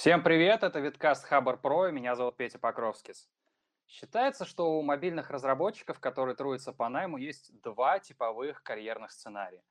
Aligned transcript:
Всем 0.00 0.22
привет, 0.22 0.62
это 0.62 0.80
Виткаст 0.80 1.26
Хабар 1.26 1.58
Про, 1.58 1.88
и 1.88 1.92
меня 1.92 2.16
зовут 2.16 2.38
Петя 2.38 2.58
Покровскис. 2.58 3.28
Считается, 3.86 4.46
что 4.46 4.78
у 4.78 4.82
мобильных 4.82 5.28
разработчиков, 5.28 6.00
которые 6.00 6.34
трудятся 6.34 6.72
по 6.72 6.88
найму, 6.88 7.18
есть 7.18 7.52
два 7.60 7.98
типовых 7.98 8.62
карьерных 8.62 9.10
сценария. 9.10 9.62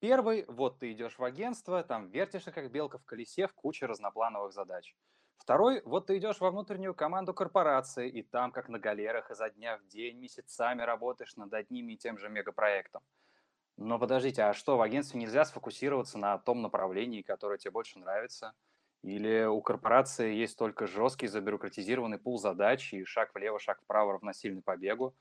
Первый, 0.00 0.44
вот 0.48 0.80
ты 0.80 0.90
идешь 0.90 1.16
в 1.16 1.22
агентство, 1.22 1.84
там 1.84 2.08
вертишься 2.08 2.50
как 2.50 2.72
белка 2.72 2.98
в 2.98 3.04
колесе 3.04 3.46
в 3.46 3.54
куче 3.54 3.86
разноплановых 3.86 4.52
задач. 4.52 4.96
Второй, 5.36 5.80
вот 5.84 6.08
ты 6.08 6.18
идешь 6.18 6.40
во 6.40 6.50
внутреннюю 6.50 6.96
команду 6.96 7.32
корпорации, 7.32 8.10
и 8.10 8.24
там, 8.24 8.50
как 8.50 8.68
на 8.68 8.80
галерах, 8.80 9.30
изо 9.30 9.48
дня 9.48 9.76
в 9.78 9.86
день, 9.86 10.18
месяцами 10.18 10.82
работаешь 10.82 11.36
над 11.36 11.54
одним 11.54 11.88
и 11.90 11.96
тем 11.96 12.18
же 12.18 12.28
мегапроектом. 12.28 13.02
Но 13.76 14.00
подождите, 14.00 14.42
а 14.42 14.54
что, 14.54 14.76
в 14.76 14.82
агентстве 14.82 15.20
нельзя 15.20 15.44
сфокусироваться 15.44 16.18
на 16.18 16.36
том 16.38 16.62
направлении, 16.62 17.22
которое 17.22 17.58
тебе 17.58 17.70
больше 17.70 18.00
нравится? 18.00 18.54
Или 19.02 19.44
у 19.44 19.60
корпорации 19.62 20.34
есть 20.34 20.58
только 20.58 20.86
жесткий 20.86 21.28
забюрократизированный 21.28 22.18
пул 22.18 22.38
задач 22.38 22.92
и 22.92 23.04
шаг 23.04 23.30
влево, 23.34 23.58
шаг 23.58 23.80
вправо 23.82 24.14
равносильный 24.14 24.62
побегу? 24.62 25.14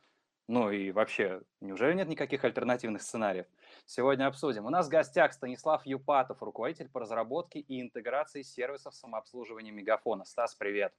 Ну 0.48 0.72
и 0.72 0.92
вообще, 0.92 1.42
неужели 1.60 1.94
нет 1.94 2.08
никаких 2.08 2.46
альтернативных 2.46 3.02
сценариев? 3.02 3.46
Сегодня 3.86 4.28
обсудим. 4.28 4.66
У 4.66 4.70
нас 4.70 4.88
в 4.88 4.90
гостях 4.90 5.34
Станислав 5.34 5.86
Юпатов, 5.86 6.42
руководитель 6.42 6.90
по 6.90 7.02
разработке 7.02 7.60
и 7.60 7.82
интеграции 7.82 8.44
сервисов 8.44 8.96
самообслуживания 8.96 9.74
Мегафона. 9.74 10.24
Стас, 10.24 10.56
привет. 10.56 10.94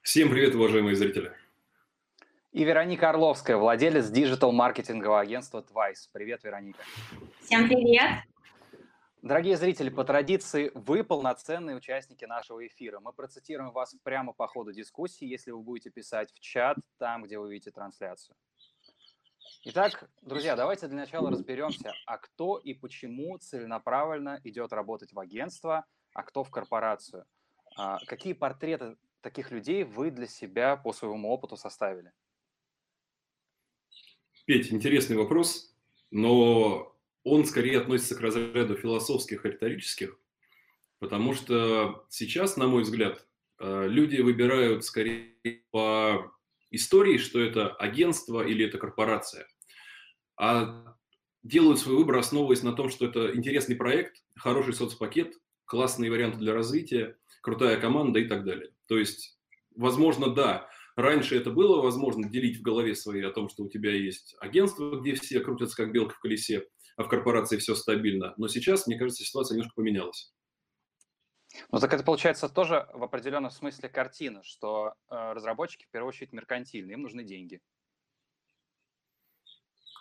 Всем 0.00 0.30
привет, 0.30 0.54
уважаемые 0.54 0.94
зрители. 0.94 1.32
И 2.52 2.64
Вероника 2.64 3.10
Орловская, 3.10 3.56
владелец 3.56 4.08
диджитал-маркетингового 4.08 5.20
агентства 5.20 5.60
Twice. 5.60 6.08
Привет, 6.12 6.42
Вероника. 6.42 6.82
Всем 7.42 7.68
привет. 7.68 8.29
Дорогие 9.22 9.58
зрители, 9.58 9.90
по 9.90 10.02
традиции, 10.02 10.72
вы 10.74 11.04
полноценные 11.04 11.76
участники 11.76 12.24
нашего 12.24 12.66
эфира. 12.66 13.00
Мы 13.00 13.12
процитируем 13.12 13.70
вас 13.70 13.94
прямо 14.02 14.32
по 14.32 14.46
ходу 14.46 14.72
дискуссии, 14.72 15.26
если 15.26 15.50
вы 15.50 15.60
будете 15.60 15.90
писать 15.90 16.32
в 16.32 16.40
чат, 16.40 16.78
там, 16.96 17.24
где 17.24 17.38
вы 17.38 17.52
видите 17.52 17.70
трансляцию. 17.70 18.34
Итак, 19.64 20.08
друзья, 20.22 20.56
давайте 20.56 20.86
для 20.86 20.96
начала 20.96 21.30
разберемся, 21.30 21.92
а 22.06 22.16
кто 22.16 22.56
и 22.56 22.72
почему 22.72 23.36
целенаправленно 23.36 24.40
идет 24.44 24.72
работать 24.72 25.12
в 25.12 25.20
агентство, 25.20 25.84
а 26.14 26.22
кто 26.22 26.42
в 26.42 26.50
корпорацию. 26.50 27.26
А 27.76 27.98
какие 28.06 28.32
портреты 28.32 28.96
таких 29.20 29.50
людей 29.50 29.84
вы 29.84 30.10
для 30.10 30.26
себя 30.28 30.76
по 30.76 30.94
своему 30.94 31.28
опыту 31.28 31.58
составили? 31.58 32.10
Петь, 34.46 34.72
интересный 34.72 35.18
вопрос, 35.18 35.76
но 36.10 36.96
он 37.24 37.44
скорее 37.44 37.78
относится 37.78 38.14
к 38.14 38.20
разряду 38.20 38.76
философских 38.76 39.44
и 39.44 39.48
риторических, 39.50 40.18
потому 40.98 41.34
что 41.34 42.04
сейчас, 42.08 42.56
на 42.56 42.66
мой 42.66 42.82
взгляд, 42.82 43.26
э, 43.58 43.86
люди 43.88 44.20
выбирают 44.20 44.84
скорее 44.84 45.62
по 45.70 46.32
истории, 46.70 47.18
что 47.18 47.40
это 47.40 47.68
агентство 47.68 48.46
или 48.46 48.64
это 48.64 48.78
корпорация, 48.78 49.46
а 50.36 50.96
делают 51.42 51.78
свой 51.78 51.96
выбор, 51.96 52.18
основываясь 52.18 52.62
на 52.62 52.72
том, 52.72 52.90
что 52.90 53.06
это 53.06 53.34
интересный 53.34 53.76
проект, 53.76 54.22
хороший 54.36 54.74
соцпакет, 54.74 55.34
классные 55.64 56.10
варианты 56.10 56.38
для 56.38 56.54
развития, 56.54 57.16
крутая 57.42 57.80
команда 57.80 58.20
и 58.20 58.28
так 58.28 58.44
далее. 58.44 58.72
То 58.86 58.98
есть, 58.98 59.38
возможно, 59.74 60.28
да, 60.28 60.68
Раньше 61.00 61.36
это 61.36 61.50
было 61.50 61.80
возможно 61.80 62.28
делить 62.28 62.58
в 62.58 62.62
голове 62.62 62.94
своей 62.94 63.22
о 63.22 63.30
том, 63.30 63.48
что 63.48 63.64
у 63.64 63.68
тебя 63.68 63.92
есть 63.92 64.36
агентство, 64.40 65.00
где 65.00 65.14
все 65.14 65.40
крутятся 65.40 65.76
как 65.76 65.92
белка 65.92 66.14
в 66.14 66.20
колесе, 66.20 66.66
а 67.00 67.02
в 67.02 67.08
корпорации 67.08 67.56
все 67.56 67.74
стабильно. 67.74 68.34
Но 68.36 68.46
сейчас, 68.46 68.86
мне 68.86 68.98
кажется, 68.98 69.24
ситуация 69.24 69.54
немножко 69.54 69.74
поменялась. 69.74 70.34
Ну 71.72 71.78
так 71.78 71.94
это 71.94 72.04
получается 72.04 72.46
тоже 72.50 72.86
в 72.92 73.02
определенном 73.02 73.50
смысле 73.50 73.88
картина, 73.88 74.42
что 74.42 74.92
э, 75.08 75.32
разработчики 75.32 75.86
в 75.86 75.90
первую 75.90 76.10
очередь 76.10 76.34
меркантильны, 76.34 76.92
им 76.92 77.00
нужны 77.00 77.24
деньги. 77.24 77.62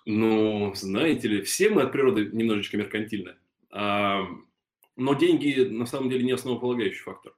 Ну, 0.05 0.73
знаете 0.75 1.29
ли, 1.29 1.41
все 1.41 1.69
мы 1.69 1.83
от 1.83 1.93
природы 1.93 2.31
немножечко 2.33 2.75
меркантильны. 2.75 3.37
А, 3.71 4.23
но 4.97 5.13
деньги 5.13 5.69
на 5.69 5.85
самом 5.85 6.09
деле 6.09 6.25
не 6.25 6.33
основополагающий 6.33 7.01
фактор. 7.01 7.33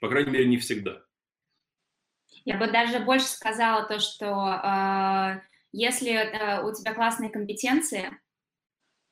По 0.00 0.08
крайней 0.08 0.32
мере, 0.32 0.48
не 0.48 0.56
всегда. 0.56 1.04
Я 2.44 2.58
бы 2.58 2.66
даже 2.66 2.98
больше 2.98 3.26
сказала 3.26 3.86
то, 3.86 4.00
что 4.00 4.26
э, 4.26 5.42
если 5.70 6.10
э, 6.10 6.62
у 6.64 6.74
тебя 6.74 6.92
классные 6.92 7.30
компетенции, 7.30 8.10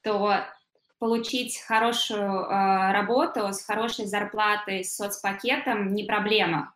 то 0.04 0.44
получить 0.98 1.60
хорошую 1.66 2.20
э, 2.20 2.92
работу 2.92 3.52
с 3.52 3.64
хорошей 3.64 4.06
зарплатой, 4.06 4.84
с 4.84 4.96
соцпакетом 4.96 5.94
не 5.94 6.04
проблема. 6.04 6.74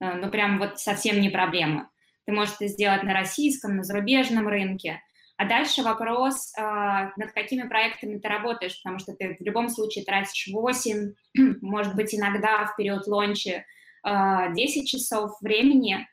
Э, 0.00 0.14
ну, 0.14 0.30
прям 0.30 0.58
вот 0.58 0.78
совсем 0.78 1.20
не 1.20 1.30
проблема. 1.30 1.90
Ты 2.26 2.32
можешь 2.32 2.54
это 2.54 2.68
сделать 2.68 3.02
на 3.02 3.12
российском, 3.12 3.76
на 3.76 3.82
зарубежном 3.82 4.48
рынке. 4.48 5.00
А 5.36 5.46
дальше 5.46 5.82
вопрос, 5.82 6.52
э, 6.56 6.62
над 6.62 7.32
какими 7.32 7.66
проектами 7.66 8.18
ты 8.18 8.28
работаешь, 8.28 8.80
потому 8.82 8.98
что 9.00 9.14
ты 9.14 9.36
в 9.40 9.44
любом 9.44 9.68
случае 9.68 10.04
тратишь 10.04 10.48
8, 10.52 11.14
может 11.62 11.96
быть, 11.96 12.14
иногда 12.14 12.66
в 12.66 12.76
период 12.76 13.06
лонча 13.06 13.64
10 14.06 14.86
часов 14.86 15.40
времени, 15.40 16.06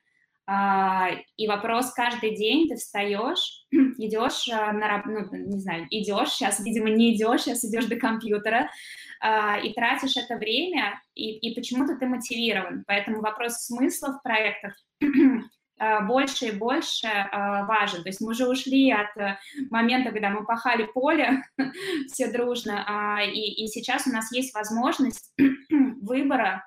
и 1.37 1.47
вопрос 1.47 1.93
каждый 1.93 2.35
день 2.35 2.67
ты 2.67 2.75
встаешь, 2.75 3.65
идешь 3.71 4.49
а, 4.49 4.73
на 4.73 5.03
ну, 5.05 5.27
не 5.31 5.59
знаю, 5.59 5.87
идешь, 5.89 6.31
сейчас, 6.31 6.59
видимо, 6.59 6.89
не 6.89 7.15
идешь, 7.15 7.43
сейчас 7.43 7.63
идешь 7.63 7.85
до 7.85 7.95
компьютера, 7.95 8.69
а, 9.21 9.59
и 9.59 9.73
тратишь 9.73 10.17
это 10.17 10.35
время, 10.35 10.99
и, 11.13 11.37
и 11.37 11.55
почему-то 11.55 11.95
ты 11.95 12.05
мотивирован. 12.05 12.83
Поэтому 12.87 13.21
вопрос 13.21 13.65
смысла 13.65 14.19
в 14.19 14.23
проектах 14.23 14.73
больше 16.07 16.47
и 16.47 16.51
больше 16.51 17.07
важен. 17.31 18.03
То 18.03 18.09
есть 18.09 18.21
мы 18.21 18.31
уже 18.31 18.47
ушли 18.47 18.91
от 18.91 19.17
э, 19.17 19.37
момента, 19.71 20.11
когда 20.11 20.29
мы 20.29 20.45
пахали 20.45 20.83
поле 20.83 21.43
все 22.07 22.31
дружно, 22.31 23.19
и, 23.25 23.63
и 23.63 23.67
сейчас 23.67 24.05
у 24.05 24.11
нас 24.11 24.31
есть 24.31 24.53
возможность 24.53 25.33
выбора, 25.69 26.63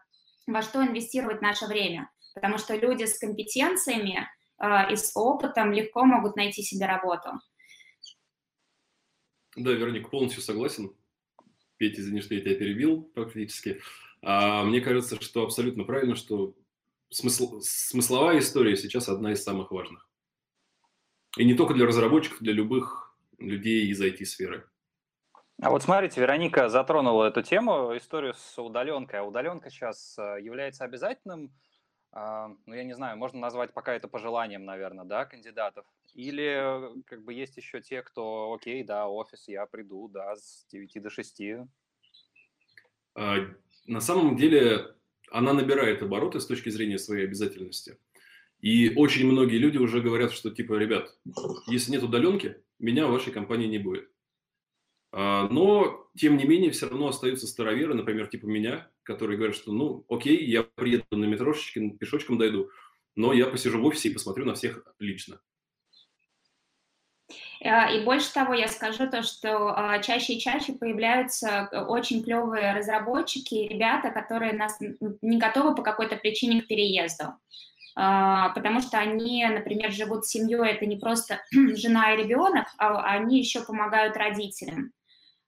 во 0.47 0.63
что 0.63 0.83
инвестировать 0.83 1.43
наше 1.43 1.67
время 1.67 2.09
потому 2.35 2.59
что 2.59 2.77
люди 2.77 3.05
с 3.05 3.19
компетенциями 3.19 4.29
э, 4.59 4.93
и 4.93 4.97
с 4.97 5.13
опытом 5.15 5.73
легко 5.73 6.05
могут 6.05 6.37
найти 6.37 6.63
себе 6.63 6.87
работу. 6.87 7.31
Да, 9.57 9.73
Вероника, 9.73 10.09
полностью 10.09 10.43
согласен. 10.43 10.95
Петя, 11.77 12.01
извини, 12.01 12.21
что 12.21 12.35
я 12.35 12.41
тебя 12.41 12.57
перебил 12.57 13.03
практически. 13.03 13.81
А, 14.23 14.65
мне 14.65 14.81
кажется, 14.81 15.21
что 15.21 15.45
абсолютно 15.45 15.85
правильно, 15.85 16.17
что 16.17 16.55
смысл, 17.11 17.61
смысловая 17.61 18.39
история 18.39 18.77
сейчас 18.77 19.09
одна 19.09 19.33
из 19.33 19.43
самых 19.43 19.71
важных. 19.71 20.09
И 21.37 21.45
не 21.45 21.55
только 21.55 21.75
для 21.75 21.87
разработчиков, 21.87 22.41
для 22.41 22.53
любых 22.53 23.17
людей 23.39 23.89
из 23.89 24.01
IT-сферы. 24.01 24.69
А 25.61 25.71
вот 25.71 25.83
смотрите, 25.83 26.21
Вероника 26.21 26.69
затронула 26.69 27.27
эту 27.27 27.43
тему, 27.43 27.97
историю 27.97 28.35
с 28.35 28.59
удаленкой. 28.61 29.21
А 29.21 29.25
удаленка 29.25 29.71
сейчас 29.71 30.17
э, 30.19 30.39
является 30.41 30.85
обязательным 30.85 31.53
ну, 32.15 32.75
я 32.75 32.85
не 32.85 32.95
знаю, 32.95 33.19
можно 33.19 33.41
назвать 33.41 33.73
пока 33.73 33.93
это 33.93 34.07
пожеланием, 34.07 34.65
наверное, 34.65 35.05
да, 35.05 35.25
кандидатов. 35.25 35.85
Или 36.15 37.03
как 37.07 37.25
бы 37.25 37.35
есть 37.35 37.57
еще 37.57 37.81
те, 37.81 38.03
кто, 38.03 38.53
окей, 38.53 38.85
да, 38.85 39.09
офис, 39.09 39.49
я 39.49 39.67
приду, 39.67 40.09
да, 40.09 40.37
с 40.37 40.65
9 40.71 41.03
до 41.03 41.11
6. 41.11 41.43
А, 43.17 43.37
на 43.87 44.01
самом 44.01 44.37
деле 44.37 44.95
она 45.31 45.53
набирает 45.53 46.03
обороты 46.03 46.39
с 46.39 46.47
точки 46.47 46.69
зрения 46.69 46.99
своей 46.99 47.25
обязательности. 47.25 47.99
И 48.61 48.95
очень 48.95 49.27
многие 49.27 49.59
люди 49.59 49.79
уже 49.79 50.01
говорят, 50.01 50.33
что 50.33 50.51
типа, 50.51 50.75
ребят, 50.75 51.19
если 51.67 51.91
нет 51.91 52.03
удаленки, 52.05 52.57
меня 52.79 53.07
в 53.07 53.11
вашей 53.11 53.33
компании 53.33 53.67
не 53.67 53.79
будет. 53.79 54.09
А, 55.17 55.49
но, 55.49 56.09
тем 56.17 56.37
не 56.37 56.45
менее, 56.45 56.73
все 56.73 56.89
равно 56.89 57.07
остаются 57.07 57.47
староверы, 57.47 57.95
например, 57.95 58.27
типа 58.27 58.47
меня, 58.47 58.91
которые 59.05 59.37
говорят, 59.37 59.55
что, 59.55 59.71
ну, 59.71 60.05
окей, 60.09 60.45
я 60.45 60.65
приеду 60.65 61.05
на 61.13 61.25
метрошечке, 61.25 61.91
пешочком 61.91 62.37
дойду, 62.37 62.69
но 63.15 63.33
я 63.33 63.47
посижу 63.47 63.81
в 63.81 63.85
офисе 63.85 64.09
и 64.09 64.13
посмотрю 64.13 64.45
на 64.45 64.55
всех 64.55 64.85
лично. 64.99 65.41
Э, 67.61 67.97
и 67.97 68.05
больше 68.05 68.33
того, 68.33 68.55
я 68.55 68.67
скажу 68.67 69.09
то, 69.09 69.23
что 69.23 69.69
а, 69.79 70.01
чаще 70.01 70.33
и 70.33 70.41
чаще 70.41 70.73
появляются 70.73 71.69
очень 71.89 72.25
клевые 72.25 72.73
разработчики, 72.75 73.55
ребята, 73.55 74.11
которые 74.11 74.53
нас 74.53 74.81
не 75.23 75.39
готовы 75.39 75.77
по 75.77 75.83
какой-то 75.83 76.17
причине 76.17 76.63
к 76.63 76.67
переезду. 76.67 77.35
А, 77.95 78.49
потому 78.49 78.81
что 78.81 78.99
они, 78.99 79.47
например, 79.47 79.93
живут 79.93 80.27
с 80.27 80.31
семьей, 80.31 80.73
это 80.73 80.87
не 80.87 80.97
просто 80.97 81.41
жена 81.53 82.15
и 82.15 82.25
ребенок, 82.25 82.67
а 82.79 83.13
они 83.13 83.39
еще 83.39 83.65
помогают 83.65 84.17
родителям. 84.17 84.91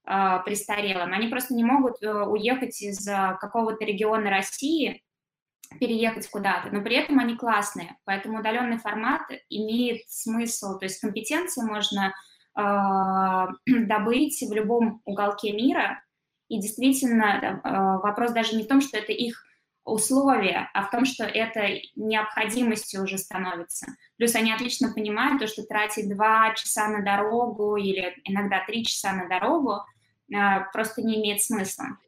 А, 0.08 0.38
престарелым. 0.38 1.12
Они 1.12 1.26
просто 1.26 1.52
не 1.52 1.64
могут 1.64 2.00
э, 2.00 2.08
уехать 2.08 2.80
из 2.80 3.08
э, 3.08 3.36
какого-то 3.40 3.84
региона 3.84 4.30
России, 4.30 5.02
переехать 5.80 6.30
куда-то, 6.30 6.70
но 6.70 6.80
при 6.80 6.94
этом 6.94 7.18
они 7.18 7.34
классные, 7.36 7.96
поэтому 8.04 8.38
удаленный 8.38 8.78
формат 8.78 9.22
имеет 9.50 10.08
смысл, 10.08 10.78
то 10.78 10.84
есть 10.84 11.00
компетенции 11.00 11.60
можно 11.60 12.14
э, 12.56 12.62
добыть 13.88 14.40
в 14.48 14.52
любом 14.52 15.02
уголке 15.04 15.50
мира, 15.50 16.00
и 16.48 16.60
действительно 16.60 17.60
э, 17.64 17.70
вопрос 18.00 18.30
даже 18.30 18.54
не 18.54 18.62
в 18.62 18.68
том, 18.68 18.80
что 18.80 18.96
это 18.98 19.10
их 19.10 19.42
условие, 19.84 20.70
а 20.72 20.82
в 20.84 20.90
том, 20.92 21.04
что 21.04 21.24
это 21.24 21.66
необходимостью 21.96 23.02
уже 23.02 23.18
становится. 23.18 23.86
Плюс 24.18 24.36
они 24.36 24.52
отлично 24.52 24.92
понимают 24.92 25.40
то, 25.40 25.48
что 25.48 25.64
тратить 25.64 26.08
два 26.08 26.54
часа 26.54 26.86
на 26.88 27.02
дорогу 27.02 27.76
или 27.76 28.14
иногда 28.22 28.64
три 28.64 28.84
часа 28.84 29.12
на 29.12 29.28
дорогу 29.28 29.72
а, 29.72 29.84
просто 30.72 31.02
не 31.02 31.20
имеет 31.20 31.42
смысла. 31.42 31.98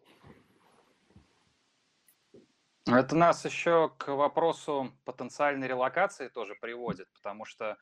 Это 2.86 3.14
нас 3.14 3.44
еще 3.44 3.92
к 3.98 4.08
вопросу 4.14 4.92
потенциальной 5.04 5.68
релокации 5.68 6.28
тоже 6.28 6.54
приводит, 6.54 7.12
потому 7.12 7.44
что 7.44 7.76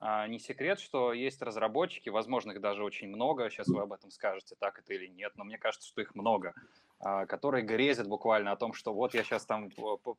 а, 0.00 0.26
не 0.26 0.38
секрет, 0.38 0.80
что 0.80 1.12
есть 1.12 1.42
разработчики, 1.42 2.08
возможно, 2.08 2.52
их 2.52 2.60
даже 2.62 2.82
очень 2.82 3.08
много, 3.08 3.50
сейчас 3.50 3.68
вы 3.68 3.82
об 3.82 3.92
этом 3.92 4.10
скажете, 4.10 4.56
так 4.58 4.78
это 4.78 4.94
или 4.94 5.08
нет, 5.08 5.32
но 5.36 5.44
мне 5.44 5.58
кажется, 5.58 5.86
что 5.86 6.00
их 6.00 6.14
много, 6.14 6.54
а, 6.98 7.26
которые 7.26 7.64
грезят 7.64 8.08
буквально 8.08 8.52
о 8.52 8.56
том, 8.56 8.72
что 8.72 8.92
вот 8.92 9.14
я 9.14 9.22
сейчас 9.22 9.46
там 9.46 9.70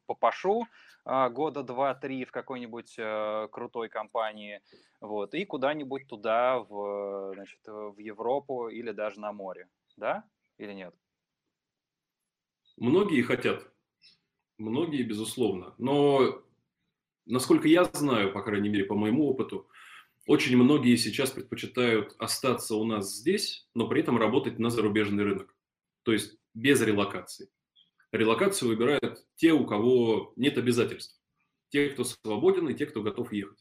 попашу 0.06 0.66
а, 1.06 1.30
года 1.30 1.64
два-три 1.64 2.26
в 2.26 2.32
какой-нибудь 2.32 2.96
э, 2.98 3.48
крутой 3.52 3.90
компании, 3.90 4.62
вот, 5.02 5.34
и 5.34 5.46
куда-нибудь 5.46 6.08
туда, 6.08 6.60
в, 6.60 7.34
значит, 7.34 7.60
в 7.66 7.98
Европу 8.00 8.68
или 8.68 8.92
даже 8.92 9.20
на 9.20 9.32
море, 9.32 9.68
да, 9.96 10.24
или 10.58 10.74
нет? 10.74 10.94
Многие 12.78 13.22
хотят, 13.24 13.66
Многие, 14.58 15.04
безусловно. 15.04 15.76
Но, 15.78 16.42
насколько 17.26 17.68
я 17.68 17.86
знаю, 17.86 18.34
по 18.34 18.42
крайней 18.42 18.70
мере, 18.70 18.86
по 18.86 18.96
моему 18.96 19.30
опыту, 19.30 19.70
очень 20.26 20.58
многие 20.58 20.96
сейчас 20.96 21.30
предпочитают 21.32 22.16
остаться 22.18 22.76
у 22.76 22.84
нас 22.84 23.16
здесь, 23.16 23.68
но 23.76 23.88
при 23.88 24.02
этом 24.02 24.18
работать 24.18 24.58
на 24.60 24.70
зарубежный 24.70 25.24
рынок. 25.24 25.56
То 26.04 26.12
есть 26.12 26.38
без 26.58 26.82
релокации. 26.82 27.50
Релокацию 28.12 28.70
выбирают 28.70 29.26
те, 29.36 29.52
у 29.52 29.66
кого 29.66 30.34
нет 30.36 30.58
обязательств. 30.58 31.20
Те, 31.70 31.90
кто 31.90 32.04
свободен, 32.04 32.70
и 32.70 32.74
те, 32.74 32.86
кто 32.86 33.02
готов 33.02 33.34
ехать. 33.34 33.60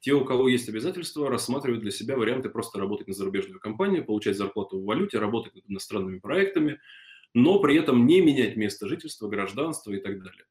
Те, 0.00 0.12
у 0.12 0.24
кого 0.24 0.48
есть 0.48 0.68
обязательства, 0.68 1.30
рассматривают 1.30 1.82
для 1.82 1.90
себя 1.90 2.16
варианты 2.16 2.48
просто 2.48 2.78
работать 2.78 3.08
на 3.08 3.14
зарубежную 3.14 3.60
компанию, 3.60 4.04
получать 4.04 4.36
зарплату 4.36 4.80
в 4.80 4.84
валюте, 4.84 5.18
работать 5.18 5.54
над 5.54 5.64
иностранными 5.68 6.18
проектами– 6.18 6.80
но 7.36 7.58
при 7.58 7.76
этом 7.76 8.06
не 8.06 8.22
менять 8.22 8.56
место 8.56 8.88
жительства, 8.88 9.28
гражданство 9.28 9.92
и 9.92 10.00
так 10.00 10.22
далее. 10.22 10.44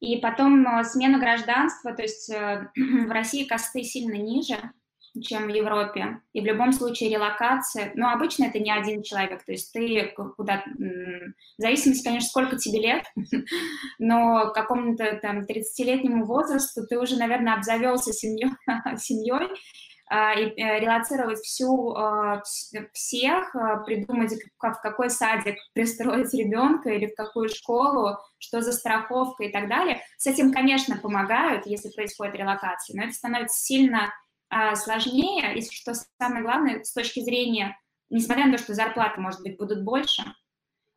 И 0.00 0.16
потом 0.16 0.66
э, 0.66 0.82
смена 0.82 1.20
гражданства, 1.20 1.94
то 1.94 2.02
есть 2.02 2.28
э, 2.28 2.70
в 2.76 3.10
России 3.10 3.44
косты 3.44 3.84
сильно 3.84 4.16
ниже, 4.16 4.58
чем 5.22 5.46
в 5.46 5.48
Европе. 5.48 6.20
И 6.32 6.40
в 6.40 6.44
любом 6.44 6.72
случае 6.72 7.10
релокация, 7.10 7.92
но 7.94 8.10
обычно 8.10 8.44
это 8.44 8.58
не 8.58 8.70
один 8.70 9.02
человек, 9.02 9.44
то 9.44 9.52
есть 9.52 9.72
ты 9.72 10.12
куда 10.36 10.62
в 10.66 11.32
зависимости, 11.60 12.04
конечно, 12.04 12.28
сколько 12.28 12.56
тебе 12.56 12.80
лет, 12.80 13.04
но 13.98 14.50
к 14.50 14.54
какому-то 14.54 15.18
там 15.22 15.40
30-летнему 15.40 16.24
возрасту 16.24 16.86
ты 16.86 16.98
уже, 16.98 17.16
наверное, 17.16 17.54
обзавелся 17.54 18.12
семьей, 18.12 18.50
семьей 18.98 19.48
а, 20.08 20.34
и 20.34 20.44
э, 20.50 20.78
релацировать 20.78 21.40
всю, 21.40 21.92
а, 21.94 22.40
всех, 22.92 23.54
а, 23.56 23.78
придумать, 23.78 24.34
как, 24.56 24.78
в 24.78 24.80
какой 24.80 25.10
садик 25.10 25.56
пристроить 25.74 26.32
ребенка 26.32 26.90
или 26.90 27.06
в 27.06 27.16
какую 27.16 27.48
школу, 27.48 28.16
что 28.38 28.60
за 28.60 28.72
страховка 28.72 29.44
и 29.44 29.50
так 29.50 29.68
далее. 29.68 30.00
С 30.16 30.28
этим, 30.28 30.52
конечно, 30.52 30.96
помогают, 30.96 31.66
если 31.66 31.90
происходит 31.90 32.36
релокация, 32.36 32.96
но 32.96 33.04
это 33.04 33.14
становится 33.14 33.58
сильно 33.58 34.12
сложнее, 34.74 35.56
и 35.56 35.62
что 35.70 35.92
самое 36.18 36.42
главное, 36.42 36.84
с 36.84 36.92
точки 36.92 37.20
зрения, 37.20 37.78
несмотря 38.10 38.46
на 38.46 38.52
то, 38.52 38.58
что 38.58 38.74
зарплаты, 38.74 39.20
может 39.20 39.42
быть, 39.42 39.58
будут 39.58 39.82
больше, 39.82 40.22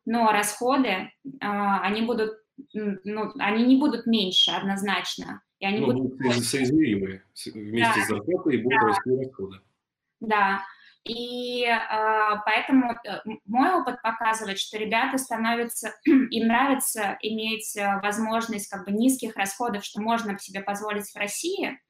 но 0.04 0.30
расходы, 0.30 1.12
они 1.40 2.02
будут, 2.02 2.38
ну, 2.72 3.32
они 3.38 3.64
не 3.64 3.76
будут 3.76 4.06
меньше 4.06 4.52
однозначно. 4.52 5.42
И 5.58 5.66
они 5.66 5.80
ну, 5.80 5.86
будут, 5.86 6.44
соизмеримые 6.44 7.22
вместе 7.54 8.00
да. 8.00 8.04
с 8.04 8.08
зарплатой 8.08 8.54
и 8.54 8.62
будут 8.62 8.80
да. 8.80 8.86
расти 8.86 9.10
расходы. 9.10 9.60
Да, 10.20 10.62
и 11.04 11.64
э, 11.64 11.76
поэтому 12.44 12.92
э, 12.92 13.20
мой 13.46 13.72
опыт 13.74 14.02
показывает, 14.02 14.58
что 14.58 14.78
ребята 14.78 15.16
становятся, 15.16 15.94
им 16.04 16.46
нравится 16.46 17.18
иметь 17.22 17.76
э, 17.76 18.00
возможность 18.02 18.68
как 18.68 18.84
бы 18.84 18.92
низких 18.92 19.36
расходов, 19.36 19.84
что 19.84 20.00
можно 20.00 20.38
себе 20.38 20.60
позволить 20.60 21.10
в 21.10 21.16
России, 21.16 21.80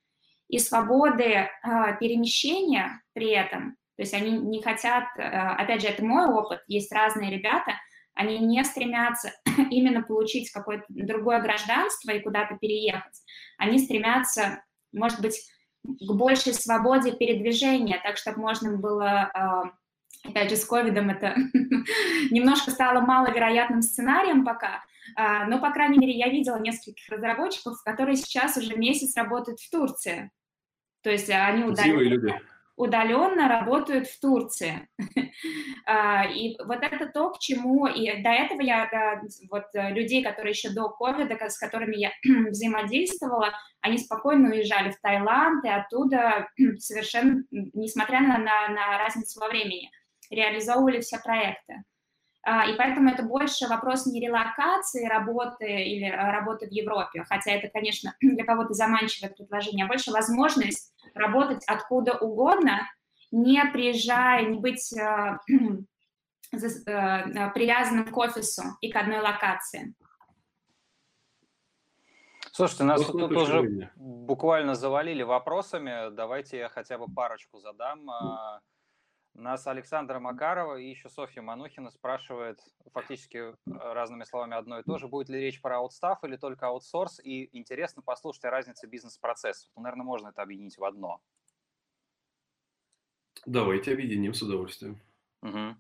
и 0.51 0.59
свободы 0.59 1.25
э, 1.25 1.49
перемещения 2.01 3.03
при 3.13 3.31
этом. 3.31 3.77
То 3.97 4.03
есть 4.03 4.15
они 4.15 4.33
не 4.33 4.63
хотят, 4.63 5.05
э, 5.17 5.23
опять 5.23 5.83
же, 5.83 5.89
это 5.89 6.05
мой 6.05 6.27
опыт, 6.27 6.63
есть 6.67 6.93
разные 6.93 7.31
ребята, 7.31 7.73
они 8.15 8.39
не 8.39 8.65
стремятся 8.65 9.33
именно 9.71 10.03
получить 10.03 10.51
какое-то 10.51 10.85
другое 10.89 11.41
гражданство 11.41 12.11
и 12.11 12.21
куда-то 12.21 12.57
переехать. 12.57 13.23
Они 13.59 13.79
стремятся, 13.79 14.65
может 14.93 15.21
быть, 15.21 15.41
к 15.85 16.13
большей 16.13 16.53
свободе 16.53 17.13
передвижения, 17.13 18.01
так 18.03 18.17
чтобы 18.17 18.41
можно 18.41 18.77
было, 18.77 19.31
а, 19.33 19.63
опять 20.25 20.51
же, 20.51 20.57
с 20.57 20.65
ковидом 20.65 21.11
это 21.11 21.35
немножко 22.31 22.71
стало 22.71 23.01
маловероятным 23.01 23.81
сценарием 23.81 24.45
пока, 24.45 24.83
а, 25.17 25.47
но, 25.47 25.59
по 25.59 25.71
крайней 25.71 25.99
мере, 25.99 26.13
я 26.13 26.29
видела 26.29 26.59
нескольких 26.59 27.09
разработчиков, 27.09 27.83
которые 27.83 28.17
сейчас 28.17 28.57
уже 28.57 28.77
месяц 28.77 29.17
работают 29.17 29.61
в 29.61 29.71
Турции. 29.71 30.31
То 31.03 31.11
есть 31.11 31.31
они 31.31 31.65
удаленно, 31.65 32.41
удаленно 32.77 33.49
работают 33.49 34.09
в 34.09 34.21
Турции. 34.21 34.89
А, 35.87 36.25
и 36.27 36.57
вот 36.65 36.83
это 36.83 37.07
то, 37.07 37.31
к 37.31 37.39
чему, 37.41 37.87
и 37.87 38.23
до 38.23 38.29
этого 38.29 38.61
я, 38.61 38.89
вот 39.51 39.65
э, 39.75 39.93
людей, 39.93 40.23
которые 40.23 40.51
еще 40.53 40.71
до 40.71 40.89
ковида, 40.89 41.37
с 41.49 41.59
которыми 41.59 41.97
я 41.97 42.13
взаимодействовала, 42.51 43.53
они 43.81 43.99
спокойно 43.99 44.51
уезжали 44.51 44.91
в 44.91 45.01
Таиланд, 45.01 45.65
и 45.65 45.69
оттуда 45.69 46.49
совершенно, 46.79 47.43
несмотря 47.51 48.21
на, 48.21 48.39
на, 48.39 48.69
на 48.69 48.99
разницу 48.99 49.41
во 49.41 49.49
времени, 49.49 49.91
реализовывали 50.31 51.01
все 51.01 51.19
проекты. 51.19 51.83
А, 52.43 52.67
и 52.67 52.75
поэтому 52.77 53.11
это 53.11 53.23
больше 53.23 53.69
вопрос 53.69 54.07
не 54.07 54.21
релокации 54.21 55.07
работы 55.07 55.67
или 55.67 56.07
э, 56.07 56.31
работы 56.33 56.67
в 56.67 56.71
Европе, 56.71 57.25
хотя 57.29 57.53
это, 57.53 57.69
конечно, 57.69 58.15
для 58.21 58.45
кого-то 58.45 58.73
заманчивое 58.73 59.31
предложение, 59.31 59.85
а 59.85 59.89
больше 59.89 60.11
возможность 60.11 60.95
работать 61.15 61.63
откуда 61.67 62.17
угодно, 62.17 62.89
не 63.31 63.63
приезжая, 63.67 64.47
не 64.47 64.59
быть 64.59 64.91
э, 64.97 65.37
э, 66.53 67.51
привязанным 67.51 68.07
к 68.07 68.17
офису 68.17 68.63
и 68.81 68.91
к 68.91 68.97
одной 68.97 69.21
локации. 69.21 69.95
Слушайте, 72.53 72.85
нас 72.85 73.07
вот 73.07 73.13
тут 73.13 73.33
уже 73.33 73.91
буквально 73.97 74.75
завалили 74.75 75.23
вопросами. 75.23 76.11
Давайте 76.11 76.59
я 76.59 76.69
хотя 76.69 76.99
бы 76.99 77.07
парочку 77.07 77.59
задам. 77.59 78.11
Нас 79.35 79.67
Александра 79.67 80.19
Макарова 80.19 80.77
и 80.77 80.91
еще 80.91 81.09
Софья 81.09 81.41
Манухина 81.41 81.91
спрашивает 81.91 82.59
фактически 82.93 83.37
э, 83.39 83.53
разными 83.65 84.25
словами 84.25 84.57
одно 84.57 84.81
и 84.81 84.83
то 84.83 84.99
же. 84.99 85.09
Будет 85.09 85.29
ли 85.29 85.41
речь 85.41 85.61
про 85.61 85.79
аутстаф 85.79 86.25
или 86.25 86.37
только 86.37 86.67
аутсорс? 86.67 87.21
И 87.23 87.49
интересно 87.57 88.03
послушать 88.03 88.45
о 88.45 88.51
разнице 88.51 88.87
бизнес-процессов. 88.87 89.71
Ну, 89.77 89.83
наверное, 89.83 90.05
можно 90.05 90.29
это 90.29 90.43
объединить 90.43 90.77
в 90.77 90.85
одно. 90.85 91.23
Давайте 93.47 93.93
объединим 93.93 94.35
с 94.35 94.43
удовольствием. 94.43 95.01
Угу. 95.43 95.77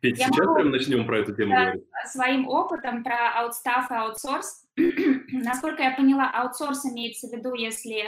Петь, 0.00 0.18
Я 0.18 0.26
сейчас 0.26 0.54
прям 0.54 0.70
начнем 0.70 1.06
про 1.06 1.18
эту 1.18 1.34
тему 1.34 1.54
говорить? 1.54 1.84
Своим 2.06 2.48
опытом 2.48 3.02
про 3.02 3.40
аутстаф 3.40 3.90
и 3.90 3.94
аутсорс. 3.94 4.66
Насколько 5.32 5.82
я 5.82 5.96
поняла, 5.96 6.30
аутсорс 6.30 6.86
имеется 6.86 7.28
в 7.28 7.32
виду, 7.32 7.52
если 7.54 8.04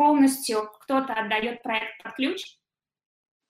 полностью 0.00 0.62
кто-то 0.80 1.12
отдает 1.12 1.62
проект 1.62 2.02
под 2.02 2.14
ключ, 2.14 2.42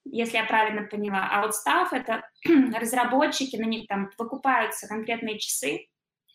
если 0.03 0.35
я 0.35 0.43
правильно 0.43 0.85
поняла. 0.85 1.29
А 1.31 1.43
вот 1.43 1.55
став 1.55 1.93
это 1.93 2.29
разработчики, 2.77 3.55
на 3.55 3.63
них 3.65 3.87
там 3.87 4.09
выкупаются 4.17 4.89
конкретные 4.89 5.39
часы 5.39 5.87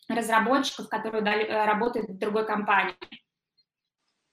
разработчиков, 0.08 0.88
которые 0.88 1.22
э, 1.22 1.66
работают 1.66 2.08
в 2.08 2.16
другой 2.16 2.46
компании. 2.46 2.94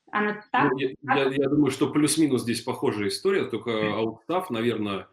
Она 0.10 0.42
так? 0.54 0.72
Ну, 0.72 0.78
я, 0.78 0.92
я, 1.02 1.24
я 1.26 1.50
думаю, 1.50 1.70
что 1.70 1.92
плюс-минус 1.92 2.44
здесь 2.44 2.62
похожая 2.62 3.10
история, 3.10 3.44
только 3.44 3.94
аутстав, 3.94 4.50
наверное, 4.52 5.10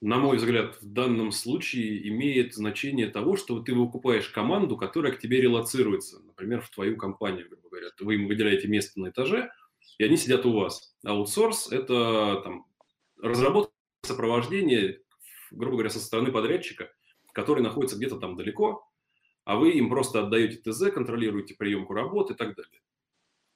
на 0.00 0.16
мой 0.16 0.38
взгляд, 0.38 0.80
в 0.80 0.90
данном 0.90 1.30
случае 1.30 2.08
имеет 2.08 2.54
значение 2.54 3.08
того, 3.08 3.36
что 3.36 3.60
ты 3.60 3.74
выкупаешь 3.74 4.30
команду, 4.30 4.78
которая 4.78 5.12
к 5.12 5.18
тебе 5.18 5.42
релацируется, 5.42 6.22
например, 6.22 6.62
в 6.62 6.70
твою 6.70 6.96
компанию, 6.96 7.48
грубо 7.50 7.68
говоря. 7.68 7.88
Вы 8.00 8.14
им 8.14 8.28
выделяете 8.28 8.66
место 8.66 8.98
на 8.98 9.10
этаже, 9.10 9.50
и 9.98 10.04
они 10.04 10.16
сидят 10.16 10.46
у 10.46 10.52
вас. 10.52 10.96
Аутсорс– 11.04 11.68
это 11.72 12.40
там, 12.42 12.66
разработка 13.20 13.72
сопровождения, 14.02 15.00
грубо 15.50 15.76
говоря, 15.76 15.90
со 15.90 16.00
стороны 16.00 16.32
подрядчика, 16.32 16.90
который 17.32 17.62
находится 17.62 17.96
где-то 17.96 18.18
там 18.18 18.36
далеко, 18.36 18.90
а 19.44 19.56
вы 19.56 19.72
им 19.72 19.90
просто 19.90 20.20
отдаете 20.20 20.58
ТЗ, 20.58 20.90
контролируете 20.92 21.54
приемку 21.54 21.92
работы 21.92 22.34
и 22.34 22.36
так 22.36 22.56
далее. 22.56 22.80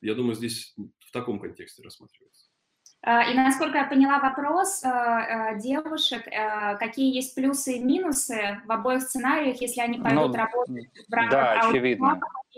Я 0.01 0.15
думаю, 0.15 0.35
здесь 0.35 0.75
в 0.77 1.11
таком 1.13 1.41
контексте 1.41 1.83
рассматривается. 1.83 2.48
И 3.07 3.35
насколько 3.35 3.78
я 3.78 3.85
поняла 3.85 4.19
вопрос 4.19 4.83
девушек, 5.62 6.25
какие 6.81 7.14
есть 7.14 7.35
плюсы 7.35 7.75
и 7.75 7.83
минусы 7.83 8.61
в 8.67 8.73
обоих 8.73 9.02
сценариях, 9.02 9.61
если 9.61 9.81
они 9.81 9.99
пойдут 9.99 10.33
ну, 10.33 10.35
работать 10.35 10.88
в 11.09 11.12
рамках 11.12 11.31
да, 11.31 11.71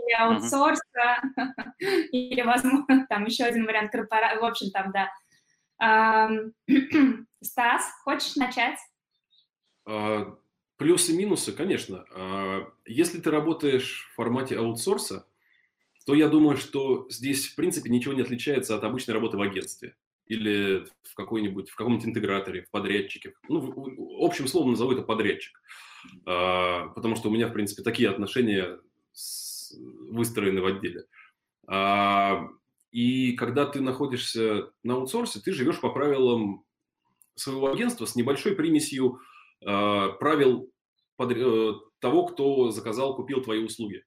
или 0.00 0.12
аутсорса, 0.12 1.22
угу. 1.36 1.68
или, 2.12 2.42
возможно, 2.42 3.06
там 3.08 3.24
еще 3.26 3.44
один 3.44 3.66
вариант 3.66 3.92
корпорации, 3.92 4.38
в 4.38 4.44
общем, 4.44 4.70
там, 4.70 4.92
да. 4.92 5.10
Стас, 7.42 7.90
хочешь 8.04 8.36
начать? 8.36 8.78
А, 9.86 10.36
плюсы 10.76 11.12
и 11.12 11.16
минусы, 11.16 11.52
конечно. 11.52 12.04
А, 12.14 12.70
если 12.84 13.20
ты 13.20 13.30
работаешь 13.30 14.10
в 14.10 14.14
формате 14.16 14.58
аутсорса, 14.58 15.26
то 16.06 16.14
я 16.14 16.28
думаю, 16.28 16.56
что 16.56 17.06
здесь, 17.10 17.48
в 17.48 17.56
принципе, 17.56 17.90
ничего 17.90 18.14
не 18.14 18.22
отличается 18.22 18.74
от 18.74 18.84
обычной 18.84 19.14
работы 19.14 19.36
в 19.36 19.42
агентстве 19.42 19.94
или 20.30 20.86
в 21.02 21.14
какой-нибудь, 21.14 21.70
в 21.70 21.74
каком-нибудь 21.74 22.06
интеграторе, 22.06 22.62
в 22.62 22.70
подрядчике. 22.70 23.34
Ну, 23.48 24.24
общим 24.24 24.46
словом 24.46 24.70
назову 24.70 24.92
это 24.92 25.02
подрядчик. 25.02 25.60
А, 26.24 26.86
потому 26.90 27.16
что 27.16 27.28
у 27.28 27.32
меня, 27.32 27.48
в 27.48 27.52
принципе, 27.52 27.82
такие 27.82 28.08
отношения 28.08 28.78
выстроены 30.08 30.62
в 30.62 30.66
отделе. 30.66 31.06
А, 31.66 32.46
и 32.92 33.32
когда 33.32 33.66
ты 33.66 33.80
находишься 33.80 34.70
на 34.84 34.94
аутсорсе, 34.94 35.40
ты 35.40 35.52
живешь 35.52 35.80
по 35.80 35.90
правилам 35.90 36.64
своего 37.34 37.72
агентства 37.72 38.06
с 38.06 38.14
небольшой 38.14 38.54
примесью 38.54 39.18
а, 39.64 40.10
правил 40.10 40.70
э, 41.18 41.72
того, 41.98 42.26
кто 42.26 42.70
заказал, 42.70 43.16
купил 43.16 43.42
твои 43.42 43.64
услуги. 43.64 44.04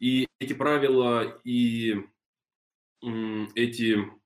И 0.00 0.26
эти 0.40 0.54
правила 0.54 1.40
и 1.44 1.94
эти 3.54 4.19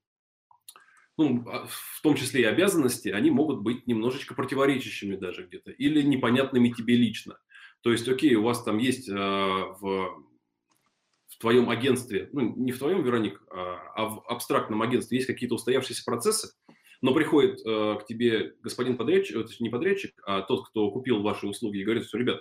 ну, 1.16 1.44
а, 1.48 1.66
в 1.66 2.00
том 2.02 2.16
числе 2.16 2.42
и 2.42 2.44
обязанности, 2.44 3.08
они 3.08 3.30
могут 3.30 3.62
быть 3.62 3.86
немножечко 3.86 4.34
противоречащими 4.34 5.16
даже 5.16 5.46
где-то 5.46 5.70
или 5.70 6.02
непонятными 6.02 6.70
тебе 6.70 6.96
лично. 6.96 7.38
То 7.82 7.92
есть, 7.92 8.08
окей, 8.08 8.34
у 8.34 8.42
вас 8.42 8.62
там 8.62 8.78
есть 8.78 9.08
э, 9.08 9.12
в, 9.12 9.80
в 9.80 11.38
твоем 11.38 11.70
агентстве, 11.70 12.30
ну, 12.32 12.54
не 12.56 12.72
в 12.72 12.78
твоем, 12.78 13.02
Вероник, 13.02 13.42
а, 13.50 13.76
а 13.94 14.06
в 14.06 14.24
абстрактном 14.26 14.82
агентстве 14.82 15.18
есть 15.18 15.26
какие-то 15.26 15.54
устоявшиеся 15.54 16.02
процессы, 16.04 16.54
но 17.02 17.14
приходит 17.14 17.60
э, 17.64 17.98
к 18.00 18.06
тебе 18.06 18.54
господин 18.62 18.96
подрядчик, 18.96 19.36
это 19.36 19.52
не 19.60 19.68
подрядчик, 19.68 20.14
а 20.24 20.40
тот, 20.42 20.68
кто 20.68 20.90
купил 20.90 21.22
ваши 21.22 21.46
услуги 21.46 21.78
и 21.78 21.84
говорит, 21.84 22.06
что, 22.06 22.18
ребят, 22.18 22.40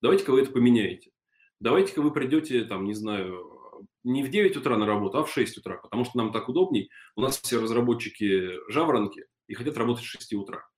давайте-ка 0.00 0.32
вы 0.32 0.40
это 0.40 0.50
поменяете. 0.50 1.10
Давайте-ка 1.60 2.00
вы 2.00 2.12
придете, 2.12 2.64
там, 2.64 2.84
не 2.84 2.94
знаю, 2.94 3.57
не 4.04 4.22
в 4.22 4.30
9 4.30 4.56
утра 4.56 4.76
на 4.76 4.86
работу, 4.86 5.18
а 5.18 5.24
в 5.24 5.30
6 5.30 5.58
утра, 5.58 5.76
потому 5.76 6.04
что 6.04 6.18
нам 6.18 6.32
так 6.32 6.48
удобней. 6.48 6.90
У 7.16 7.20
нас 7.20 7.40
все 7.40 7.60
разработчики 7.60 8.52
жаворонки 8.70 9.26
и 9.46 9.54
хотят 9.54 9.76
работать 9.76 10.04
с 10.04 10.08
6 10.08 10.34
утра. 10.34 10.68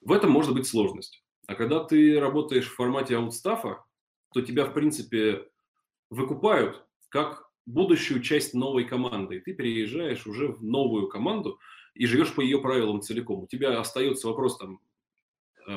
В 0.00 0.12
этом 0.12 0.30
может 0.30 0.54
быть 0.54 0.66
сложность. 0.66 1.24
А 1.46 1.54
когда 1.54 1.82
ты 1.82 2.18
работаешь 2.18 2.68
в 2.68 2.74
формате 2.74 3.16
аутстафа, 3.16 3.84
то 4.32 4.40
тебя, 4.40 4.64
в 4.64 4.72
принципе, 4.72 5.48
выкупают 6.10 6.84
как 7.08 7.50
будущую 7.66 8.22
часть 8.22 8.54
новой 8.54 8.84
команды. 8.84 9.36
И 9.36 9.40
ты 9.40 9.54
переезжаешь 9.54 10.26
уже 10.26 10.48
в 10.48 10.62
новую 10.62 11.08
команду 11.08 11.58
и 11.94 12.06
живешь 12.06 12.34
по 12.34 12.40
ее 12.40 12.60
правилам 12.60 13.02
целиком. 13.02 13.44
У 13.44 13.46
тебя 13.46 13.78
остается 13.78 14.28
вопрос 14.28 14.58
там 14.58 14.80
э, 15.66 15.72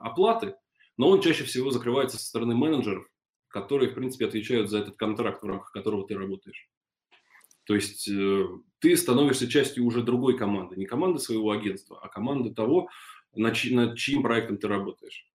оплаты, 0.00 0.56
но 0.96 1.08
он 1.08 1.20
чаще 1.20 1.44
всего 1.44 1.70
закрывается 1.70 2.18
со 2.18 2.26
стороны 2.26 2.54
менеджеров, 2.54 3.06
которые, 3.50 3.90
в 3.90 3.94
принципе, 3.94 4.26
отвечают 4.26 4.70
за 4.70 4.78
этот 4.78 4.96
контракт, 4.96 5.42
в 5.42 5.46
рамках 5.46 5.72
которого 5.72 6.06
ты 6.06 6.16
работаешь. 6.16 6.68
То 7.64 7.74
есть 7.74 8.08
э, 8.08 8.46
ты 8.80 8.96
становишься 8.96 9.48
частью 9.48 9.84
уже 9.84 10.02
другой 10.02 10.36
команды, 10.36 10.76
не 10.76 10.86
команды 10.86 11.18
своего 11.18 11.50
агентства, 11.50 12.00
а 12.02 12.08
команды 12.08 12.54
того, 12.54 12.88
над, 13.34 13.54
чь, 13.54 13.70
над 13.70 13.96
чьим 13.96 14.22
проектом 14.22 14.58
ты 14.58 14.66
работаешь. 14.66 15.26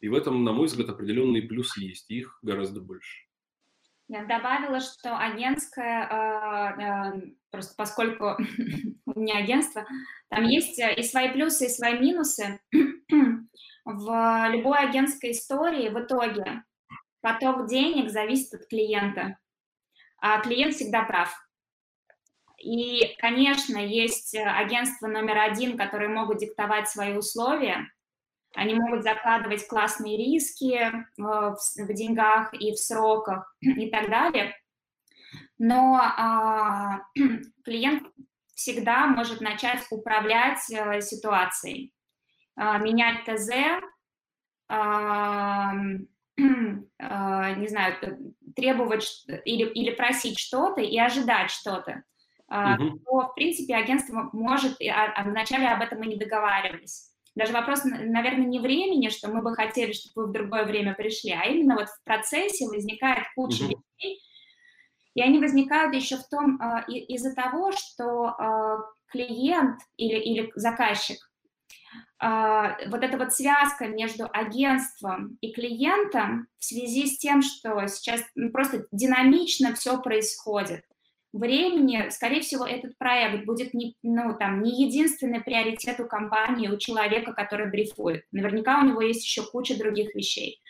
И 0.00 0.08
в 0.08 0.14
этом, 0.14 0.44
на 0.44 0.52
мой 0.52 0.66
взгляд, 0.66 0.88
определенные 0.88 1.42
плюсы 1.42 1.80
есть, 1.80 2.10
их 2.10 2.38
гораздо 2.42 2.80
больше. 2.80 3.26
Я 4.08 4.24
добавила, 4.24 4.80
что 4.80 5.16
агентское, 5.16 6.08
э, 6.08 6.82
э, 6.82 7.32
просто 7.50 7.74
поскольку 7.76 8.36
у 9.06 9.20
меня 9.20 9.38
агентство, 9.38 9.86
там 10.28 10.44
есть 10.44 10.78
и 10.78 11.02
свои 11.02 11.32
плюсы, 11.32 11.66
и 11.66 11.70
свои 11.70 11.98
минусы. 11.98 12.60
В 13.84 14.48
любой 14.50 14.78
агентской 14.78 15.32
истории 15.32 15.90
в 15.90 16.00
итоге 16.00 16.64
поток 17.24 17.66
денег 17.66 18.10
зависит 18.10 18.52
от 18.52 18.68
клиента, 18.68 19.38
а 20.20 20.40
клиент 20.40 20.74
всегда 20.74 21.02
прав. 21.02 21.34
И, 22.58 23.16
конечно, 23.18 23.78
есть 23.78 24.36
агентства 24.36 25.08
номер 25.08 25.38
один, 25.38 25.78
которые 25.78 26.10
могут 26.10 26.38
диктовать 26.38 26.88
свои 26.88 27.16
условия, 27.16 27.88
они 28.54 28.74
могут 28.74 29.02
закладывать 29.02 29.66
классные 29.66 30.16
риски 30.16 30.74
э, 30.74 30.92
в, 31.16 31.92
деньгах 31.92 32.54
и 32.54 32.72
в 32.72 32.76
сроках 32.76 33.52
и 33.60 33.90
так 33.90 34.08
далее. 34.08 34.54
Но 35.58 35.98
а, 36.00 37.00
клиент 37.64 38.04
всегда 38.54 39.06
может 39.08 39.40
начать 39.40 39.80
управлять 39.90 40.60
а, 40.72 41.00
ситуацией, 41.00 41.92
а, 42.54 42.78
менять 42.78 43.24
ТЗ, 43.24 43.50
не 46.36 47.68
знаю, 47.68 48.34
требовать 48.56 49.24
или, 49.44 49.64
или 49.70 49.90
просить 49.90 50.38
что-то 50.38 50.80
и 50.80 50.98
ожидать 50.98 51.50
что-то, 51.50 52.02
угу. 52.48 52.98
то, 53.04 53.28
в 53.28 53.34
принципе, 53.34 53.76
агентство 53.76 54.30
может, 54.32 54.80
а, 54.82 55.12
а 55.14 55.24
вначале 55.24 55.68
об 55.68 55.82
этом 55.82 56.02
и 56.02 56.08
не 56.08 56.16
договаривались. 56.16 57.10
Даже 57.34 57.52
вопрос, 57.52 57.84
наверное, 57.84 58.46
не 58.46 58.60
времени, 58.60 59.08
что 59.08 59.28
мы 59.28 59.42
бы 59.42 59.54
хотели, 59.54 59.92
чтобы 59.92 60.26
вы 60.26 60.30
в 60.30 60.32
другое 60.32 60.64
время 60.64 60.94
пришли, 60.94 61.32
а 61.32 61.44
именно 61.46 61.74
вот 61.74 61.88
в 61.88 62.04
процессе 62.04 62.66
возникает 62.66 63.24
куча 63.34 63.64
угу. 63.64 63.82
вещей, 63.98 64.20
и 65.14 65.22
они 65.22 65.38
возникают 65.38 65.94
еще 65.94 66.16
в 66.16 66.28
том, 66.28 66.58
из-за 66.88 67.34
того, 67.34 67.70
что 67.72 68.34
клиент 69.14 69.80
или, 69.96 70.18
или 70.18 70.52
заказчик 70.56 71.18
а, 71.18 71.33
вот 72.20 73.02
эта 73.02 73.18
вот 73.18 73.32
связка 73.32 73.86
между 73.88 74.28
агентством 74.32 75.36
и 75.40 75.52
клиентом 75.52 76.46
в 76.58 76.64
связи 76.64 77.06
с 77.06 77.18
тем, 77.18 77.42
что 77.42 77.86
сейчас 77.86 78.22
ну, 78.34 78.50
просто 78.50 78.86
динамично 78.92 79.74
все 79.74 80.00
происходит. 80.00 80.84
Времени, 81.32 82.10
скорее 82.10 82.40
всего, 82.42 82.64
этот 82.64 82.96
проект 82.96 83.44
будет 83.44 83.74
не, 83.74 83.96
ну, 84.04 84.36
там, 84.38 84.62
не 84.62 84.86
единственный 84.86 85.40
приоритет 85.40 85.98
у 85.98 86.06
компании, 86.06 86.68
у 86.68 86.78
человека, 86.78 87.32
который 87.32 87.68
брифует. 87.68 88.24
Наверняка 88.30 88.78
у 88.80 88.84
него 88.84 89.02
есть 89.02 89.24
еще 89.24 89.42
куча 89.42 89.76
других 89.76 90.14
вещей. 90.14 90.62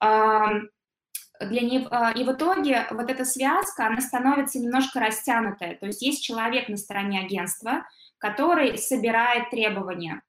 Для 0.00 1.60
него, 1.60 1.88
а, 1.90 2.12
и 2.12 2.24
в 2.24 2.32
итоге 2.32 2.86
вот 2.90 3.10
эта 3.10 3.24
связка, 3.24 3.86
она 3.86 4.00
становится 4.00 4.58
немножко 4.58 5.00
растянутая. 5.00 5.76
То 5.76 5.86
есть 5.86 6.00
есть 6.00 6.24
человек 6.24 6.68
на 6.68 6.76
стороне 6.76 7.20
агентства, 7.20 7.86
который 8.18 8.78
собирает 8.78 9.50
требования, 9.50 10.22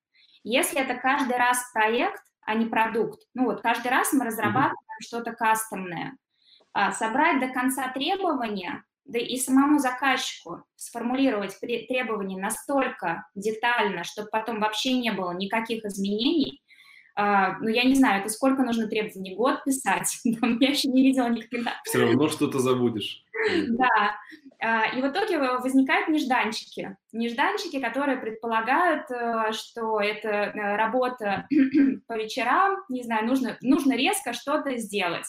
если 0.49 0.81
это 0.81 0.95
каждый 0.95 1.37
раз 1.37 1.71
проект, 1.73 2.21
а 2.45 2.53
не 2.55 2.65
продукт, 2.65 3.21
ну 3.33 3.45
вот 3.45 3.61
каждый 3.61 3.89
раз 3.89 4.13
мы 4.13 4.25
разрабатываем 4.25 4.73
mm-hmm. 4.73 5.05
что-то 5.05 5.33
кастомное, 5.33 6.17
а, 6.73 6.91
собрать 6.91 7.39
до 7.39 7.49
конца 7.49 7.89
требования, 7.89 8.83
да 9.05 9.19
и 9.19 9.37
самому 9.37 9.79
заказчику 9.79 10.63
сформулировать 10.75 11.59
требования 11.59 12.37
настолько 12.37 13.25
детально, 13.35 14.03
чтобы 14.03 14.29
потом 14.29 14.59
вообще 14.59 14.93
не 14.93 15.11
было 15.11 15.31
никаких 15.31 15.85
изменений, 15.85 16.61
Uh, 17.19 17.55
ну, 17.61 17.69
я 17.69 17.83
не 17.83 17.95
знаю, 17.95 18.21
это 18.21 18.29
сколько 18.29 18.61
нужно 18.61 18.87
требований? 18.87 19.33
Год 19.33 19.63
писать? 19.63 20.19
Я 20.23 20.69
еще 20.69 20.87
не 20.87 21.01
видела 21.01 21.27
никаких. 21.29 21.65
Все 21.83 22.01
равно 22.01 22.29
что-то 22.29 22.59
забудешь. 22.59 23.23
Да. 23.69 24.19
А, 24.59 24.87
и 24.87 25.01
в 25.01 25.07
итоге 25.07 25.37
возникают 25.37 26.07
нежданчики. 26.07 26.97
Нежданчики, 27.11 27.79
которые 27.79 28.17
предполагают, 28.17 29.09
э, 29.11 29.51
что 29.51 29.99
это 29.99 30.29
э, 30.29 30.75
работа 30.75 31.47
по 32.07 32.13
вечерам, 32.17 32.77
не 32.89 33.03
знаю, 33.03 33.27
нужно, 33.27 33.57
нужно 33.61 33.93
резко 33.93 34.33
что-то 34.33 34.75
сделать. 34.77 35.27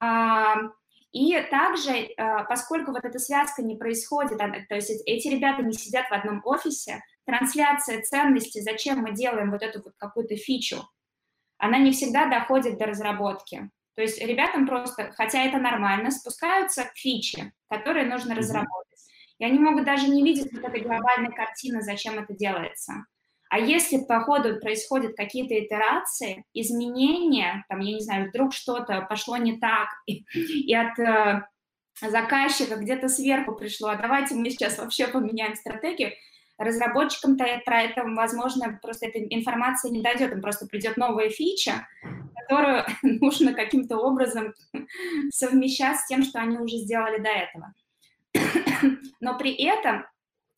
И 1.12 1.34
также, 1.50 1.92
э, 1.92 2.14
поскольку 2.48 2.92
вот 2.92 3.04
эта 3.04 3.18
связка 3.18 3.62
не 3.62 3.76
происходит, 3.76 4.38
то 4.38 4.74
есть 4.74 5.02
эти 5.06 5.28
ребята 5.28 5.62
не 5.62 5.72
сидят 5.72 6.08
в 6.08 6.12
одном 6.12 6.40
офисе, 6.44 7.02
трансляция 7.24 8.02
ценностей, 8.02 8.60
зачем 8.60 9.00
мы 9.00 9.12
делаем 9.12 9.50
вот 9.50 9.62
эту 9.62 9.82
вот 9.82 9.94
какую-то 9.96 10.36
фичу, 10.36 10.88
она 11.58 11.78
не 11.78 11.90
всегда 11.90 12.26
доходит 12.26 12.78
до 12.78 12.86
разработки. 12.86 13.70
То 13.96 14.02
есть 14.02 14.22
ребятам 14.22 14.66
просто, 14.66 15.10
хотя 15.12 15.42
это 15.42 15.58
нормально, 15.58 16.10
спускаются 16.10 16.84
к 16.84 16.96
фиче, 16.96 17.52
которые 17.70 18.06
нужно 18.06 18.34
разработать. 18.34 18.98
И 19.38 19.44
они 19.44 19.58
могут 19.58 19.84
даже 19.84 20.08
не 20.08 20.22
видеть 20.22 20.52
вот 20.52 20.64
этой 20.64 20.82
глобальной 20.82 21.34
картины, 21.34 21.80
зачем 21.80 22.18
это 22.18 22.34
делается. 22.34 23.06
А 23.48 23.58
если 23.58 23.98
по 24.04 24.20
ходу 24.20 24.60
происходят 24.60 25.16
какие-то 25.16 25.58
итерации, 25.58 26.44
изменения, 26.52 27.64
там, 27.68 27.80
я 27.80 27.94
не 27.94 28.00
знаю, 28.00 28.28
вдруг 28.28 28.52
что-то 28.52 29.06
пошло 29.08 29.36
не 29.38 29.58
так, 29.58 29.88
и, 30.06 30.24
и 30.34 30.72
от 30.74 30.96
э, 31.00 31.42
заказчика 32.00 32.76
где-то 32.76 33.08
сверху 33.08 33.56
пришло, 33.56 33.88
а 33.88 33.96
давайте 33.96 34.36
мы 34.36 34.50
сейчас 34.50 34.78
вообще 34.78 35.08
поменяем 35.08 35.56
стратегию, 35.56 36.12
разработчикам-то 36.60 37.44
про 37.64 37.82
это, 37.82 38.04
возможно, 38.04 38.78
просто 38.82 39.06
эта 39.06 39.18
информация 39.18 39.90
не 39.90 40.02
дойдет, 40.02 40.32
им 40.32 40.42
просто 40.42 40.66
придет 40.66 40.98
новая 40.98 41.30
фича, 41.30 41.88
которую 42.36 42.84
нужно 43.02 43.54
каким-то 43.54 43.96
образом 43.96 44.52
совмещать 45.32 45.98
с 45.98 46.06
тем, 46.06 46.22
что 46.22 46.38
они 46.38 46.58
уже 46.58 46.76
сделали 46.76 47.18
до 47.18 47.30
этого. 47.30 47.74
Но 49.20 49.38
при 49.38 49.54
этом 49.54 50.04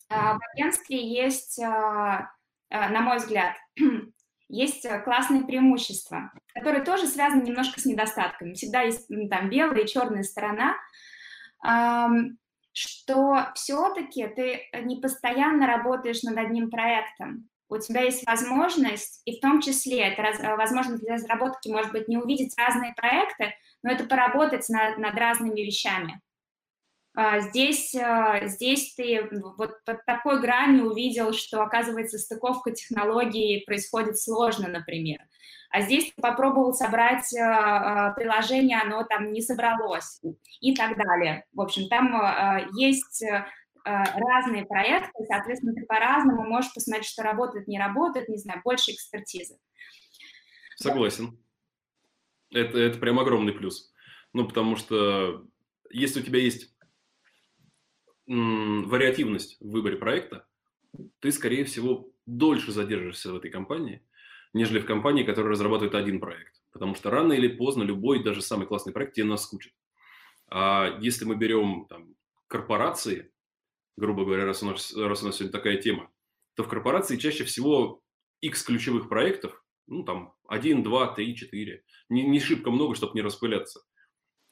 а, 0.09 0.35
в 0.35 0.40
агентстве 0.52 1.06
есть, 1.09 1.61
а, 1.62 2.32
а, 2.68 2.88
на 2.88 3.00
мой 3.00 3.18
взгляд, 3.18 3.54
есть 4.49 4.85
классные 5.04 5.44
преимущества, 5.44 6.32
которые 6.52 6.82
тоже 6.85 7.06
связаны 7.06 7.42
немножко 7.42 7.80
с 7.80 7.85
недостатками. 7.85 8.54
Всегда 8.54 8.82
есть 8.82 9.06
там 9.30 9.49
белая 9.49 9.82
и 9.82 9.87
черная 9.87 10.25
сторона, 10.25 10.75
что 12.72 13.48
все-таки 13.54 14.26
ты 14.28 14.62
не 14.82 14.96
постоянно 14.96 15.66
работаешь 15.66 16.22
над 16.22 16.38
одним 16.38 16.70
проектом. 16.70 17.48
У 17.68 17.78
тебя 17.78 18.02
есть 18.02 18.26
возможность, 18.26 19.22
и 19.24 19.38
в 19.38 19.40
том 19.40 19.60
числе 19.62 20.00
это 20.00 20.22
раз, 20.22 20.38
возможность 20.40 21.02
для 21.02 21.14
разработки, 21.14 21.68
может 21.68 21.92
быть, 21.92 22.08
не 22.08 22.18
увидеть 22.18 22.54
разные 22.58 22.92
проекты, 22.94 23.54
но 23.82 23.90
это 23.90 24.04
поработать 24.04 24.68
над, 24.68 24.98
над 24.98 25.14
разными 25.14 25.60
вещами. 25.60 26.20
А, 27.14 27.40
здесь, 27.40 27.94
а, 27.94 28.46
здесь 28.46 28.94
ты 28.94 29.28
вот 29.56 29.84
под 29.84 30.04
такой 30.06 30.40
гранью 30.40 30.90
увидел, 30.90 31.32
что, 31.32 31.62
оказывается, 31.62 32.18
стыковка 32.18 32.72
технологий 32.72 33.64
происходит 33.66 34.18
сложно, 34.18 34.68
например. 34.68 35.20
А 35.72 35.80
здесь 35.80 36.12
попробовал 36.20 36.74
собрать 36.74 37.34
а, 37.34 38.12
приложение, 38.12 38.78
оно 38.78 39.04
там 39.04 39.32
не 39.32 39.40
собралось 39.40 40.20
и 40.60 40.74
так 40.74 40.96
далее. 40.96 41.46
В 41.52 41.60
общем, 41.60 41.88
там 41.88 42.68
есть 42.76 43.24
разные 43.84 44.64
проекты, 44.64 45.24
соответственно, 45.26 45.74
ты 45.74 45.84
по-разному 45.86 46.44
можешь 46.44 46.72
посмотреть, 46.72 47.06
что 47.06 47.24
работает, 47.24 47.66
не 47.66 47.80
работает, 47.80 48.28
не 48.28 48.36
знаю, 48.36 48.60
больше 48.62 48.92
экспертизы. 48.92 49.58
Согласен. 50.76 51.42
Это, 52.52 52.78
это 52.78 52.98
прям 52.98 53.18
огромный 53.18 53.52
плюс. 53.52 53.92
Ну, 54.32 54.46
потому 54.46 54.76
что 54.76 55.44
если 55.90 56.20
у 56.20 56.22
тебя 56.22 56.38
есть 56.38 56.72
вариативность 58.26 59.56
в 59.60 59.70
выборе 59.70 59.96
проекта, 59.96 60.46
ты, 61.20 61.32
скорее 61.32 61.64
всего, 61.64 62.12
дольше 62.24 62.70
задержишься 62.70 63.32
в 63.32 63.36
этой 63.36 63.50
компании, 63.50 64.06
нежели 64.52 64.80
в 64.80 64.87
компании, 64.87 65.25
которая 65.25 65.52
разрабатывает 65.52 65.94
один 65.94 66.21
проект. 66.21 66.62
Потому 66.73 66.94
что 66.94 67.11
рано 67.11 67.32
или 67.32 67.49
поздно 67.49 67.82
любой, 67.82 68.23
даже 68.23 68.42
самый 68.42 68.66
классный 68.66 68.92
проект 68.92 69.14
тебе 69.14 69.26
наскучит. 69.26 69.73
А 70.50 70.99
если 71.00 71.25
мы 71.25 71.37
берем 71.37 71.87
там, 71.88 72.14
корпорации, 72.47 73.32
грубо 73.97 74.25
говоря, 74.25 74.44
раз 74.44 74.62
у, 74.62 74.66
нас, 74.66 74.94
раз 74.94 75.23
у 75.23 75.26
нас 75.26 75.37
сегодня 75.37 75.52
такая 75.52 75.76
тема, 75.78 76.11
то 76.54 76.64
в 76.64 76.68
корпорации 76.68 77.16
чаще 77.16 77.44
всего 77.44 78.02
X 78.40 78.64
ключевых 78.64 79.09
проектов, 79.09 79.64
ну 79.87 80.04
там 80.04 80.35
1, 80.49 80.82
2, 80.82 81.14
3, 81.14 81.37
4, 81.37 81.85
не, 82.11 82.23
не 82.25 82.40
шибко 82.40 82.71
много, 82.71 82.94
чтобы 82.94 83.14
не 83.14 83.23
распыляться. 83.23 83.80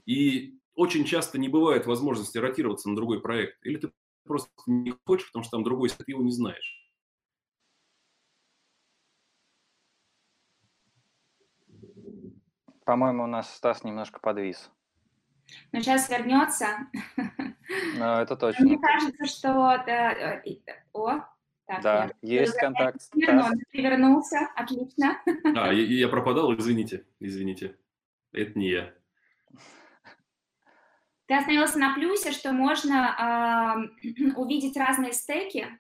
И 0.07 0.59
очень 0.75 1.05
часто 1.05 1.39
не 1.39 1.49
бывает 1.49 1.87
возможности 1.87 2.39
ротироваться 2.39 2.89
на 2.89 2.97
другой 2.97 3.21
проект. 3.21 3.59
Или 3.65 3.77
ты 3.77 3.93
просто 4.25 4.51
не 4.67 4.95
хочешь, 5.05 5.27
потому 5.27 5.45
что 5.45 5.59
там 5.59 5.65
другой, 5.65 5.91
ты 5.91 6.05
его 6.07 6.23
не 6.23 6.33
знаешь. 6.33 6.80
По-моему, 12.91 13.23
у 13.23 13.27
нас 13.29 13.55
Стас 13.55 13.85
немножко 13.85 14.19
подвис. 14.19 14.69
Ну, 15.71 15.81
сейчас 15.81 16.11
вернется. 16.11 16.67
Ну, 17.97 18.05
это 18.05 18.35
точно. 18.35 18.65
Мне 18.65 18.81
кажется, 18.81 19.27
что... 19.27 19.75
Э, 19.87 20.43
о, 20.93 21.21
так, 21.67 21.83
да, 21.83 22.11
я... 22.21 22.41
есть 22.41 22.57
контакт. 22.57 23.01
Стас. 23.01 23.53
Ты 23.71 23.81
вернулся, 23.81 24.51
отлично. 24.57 25.23
А, 25.55 25.73
я, 25.73 25.85
я 25.85 26.09
пропадал, 26.09 26.53
извините, 26.57 27.07
извините. 27.21 27.77
Это 28.33 28.59
не 28.59 28.71
я. 28.71 28.93
Ты 31.27 31.37
остановился 31.37 31.79
на 31.79 31.95
плюсе, 31.95 32.33
что 32.33 32.51
можно 32.53 33.87
э, 34.03 34.33
увидеть 34.37 34.77
разные 34.77 35.13
стеки. 35.13 35.79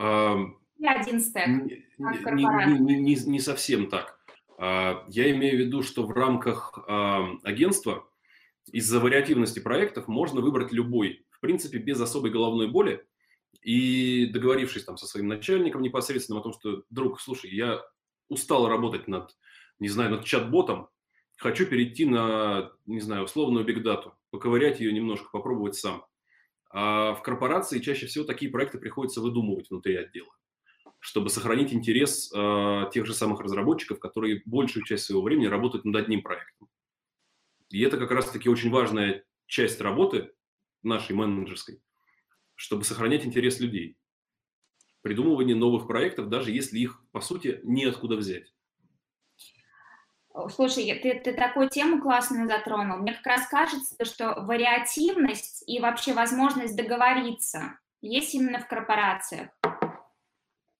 Uh, 0.00 0.46
и 0.78 0.86
один 0.86 1.20
стек. 1.20 1.46
Не, 1.46 1.84
не, 1.98 2.78
не, 2.78 3.00
не, 3.00 3.14
не 3.14 3.40
совсем 3.40 3.90
так. 3.90 4.17
Uh, 4.60 5.04
я 5.08 5.30
имею 5.30 5.56
в 5.56 5.60
виду, 5.60 5.82
что 5.82 6.04
в 6.04 6.10
рамках 6.10 6.76
uh, 6.88 7.38
агентства 7.44 8.08
из-за 8.72 8.98
вариативности 8.98 9.60
проектов 9.60 10.08
можно 10.08 10.40
выбрать 10.40 10.72
любой, 10.72 11.24
в 11.30 11.40
принципе, 11.40 11.78
без 11.78 12.00
особой 12.00 12.30
головной 12.30 12.68
боли. 12.68 13.06
И 13.62 14.26
договорившись 14.26 14.84
там 14.84 14.96
со 14.96 15.06
своим 15.06 15.28
начальником 15.28 15.82
непосредственно 15.82 16.40
о 16.40 16.42
том, 16.42 16.52
что, 16.52 16.82
друг, 16.90 17.20
слушай, 17.20 17.50
я 17.50 17.82
устал 18.28 18.68
работать 18.68 19.08
над, 19.08 19.36
не 19.78 19.88
знаю, 19.88 20.10
над 20.10 20.24
чат-ботом, 20.24 20.88
хочу 21.36 21.66
перейти 21.66 22.04
на, 22.04 22.72
не 22.86 23.00
знаю, 23.00 23.24
условную 23.24 23.64
бигдату, 23.64 24.14
поковырять 24.30 24.80
ее 24.80 24.92
немножко, 24.92 25.28
попробовать 25.30 25.76
сам. 25.76 26.04
А 26.70 27.14
в 27.14 27.22
корпорации 27.22 27.78
чаще 27.78 28.06
всего 28.06 28.24
такие 28.24 28.50
проекты 28.50 28.78
приходится 28.78 29.20
выдумывать 29.20 29.70
внутри 29.70 29.96
отдела, 29.96 30.30
чтобы 31.00 31.30
сохранить 31.30 31.72
интерес 31.72 32.32
э, 32.34 32.90
тех 32.92 33.06
же 33.06 33.14
самых 33.14 33.40
разработчиков, 33.40 34.00
которые 34.00 34.42
большую 34.44 34.84
часть 34.84 35.04
своего 35.04 35.22
времени 35.22 35.46
работают 35.46 35.84
над 35.84 35.96
одним 35.96 36.22
проектом. 36.22 36.68
И 37.70 37.80
это 37.82 37.98
как 37.98 38.10
раз-таки 38.10 38.48
очень 38.48 38.70
важная 38.70 39.24
часть 39.46 39.80
работы 39.80 40.32
нашей 40.82 41.14
менеджерской, 41.14 41.80
чтобы 42.54 42.84
сохранять 42.84 43.24
интерес 43.24 43.60
людей. 43.60 43.96
Придумывание 45.02 45.54
новых 45.54 45.86
проектов, 45.86 46.28
даже 46.28 46.50
если 46.50 46.78
их, 46.78 47.02
по 47.12 47.20
сути, 47.20 47.60
неоткуда 47.62 48.16
взять. 48.16 48.52
Слушай, 50.54 50.98
ты, 51.02 51.20
ты 51.20 51.32
такую 51.32 51.68
тему 51.68 52.00
классную 52.00 52.48
затронул. 52.48 52.98
Мне 52.98 53.14
как 53.14 53.26
раз 53.26 53.48
кажется, 53.48 54.04
что 54.04 54.40
вариативность 54.42 55.64
и 55.66 55.80
вообще 55.80 56.12
возможность 56.12 56.76
договориться 56.76 57.78
есть 58.00 58.34
именно 58.34 58.60
в 58.60 58.68
корпорациях. 58.68 59.50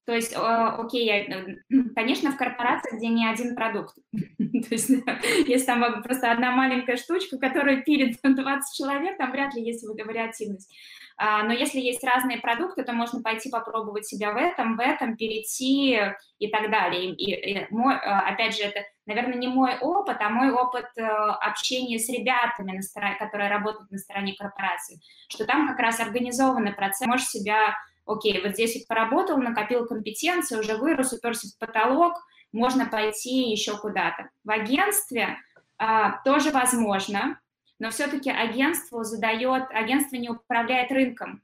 То 0.09 0.15
есть, 0.15 0.35
окей, 0.35 1.29
конечно, 1.95 2.33
в 2.33 2.39
корпорациях, 2.39 2.95
где 2.95 3.09
не 3.09 3.29
один 3.29 3.55
продукт. 3.55 3.95
То 4.15 4.69
есть, 4.71 4.89
если 5.47 5.67
там 5.67 6.03
просто 6.03 6.33
одна 6.33 6.51
маленькая 6.51 6.97
штучка, 6.97 7.37
которая 7.37 7.83
пилит 7.83 8.17
20 8.23 8.75
человек, 8.75 9.19
там 9.19 9.31
вряд 9.33 9.55
ли 9.55 9.63
есть 9.63 9.85
вариативность. 9.87 10.75
А, 11.19 11.43
но 11.43 11.53
если 11.53 11.79
есть 11.79 12.03
разные 12.03 12.39
продукты, 12.39 12.85
то 12.85 12.95
можно 12.95 13.21
пойти 13.21 13.51
попробовать 13.51 14.07
себя 14.07 14.33
в 14.33 14.39
этом, 14.39 14.79
в 14.79 14.81
этом, 14.81 15.15
перейти 15.15 16.01
и 16.39 16.49
так 16.49 16.71
далее. 16.71 17.13
И, 17.13 17.35
и 17.35 17.67
мой, 17.69 17.97
а, 17.97 18.21
опять 18.31 18.57
же, 18.57 18.63
это, 18.63 18.81
наверное, 19.05 19.37
не 19.37 19.49
мой 19.49 19.77
опыт, 19.79 20.17
а 20.21 20.31
мой 20.31 20.53
опыт 20.53 20.87
э, 20.97 21.03
общения 21.03 21.99
с 21.99 22.09
ребятами, 22.09 22.77
на 22.77 22.81
стороне, 22.81 23.17
которые 23.17 23.51
работают 23.51 23.91
на 23.91 23.99
стороне 23.99 24.35
корпорации, 24.39 25.01
что 25.29 25.45
там 25.45 25.69
как 25.69 25.79
раз 25.81 26.01
организованный 26.01 26.73
процесс, 26.73 27.07
можешь 27.07 27.27
себя, 27.27 27.75
окей, 28.09 28.43
вот 28.43 28.55
здесь 28.55 28.85
поработал, 28.87 29.39
накопил 29.39 29.87
компетенции, 29.87 30.59
уже 30.59 30.77
вырос, 30.77 31.13
уперся 31.13 31.49
в 31.49 31.59
потолок, 31.59 32.15
можно 32.53 32.87
пойти 32.87 33.51
еще 33.51 33.77
куда-то. 33.77 34.31
В 34.45 34.51
агентстве 34.51 35.37
а, 35.77 36.23
тоже 36.23 36.51
возможно, 36.51 37.41
но 37.79 37.91
все-таки 37.91 38.31
агентство 38.31 39.05
задает, 39.05 39.71
агентство 39.71 40.17
не 40.17 40.31
управляет 40.31 40.91
рынком, 40.91 41.43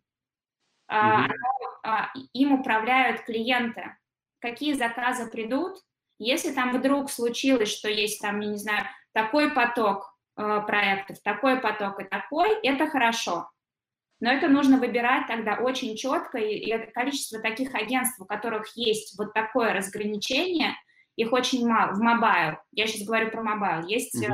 mm-hmm. 0.91 1.31
а, 1.85 2.11
им 2.33 2.53
управляют 2.53 3.21
клиенты. 3.23 3.97
Какие 4.41 4.73
заказы 4.73 5.31
придут, 5.31 5.79
если 6.19 6.53
там 6.53 6.77
вдруг 6.77 7.11
случилось, 7.11 7.71
что 7.71 7.89
есть 7.89 8.21
там, 8.21 8.41
я 8.41 8.49
не 8.49 8.59
знаю, 8.59 8.87
такой 9.13 9.51
поток 9.53 10.15
э, 10.37 10.61
проектов, 10.67 11.21
такой 11.23 11.61
поток 11.61 12.01
и 12.01 12.05
такой, 12.05 12.55
это 12.63 12.87
хорошо. 12.89 13.49
Но 14.21 14.31
это 14.31 14.49
нужно 14.49 14.79
выбирать 14.79 15.27
тогда 15.27 15.57
очень 15.57 15.97
четко, 15.97 16.39
и, 16.39 16.91
количество 16.93 17.41
таких 17.41 17.75
агентств, 17.75 18.21
у 18.21 18.25
которых 18.25 18.77
есть 18.77 19.19
вот 19.19 19.35
такое 19.35 19.73
разграничение, 19.73 20.75
их 21.17 21.33
очень 21.33 21.67
мало. 21.69 21.93
В 21.93 22.01
mobile, 22.01 22.57
я 22.73 22.87
сейчас 22.87 23.07
говорю 23.07 23.31
про 23.31 23.43
mobile, 23.43 23.87
есть 23.87 24.25
mm-hmm. 24.25 24.33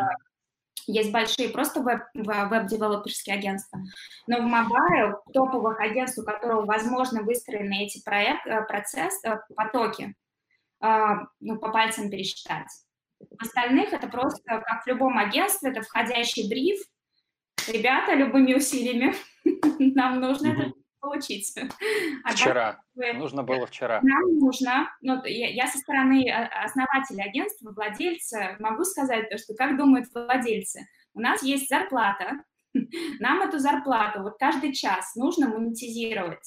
Есть 0.86 1.12
большие 1.12 1.50
просто 1.50 1.82
веб, 1.82 2.00
веб-девелоперские 2.14 3.36
агентства, 3.36 3.80
но 4.26 4.38
в 4.38 4.44
mobile 4.44 5.18
топовых 5.32 5.78
агентств, 5.78 6.18
у 6.18 6.24
которых 6.24 6.66
возможно 6.66 7.22
выстроены 7.22 7.84
эти 7.84 8.02
проект, 8.02 8.46
э, 8.46 8.62
процесс, 8.62 9.22
э, 9.24 9.38
потоки, 9.54 10.14
ну, 11.40 11.58
по 11.58 11.70
пальцам 11.70 12.10
пересчитать. 12.10 12.66
В 13.18 13.42
остальных 13.42 13.92
это 13.92 14.08
просто, 14.08 14.40
как 14.46 14.82
в 14.82 14.86
любом 14.86 15.18
агентстве, 15.18 15.70
это 15.70 15.82
входящий 15.82 16.48
бриф. 16.48 16.80
Ребята, 17.68 18.14
любыми 18.14 18.54
усилиями 18.54 19.14
нам 19.94 20.20
нужно 20.20 20.48
это 20.48 20.72
получить. 21.00 21.54
А 22.24 22.32
вчера. 22.32 22.80
Вы... 22.94 23.12
Нужно 23.14 23.42
было 23.42 23.66
вчера. 23.66 24.00
Нам 24.02 24.38
нужно. 24.38 24.90
Ну, 25.00 25.24
я, 25.24 25.48
я 25.48 25.66
со 25.66 25.78
стороны 25.78 26.28
э, 26.28 26.46
основателя 26.64 27.24
агентства, 27.24 27.72
владельца, 27.72 28.56
могу 28.58 28.84
сказать 28.84 29.30
то, 29.30 29.38
что 29.38 29.54
как 29.54 29.76
думают 29.76 30.08
владельцы. 30.14 30.86
У 31.14 31.20
нас 31.20 31.42
есть 31.42 31.68
зарплата, 31.68 32.44
Нам 33.20 33.42
эту 33.42 33.58
зарплату 33.58 34.22
вот 34.22 34.38
каждый 34.38 34.72
час 34.72 35.14
нужно 35.16 35.48
монетизировать. 35.48 36.46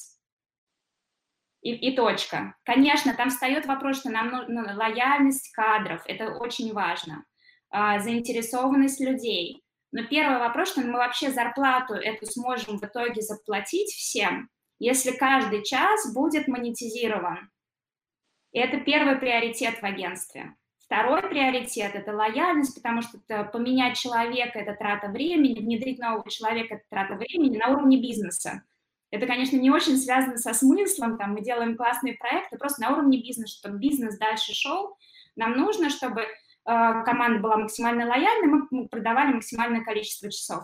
И, 1.62 1.74
и 1.74 1.96
точка. 1.96 2.56
Конечно, 2.64 3.14
там 3.14 3.30
встает 3.30 3.66
вопрос, 3.66 4.00
что 4.00 4.10
нам 4.10 4.30
нужна 4.30 4.76
лояльность 4.76 5.52
кадров, 5.54 6.02
это 6.06 6.36
очень 6.36 6.74
важно, 6.74 7.24
а, 7.70 8.00
заинтересованность 8.00 9.00
людей. 9.00 9.63
Но 9.94 10.04
первый 10.04 10.40
вопрос, 10.40 10.72
что 10.72 10.82
мы 10.82 10.94
вообще 10.94 11.30
зарплату 11.30 11.94
эту 11.94 12.26
сможем 12.26 12.80
в 12.80 12.84
итоге 12.84 13.22
заплатить 13.22 13.92
всем, 13.92 14.50
если 14.80 15.12
каждый 15.12 15.64
час 15.64 16.12
будет 16.16 16.48
монетизирован. 16.48 17.52
И 18.54 18.60
это 18.60 18.80
первый 18.80 19.18
приоритет 19.18 19.80
в 19.80 19.84
агентстве. 19.84 20.56
Второй 20.80 21.22
приоритет– 21.22 21.92
это 21.94 22.12
лояльность, 22.12 22.74
потому 22.74 23.04
что 23.04 23.20
поменять 23.54 23.96
человека– 23.96 24.58
это 24.62 24.74
трата 24.74 25.10
времени, 25.10 25.60
внедрить 25.60 26.00
нового 26.00 26.28
человека– 26.28 26.76
это 26.76 26.84
трата 26.90 27.14
времени 27.14 27.58
на 27.58 27.70
уровне 27.70 28.02
бизнеса. 28.02 28.64
Это, 29.12 29.28
конечно, 29.28 29.58
не 29.58 29.70
очень 29.70 29.98
связано 29.98 30.38
со 30.38 30.56
смыслом, 30.56 31.20
там 31.20 31.34
мы 31.34 31.42
делаем 31.42 31.78
классные 31.78 32.16
проекты, 32.16 32.58
просто 32.58 32.82
на 32.82 32.94
уровне 32.94 33.22
бизнеса, 33.22 33.60
чтобы 33.60 33.78
бизнес 33.78 34.18
дальше 34.18 34.54
шел. 34.54 34.98
Нам 35.36 35.52
нужно, 35.52 35.92
чтобы 35.92 36.26
команда 36.66 37.40
была 37.40 37.58
максимально 37.58 38.06
лояльна, 38.06 38.68
мы 38.72 38.88
продавали 38.88 39.34
максимальное 39.34 39.84
количество 39.84 40.32
часов. 40.32 40.64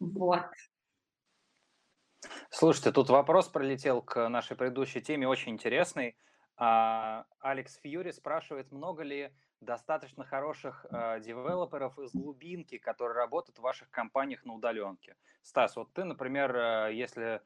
Вот. 0.00 0.46
Слушайте, 2.50 2.92
тут 2.92 3.08
вопрос 3.10 3.48
пролетел 3.48 4.02
к 4.02 4.28
нашей 4.28 4.56
предыдущей 4.56 5.00
теме, 5.00 5.28
очень 5.28 5.52
интересный. 5.52 6.16
А, 6.56 7.26
Алекс 7.40 7.76
Фьюри 7.80 8.12
спрашивает, 8.12 8.70
много 8.70 9.02
ли 9.02 9.32
достаточно 9.60 10.24
хороших 10.24 10.84
э, 10.90 11.20
девелоперов 11.20 11.98
из 11.98 12.12
глубинки, 12.12 12.78
которые 12.78 13.16
работают 13.16 13.58
в 13.58 13.62
ваших 13.62 13.90
компаниях 13.90 14.44
на 14.44 14.54
удаленке. 14.54 15.16
Стас, 15.42 15.74
вот 15.76 15.92
ты, 15.94 16.04
например, 16.04 16.54
э, 16.54 16.94
если 16.94 17.40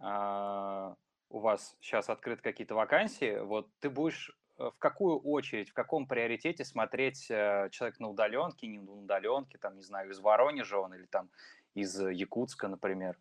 э, 0.00 0.94
у 1.30 1.38
вас 1.38 1.76
сейчас 1.80 2.10
открыты 2.10 2.42
какие-то 2.42 2.74
вакансии, 2.74 3.40
вот 3.40 3.68
ты 3.80 3.88
будешь 3.88 4.36
в 4.56 4.74
какую 4.78 5.18
очередь, 5.18 5.70
в 5.70 5.72
каком 5.72 6.06
приоритете 6.06 6.64
смотреть 6.64 7.30
э, 7.30 7.68
человек 7.70 7.98
на 8.00 8.08
удаленке, 8.08 8.66
не 8.66 8.78
на 8.78 8.92
удаленке, 8.92 9.58
там, 9.58 9.76
не 9.76 9.82
знаю, 9.82 10.10
из 10.10 10.20
Воронежа 10.20 10.78
он 10.78 10.94
или 10.94 11.06
там 11.06 11.28
из 11.74 11.98
Якутска, 11.98 12.68
например? 12.68 13.18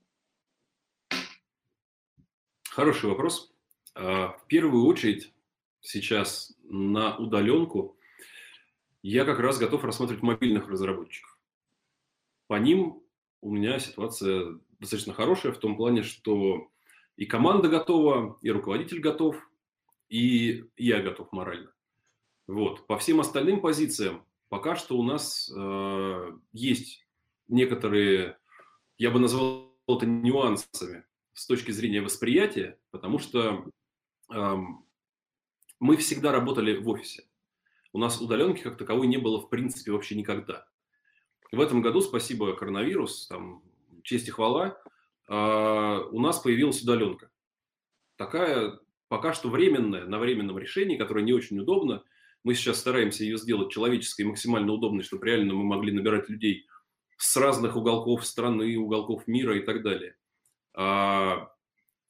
Хороший 2.70 3.10
вопрос. 3.10 3.54
А, 3.96 4.30
в 4.30 4.46
первую 4.48 4.86
очередь 4.86 5.34
сейчас 5.82 6.56
на 6.64 7.18
удаленку 7.18 7.98
я 9.04 9.26
как 9.26 9.40
раз 9.40 9.58
готов 9.58 9.84
рассматривать 9.84 10.24
мобильных 10.24 10.68
разработчиков. 10.68 11.38
По 12.48 12.56
ним 12.56 13.02
у 13.42 13.52
меня 13.52 13.80
ситуация 13.80 14.60
достаточно 14.80 15.14
хорошая 15.14 15.52
в 15.52 15.58
том 15.58 15.76
плане, 15.76 16.04
что 16.04 16.70
и 17.18 17.26
команда 17.26 17.68
готова, 17.68 18.38
и 18.42 18.50
руководитель 18.52 19.00
готов, 19.00 19.36
и 20.12 20.66
я 20.76 21.02
готов 21.02 21.32
морально. 21.32 21.72
Вот. 22.46 22.86
По 22.86 22.98
всем 22.98 23.22
остальным 23.22 23.62
позициям 23.62 24.26
пока 24.50 24.76
что 24.76 24.98
у 24.98 25.04
нас 25.04 25.50
э, 25.56 26.32
есть 26.52 27.08
некоторые, 27.48 28.38
я 28.98 29.10
бы 29.10 29.20
назвал 29.20 29.74
это 29.88 30.06
нюансами 30.06 31.06
с 31.32 31.48
точки 31.48 31.72
зрения 31.72 32.02
восприятия, 32.02 32.78
потому 32.92 33.20
что 33.20 33.66
э, 34.34 34.56
мы 35.80 35.96
всегда 35.96 36.34
работали 36.34 36.78
в 36.78 36.90
офисе. 36.90 37.24
У 37.94 37.98
нас 37.98 38.20
удаленки 38.20 38.62
как 38.62 38.78
таковой 38.78 39.08
не 39.08 39.18
было 39.18 39.40
в 39.40 39.48
принципе 39.50 39.94
вообще 39.94 40.16
никогда. 40.16 40.68
В 41.54 41.62
этом 41.62 41.82
году, 41.82 42.02
спасибо 42.02 42.54
коронавирус, 42.54 43.28
там, 43.28 43.64
честь 44.04 44.28
и 44.28 44.32
хвала, 44.32 44.78
э, 45.30 45.34
у 45.34 46.20
нас 46.20 46.40
появилась 46.40 46.82
удаленка. 46.82 47.32
Такая 48.18 48.78
пока 49.12 49.34
что 49.34 49.50
временная, 49.50 50.06
на 50.06 50.20
временном 50.20 50.58
решении, 50.58 50.96
которое 50.96 51.26
не 51.26 51.34
очень 51.34 51.60
удобно. 51.60 52.02
Мы 52.46 52.56
сейчас 52.56 52.80
стараемся 52.80 53.26
ее 53.26 53.38
сделать 53.38 53.70
человеческой 53.70 54.22
максимально 54.22 54.72
удобной, 54.72 55.04
чтобы 55.04 55.26
реально 55.26 55.54
мы 55.54 55.66
могли 55.66 55.92
набирать 55.92 56.30
людей 56.30 56.66
с 57.18 57.36
разных 57.36 57.76
уголков 57.76 58.26
страны, 58.26 58.78
уголков 58.78 59.28
мира 59.28 59.58
и 59.58 59.66
так 59.66 59.84
далее. 59.84 60.16
А 60.74 61.52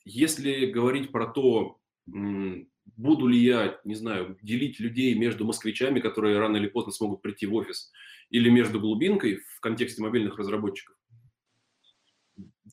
если 0.06 0.68
говорить 0.68 1.12
про 1.12 1.26
то, 1.26 1.80
буду 2.06 3.26
ли 3.26 3.40
я, 3.40 3.82
не 3.84 3.96
знаю, 3.96 4.38
делить 4.44 4.80
людей 4.80 5.16
между 5.16 5.44
москвичами, 5.44 6.02
которые 6.02 6.38
рано 6.38 6.58
или 6.58 6.68
поздно 6.68 6.92
смогут 6.92 7.24
прийти 7.24 7.48
в 7.48 7.56
офис, 7.56 7.92
или 8.30 8.52
между 8.52 8.80
глубинкой 8.80 9.38
в 9.38 9.60
контексте 9.60 10.04
мобильных 10.04 10.38
разработчиков? 10.38 10.96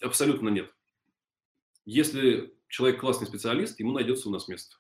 Абсолютно 0.03 0.51
нет. 0.51 0.71
Если 1.87 2.58
человек 2.69 3.01
классный 3.01 3.27
специалист, 3.27 3.79
ему 3.81 3.93
найдется 3.93 4.29
у 4.29 4.33
нас 4.33 4.49
место. 4.49 4.77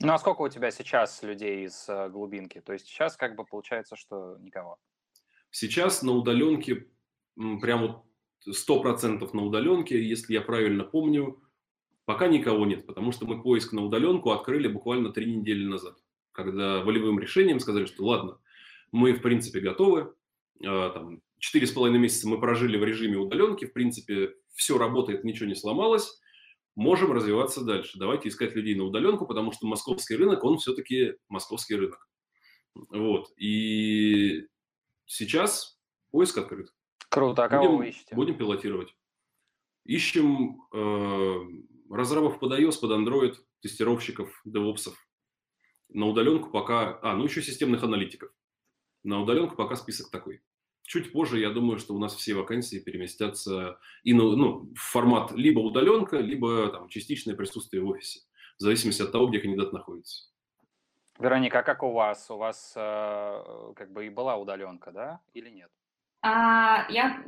Ну 0.00 0.12
а 0.12 0.18
сколько 0.18 0.42
у 0.42 0.48
тебя 0.48 0.70
сейчас 0.70 1.22
людей 1.22 1.64
из 1.64 1.88
э, 1.88 2.08
глубинки? 2.08 2.60
То 2.60 2.72
есть 2.72 2.86
сейчас 2.86 3.16
как 3.16 3.36
бы 3.36 3.44
получается, 3.44 3.94
что 3.96 4.36
никого? 4.40 4.78
Сейчас 5.50 6.02
на 6.02 6.12
удаленке, 6.12 6.88
прямо 7.36 8.04
100% 8.46 9.30
на 9.32 9.42
удаленке, 9.44 10.02
если 10.02 10.34
я 10.34 10.40
правильно 10.40 10.82
помню, 10.82 11.40
Пока 12.04 12.26
никого 12.26 12.66
нет, 12.66 12.86
потому 12.86 13.12
что 13.12 13.26
мы 13.26 13.42
поиск 13.42 13.72
на 13.72 13.84
удаленку 13.84 14.32
открыли 14.32 14.66
буквально 14.66 15.12
три 15.12 15.36
недели 15.36 15.64
назад, 15.64 15.96
когда 16.32 16.82
волевым 16.82 17.20
решением 17.20 17.60
сказали, 17.60 17.86
что 17.86 18.04
ладно, 18.04 18.38
мы 18.90 19.12
в 19.12 19.22
принципе 19.22 19.60
готовы, 19.60 20.12
а, 20.64 20.90
там, 20.90 21.22
четыре 21.38 21.66
с 21.66 21.70
половиной 21.70 22.00
месяца 22.00 22.28
мы 22.28 22.40
прожили 22.40 22.76
в 22.76 22.84
режиме 22.84 23.18
удаленки, 23.18 23.66
в 23.66 23.72
принципе, 23.72 24.34
все 24.52 24.78
работает, 24.78 25.24
ничего 25.24 25.48
не 25.48 25.54
сломалось, 25.54 26.20
можем 26.74 27.12
развиваться 27.12 27.62
дальше. 27.62 27.98
Давайте 27.98 28.28
искать 28.28 28.54
людей 28.54 28.74
на 28.74 28.84
удаленку, 28.84 29.26
потому 29.26 29.52
что 29.52 29.66
московский 29.66 30.16
рынок, 30.16 30.44
он 30.44 30.58
все-таки 30.58 31.14
московский 31.28 31.76
рынок. 31.76 32.08
Вот. 32.74 33.30
И 33.36 34.46
сейчас 35.06 35.78
поиск 36.10 36.38
открыт. 36.38 36.72
Круто. 37.10 37.44
А 37.44 37.48
кого 37.48 37.64
будем, 37.64 37.78
вы 37.78 37.88
ищете? 37.88 38.14
Будем 38.14 38.38
пилотировать. 38.38 38.94
Ищем 39.84 40.62
э, 40.72 41.94
разрабов 41.94 42.38
под 42.38 42.52
iOS, 42.52 42.80
под 42.80 42.92
Android, 42.92 43.36
тестировщиков, 43.60 44.40
девопсов. 44.44 44.96
На 45.88 46.06
удаленку 46.06 46.50
пока... 46.50 46.98
А, 47.02 47.14
ну 47.14 47.24
еще 47.24 47.42
системных 47.42 47.82
аналитиков. 47.82 48.30
На 49.02 49.20
удаленку 49.20 49.56
пока 49.56 49.76
список 49.76 50.10
такой. 50.10 50.42
Чуть 50.84 51.12
позже, 51.12 51.38
я 51.38 51.50
думаю, 51.50 51.78
что 51.78 51.94
у 51.94 51.98
нас 51.98 52.14
все 52.14 52.34
вакансии 52.34 52.78
переместятся 52.78 53.78
и 54.02 54.12
ну, 54.12 54.36
ну, 54.36 54.72
в 54.74 54.78
формат 54.78 55.32
либо 55.32 55.60
удаленка, 55.60 56.18
либо 56.18 56.68
там, 56.68 56.88
частичное 56.88 57.34
присутствие 57.34 57.82
в 57.82 57.88
офисе, 57.88 58.20
в 58.58 58.62
зависимости 58.62 59.02
от 59.02 59.12
того, 59.12 59.28
где 59.28 59.38
кандидат 59.38 59.72
находится. 59.72 60.32
Вероника, 61.18 61.60
а 61.60 61.62
как 61.62 61.82
у 61.82 61.92
вас? 61.92 62.30
У 62.30 62.36
вас 62.36 62.72
э, 62.76 63.72
как 63.76 63.92
бы 63.92 64.06
и 64.06 64.10
была 64.10 64.36
удаленка, 64.36 64.90
да, 64.92 65.20
или 65.34 65.50
нет? 65.50 65.70
А, 66.24 66.86
я, 66.88 67.20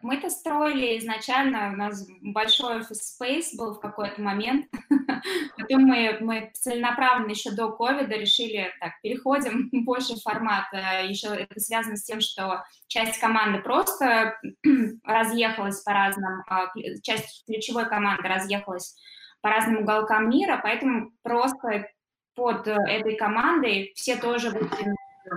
мы 0.00 0.14
это 0.14 0.30
строили 0.30 0.98
изначально, 0.98 1.72
у 1.74 1.76
нас 1.76 2.08
большой 2.22 2.80
офис 2.80 3.20
space 3.20 3.54
был 3.58 3.74
в 3.74 3.80
какой-то 3.80 4.22
момент, 4.22 4.66
потом 5.58 5.82
мы, 5.82 6.16
мы 6.22 6.50
целенаправленно 6.54 7.32
еще 7.32 7.50
до 7.50 7.70
ковида 7.70 8.14
решили, 8.14 8.72
так, 8.80 8.92
переходим 9.02 9.68
в 9.72 9.84
больший 9.84 10.18
формат, 10.22 10.64
э, 10.72 11.06
еще 11.06 11.28
это 11.28 11.60
связано 11.60 11.96
с 11.96 12.04
тем, 12.04 12.22
что 12.22 12.64
часть 12.86 13.20
команды 13.20 13.60
просто 13.60 14.40
разъехалась 15.04 15.82
по 15.82 15.92
разным, 15.92 16.42
а, 16.48 16.68
часть 17.02 17.44
ключевой 17.44 17.90
команды 17.90 18.26
разъехалась 18.26 18.96
по 19.42 19.50
разным 19.50 19.82
уголкам 19.82 20.30
мира, 20.30 20.58
поэтому 20.62 21.12
просто 21.22 21.90
под 22.34 22.66
э, 22.66 22.76
этой 22.88 23.16
командой 23.16 23.92
все 23.96 24.16
тоже 24.16 24.48
а, 24.48 25.34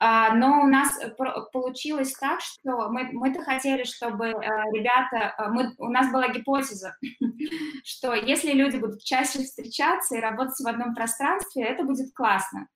но 0.00 0.60
у 0.62 0.66
нас 0.66 0.98
получилось 1.52 2.12
так, 2.14 2.40
что 2.40 2.88
мы, 2.88 3.08
мы-то 3.12 3.42
хотели, 3.42 3.84
чтобы 3.84 4.26
э, 4.26 4.34
ребята, 4.72 5.34
э, 5.38 5.48
мы, 5.48 5.74
у 5.78 5.88
нас 5.88 6.10
была 6.10 6.28
гипотеза, 6.28 6.96
что 7.84 8.14
если 8.14 8.52
люди 8.52 8.76
будут 8.76 9.02
чаще 9.02 9.40
встречаться 9.40 10.16
и 10.16 10.20
работать 10.20 10.58
в 10.58 10.66
одном 10.66 10.94
пространстве, 10.94 11.64
это 11.64 11.84
будет 11.84 12.14
классно. 12.14 12.68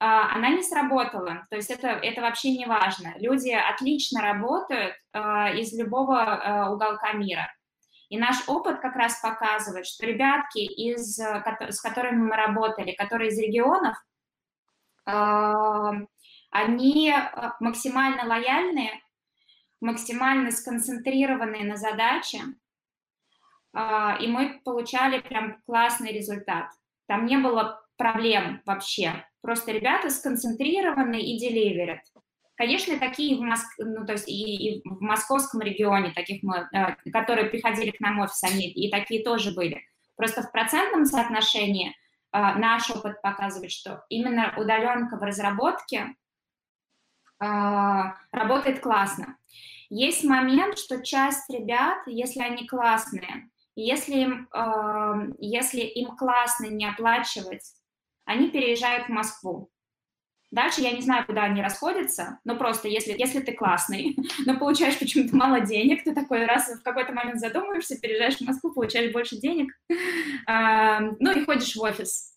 А, 0.00 0.34
она 0.34 0.48
не 0.50 0.62
сработала, 0.62 1.46
то 1.50 1.56
есть 1.56 1.70
это, 1.70 1.88
это 1.88 2.22
вообще 2.22 2.56
не 2.56 2.66
важно. 2.66 3.14
Люди 3.18 3.50
отлично 3.50 4.22
работают 4.22 4.94
э, 5.12 5.18
из 5.58 5.78
любого 5.78 6.70
уголка 6.72 7.12
мира. 7.12 7.52
И 8.08 8.18
наш 8.18 8.48
опыт 8.48 8.80
как 8.80 8.96
раз 8.96 9.20
показывает, 9.20 9.84
что 9.84 10.06
ребятки, 10.06 10.60
из, 10.60 11.18
с 11.18 11.80
которыми 11.82 12.22
мы 12.22 12.36
работали, 12.36 12.92
которые 12.92 13.28
из 13.28 13.38
регионов, 13.38 13.98
они 16.50 17.10
э, 17.10 17.50
максимально 17.60 18.24
лояльные, 18.26 19.00
максимально 19.80 20.50
сконцентрированные 20.50 21.64
на 21.64 21.76
задаче, 21.76 22.40
а, 23.72 24.16
и 24.20 24.26
мы 24.26 24.60
получали 24.64 25.20
прям 25.20 25.60
классный 25.66 26.12
результат. 26.12 26.66
Там 27.06 27.26
не 27.26 27.36
было 27.36 27.80
проблем 27.96 28.62
вообще. 28.66 29.24
Просто 29.40 29.72
ребята 29.72 30.10
сконцентрированы 30.10 31.20
и 31.20 31.38
деливерят. 31.38 32.00
Конечно, 32.56 32.98
такие 32.98 33.36
в 33.36 33.40
Моск... 33.40 33.66
ну, 33.78 34.04
то 34.04 34.12
есть 34.12 34.28
и, 34.28 34.32
и 34.32 34.82
в 34.84 35.00
московском 35.00 35.60
регионе, 35.60 36.12
таких 36.12 36.42
мы, 36.42 36.68
э, 36.72 36.96
которые 37.12 37.50
приходили 37.50 37.92
к 37.92 38.00
нам 38.00 38.18
в 38.18 38.22
офис, 38.22 38.42
они 38.42 38.68
и 38.68 38.90
такие 38.90 39.22
тоже 39.22 39.54
были. 39.54 39.82
Просто 40.16 40.42
в 40.42 40.50
процентном 40.50 41.04
соотношении 41.04 41.94
наш 42.32 42.90
опыт 42.90 43.22
показывает, 43.22 43.70
что 43.70 44.04
именно 44.08 44.54
удаленка 44.56 45.16
в 45.16 45.22
разработке 45.22 46.14
э, 47.40 47.44
работает 48.32 48.80
классно. 48.80 49.38
Есть 49.90 50.24
момент, 50.24 50.78
что 50.78 51.02
часть 51.02 51.48
ребят, 51.48 51.98
если 52.06 52.40
они 52.40 52.66
классные, 52.66 53.48
если 53.74 54.16
им, 54.16 54.48
если 55.38 55.80
им 55.80 56.16
классно 56.16 56.66
не 56.66 56.84
оплачивать, 56.84 57.74
они 58.24 58.50
переезжают 58.50 59.06
в 59.06 59.10
Москву. 59.10 59.70
Дальше 60.50 60.80
я 60.80 60.92
не 60.92 61.02
знаю, 61.02 61.26
куда 61.26 61.42
они 61.42 61.60
расходятся, 61.60 62.38
но 62.44 62.56
просто 62.56 62.88
если, 62.88 63.14
если 63.16 63.40
ты 63.40 63.52
классный, 63.52 64.16
но 64.46 64.56
получаешь 64.58 64.98
почему-то 64.98 65.36
мало 65.36 65.60
денег, 65.60 66.04
ты 66.04 66.14
такой 66.14 66.46
раз 66.46 66.68
в 66.68 66.82
какой-то 66.82 67.12
момент 67.12 67.38
задумываешься, 67.38 68.00
переезжаешь 68.00 68.36
в 68.36 68.42
Москву, 68.42 68.72
получаешь 68.72 69.12
больше 69.12 69.36
денег, 69.36 69.72
ну 69.88 71.32
и 71.32 71.44
ходишь 71.44 71.76
в 71.76 71.82
офис. 71.82 72.34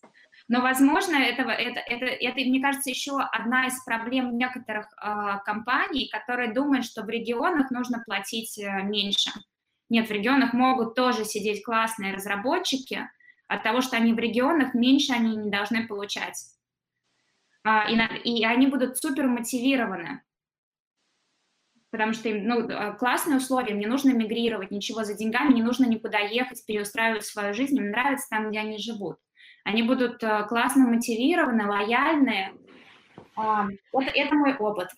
Но, 0.48 0.60
возможно, 0.60 1.16
этого, 1.16 1.50
это, 1.50 1.80
это, 1.80 2.04
это, 2.04 2.40
мне 2.40 2.60
кажется, 2.60 2.90
еще 2.90 3.18
одна 3.18 3.68
из 3.68 3.82
проблем 3.84 4.36
некоторых 4.36 4.86
э, 5.00 5.38
компаний, 5.46 6.10
которые 6.12 6.52
думают, 6.52 6.84
что 6.84 7.02
в 7.02 7.08
регионах 7.08 7.70
нужно 7.70 8.02
платить 8.04 8.58
э, 8.58 8.82
меньше. 8.82 9.30
Нет, 9.88 10.08
в 10.08 10.12
регионах 10.12 10.52
могут 10.52 10.94
тоже 10.94 11.24
сидеть 11.24 11.64
классные 11.64 12.12
разработчики, 12.12 13.08
от 13.48 13.62
того, 13.62 13.82
что 13.82 13.96
они 13.96 14.12
в 14.12 14.18
регионах, 14.18 14.74
меньше 14.74 15.12
они 15.12 15.36
не 15.36 15.50
должны 15.50 15.86
получать. 15.86 16.36
А, 17.64 17.88
и, 17.88 17.94
и 18.28 18.44
они 18.44 18.66
будут 18.66 18.98
супер 18.98 19.28
мотивированы, 19.28 20.22
потому 21.90 22.12
что 22.12 22.28
им 22.28 22.46
ну, 22.46 22.68
а, 22.68 22.92
классные 22.92 23.36
условия, 23.36 23.74
мне 23.74 23.86
нужно 23.86 24.12
мигрировать, 24.12 24.70
ничего 24.70 25.04
за 25.04 25.14
деньгами, 25.14 25.54
не 25.54 25.62
нужно 25.62 25.86
никуда 25.86 26.18
ехать, 26.18 26.64
переустраивать 26.66 27.24
свою 27.24 27.54
жизнь, 27.54 27.76
им 27.76 27.90
нравится 27.90 28.28
там, 28.30 28.50
где 28.50 28.60
они 28.60 28.78
живут. 28.78 29.18
Они 29.64 29.82
будут 29.82 30.22
а, 30.24 30.42
классно 30.42 30.88
мотивированы, 30.88 31.66
лояльные. 31.66 32.54
Вот 33.36 34.04
это 34.14 34.34
мой 34.34 34.56
опыт. 34.56 34.88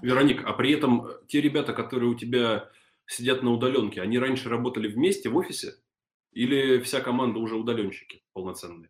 Вероник, 0.00 0.44
а 0.46 0.52
при 0.52 0.72
этом 0.72 1.08
те 1.26 1.40
ребята, 1.40 1.72
которые 1.72 2.10
у 2.10 2.14
тебя 2.14 2.70
сидят 3.06 3.42
на 3.42 3.50
удаленке, 3.50 4.00
они 4.00 4.18
раньше 4.18 4.48
работали 4.48 4.88
вместе 4.88 5.28
в 5.28 5.36
офисе? 5.36 5.74
Или 6.32 6.78
вся 6.78 7.00
команда 7.00 7.40
уже 7.40 7.56
удаленщики 7.56 8.22
полноценные? 8.32 8.88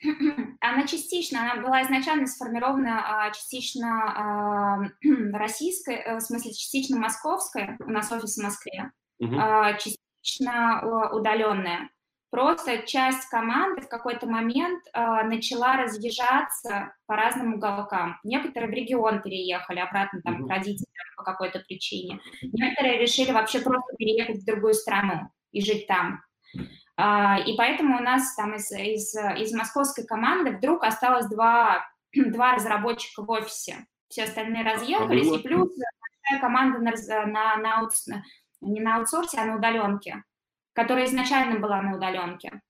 Она 0.60 0.86
частично, 0.86 1.42
она 1.42 1.62
была 1.62 1.82
изначально 1.82 2.26
сформирована 2.26 3.26
а, 3.26 3.30
частично 3.30 3.88
а, 4.14 4.78
российской, 5.32 5.96
э, 5.96 6.16
в 6.16 6.20
смысле 6.20 6.52
частично 6.52 6.98
московская, 6.98 7.76
у 7.80 7.90
нас 7.90 8.10
офис 8.10 8.36
в 8.36 8.42
Москве, 8.42 8.90
угу. 9.18 9.36
частично 9.78 11.08
удаленная. 11.12 11.90
Просто 12.30 12.86
часть 12.86 13.28
команды 13.28 13.82
в 13.82 13.88
какой-то 13.88 14.28
момент 14.28 14.84
начала 14.94 15.76
разъезжаться 15.76 16.94
по 17.06 17.16
разным 17.16 17.54
уголкам. 17.54 18.20
Некоторые 18.22 18.70
в 18.70 18.74
регион 18.74 19.20
переехали 19.20 19.80
обратно 19.80 20.22
там, 20.22 20.36
угу. 20.36 20.46
к 20.46 20.50
родителям 20.50 20.86
по 21.16 21.24
какой-то 21.24 21.58
причине. 21.58 22.20
Некоторые 22.42 22.98
решили 22.98 23.32
вообще 23.32 23.60
просто 23.60 23.96
переехать 23.98 24.42
в 24.42 24.46
другую 24.46 24.74
страну 24.74 25.28
и 25.50 25.60
жить 25.60 25.88
там. 25.88 26.22
А, 27.02 27.38
и 27.38 27.56
поэтому 27.56 27.96
у 27.96 28.02
нас 28.02 28.34
там 28.34 28.54
из, 28.54 28.70
из, 28.72 29.14
из 29.14 29.54
московской 29.54 30.04
команды 30.04 30.50
вдруг 30.50 30.84
осталось 30.84 31.26
два, 31.26 31.88
два 32.14 32.54
разработчика 32.54 33.22
в 33.22 33.30
офисе. 33.30 33.86
Все 34.08 34.24
остальные 34.24 34.64
разъехались, 34.64 35.32
и 35.32 35.42
плюс 35.42 35.70
большая 35.70 36.40
команда 36.40 36.78
на, 36.80 36.92
на, 37.26 37.56
на, 37.56 37.88
не 38.60 38.80
на 38.80 38.96
аутсорсе, 38.96 39.38
а 39.38 39.44
на 39.44 39.56
удаленке, 39.56 40.24
которая 40.74 41.06
изначально 41.06 41.58
была 41.58 41.80
на 41.80 41.96
удаленке. 41.96 42.60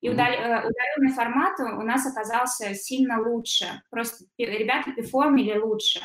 И 0.00 0.10
удал, 0.10 0.26
э, 0.26 0.66
удаленный 0.66 1.14
формат 1.14 1.60
у 1.60 1.82
нас 1.82 2.06
оказался 2.06 2.74
сильно 2.74 3.20
лучше. 3.20 3.82
Просто 3.90 4.24
ребята 4.36 4.92
перформили 4.92 5.56
лучше. 5.58 6.00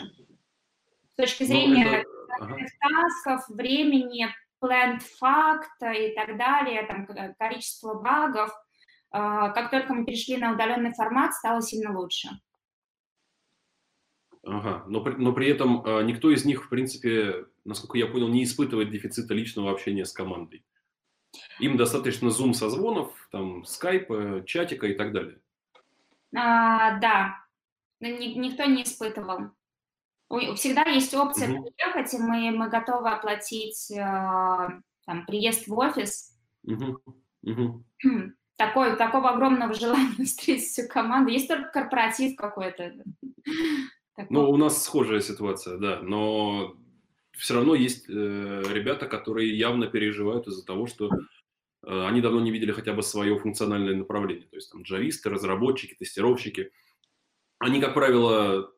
С 1.14 1.16
точки 1.16 1.44
ну, 1.44 1.48
зрения 1.48 2.06
ну, 2.40 2.58
это... 2.58 2.72
тасков, 2.80 3.50
времени, 3.50 4.28
plant 4.66 5.00
факта 5.20 5.92
и 5.92 6.16
так 6.16 6.38
далее, 6.38 6.86
там, 6.88 7.08
количество 7.38 7.96
багов, 7.96 8.52
а, 9.12 9.50
как 9.50 9.72
только 9.72 9.94
мы 9.94 10.06
перешли 10.06 10.38
на 10.38 10.54
удаленный 10.54 10.94
формат, 10.94 11.34
стало 11.34 11.62
сильно 11.62 11.98
лучше. 11.98 12.30
Ага, 14.44 14.84
но, 14.88 15.02
но 15.04 15.34
при 15.34 15.48
этом 15.48 15.84
а, 15.86 16.02
никто 16.02 16.30
из 16.32 16.46
них, 16.46 16.66
в 16.66 16.70
принципе, 16.70 17.46
насколько 17.64 17.98
я 17.98 18.08
понял, 18.08 18.28
не 18.28 18.44
испытывает 18.44 18.92
дефицита 18.92 19.34
личного 19.34 19.72
общения 19.72 20.06
с 20.06 20.12
командой. 20.12 20.66
Им 21.60 21.78
достаточно 21.78 22.30
зум-созвонов, 22.30 23.12
там, 23.32 23.66
скайпа, 23.66 24.44
чатика 24.46 24.88
и 24.88 24.96
так 24.96 25.14
далее. 25.14 25.40
А, 26.36 27.00
да, 27.00 27.36
никто 28.00 28.66
не 28.66 28.84
испытывал. 28.84 29.52
Всегда 30.56 30.84
есть 30.84 31.14
опция 31.14 31.54
угу. 31.54 31.70
приехать, 31.70 32.14
и 32.14 32.18
мы, 32.18 32.52
мы 32.52 32.70
готовы 32.70 33.10
оплатить 33.10 33.92
э, 33.92 33.96
там, 35.06 35.26
приезд 35.28 35.68
в 35.68 35.78
офис. 35.78 36.36
Угу. 36.64 37.00
Угу. 37.44 37.84
Такой, 38.58 38.96
такого 38.96 39.32
огромного 39.32 39.74
желания 39.74 40.16
встретить 40.26 40.70
всю 40.70 40.88
команду. 40.88 41.30
Есть 41.30 41.50
только 41.50 41.70
корпоратив 41.72 42.38
какой-то. 42.38 42.94
Ну, 44.30 44.50
у 44.50 44.56
нас 44.56 44.82
схожая 44.82 45.20
ситуация, 45.20 45.78
да, 45.78 46.00
но 46.02 46.78
все 47.34 47.56
равно 47.56 47.76
есть 47.76 48.06
э, 48.08 48.64
ребята, 48.72 49.08
которые 49.08 49.58
явно 49.58 49.88
переживают 49.88 50.48
из-за 50.48 50.66
того, 50.66 50.88
что 50.88 51.10
э, 51.10 52.08
они 52.08 52.22
давно 52.22 52.40
не 52.40 52.50
видели 52.50 52.72
хотя 52.72 52.94
бы 52.94 53.04
свое 53.04 53.38
функциональное 53.38 53.94
направление. 53.94 54.48
То 54.48 54.56
есть 54.56 54.72
там 54.72 54.84
джависты, 54.84 55.30
разработчики, 55.30 55.96
тестировщики. 55.96 56.72
Они, 57.60 57.82
как 57.82 57.94
правило, 57.94 58.72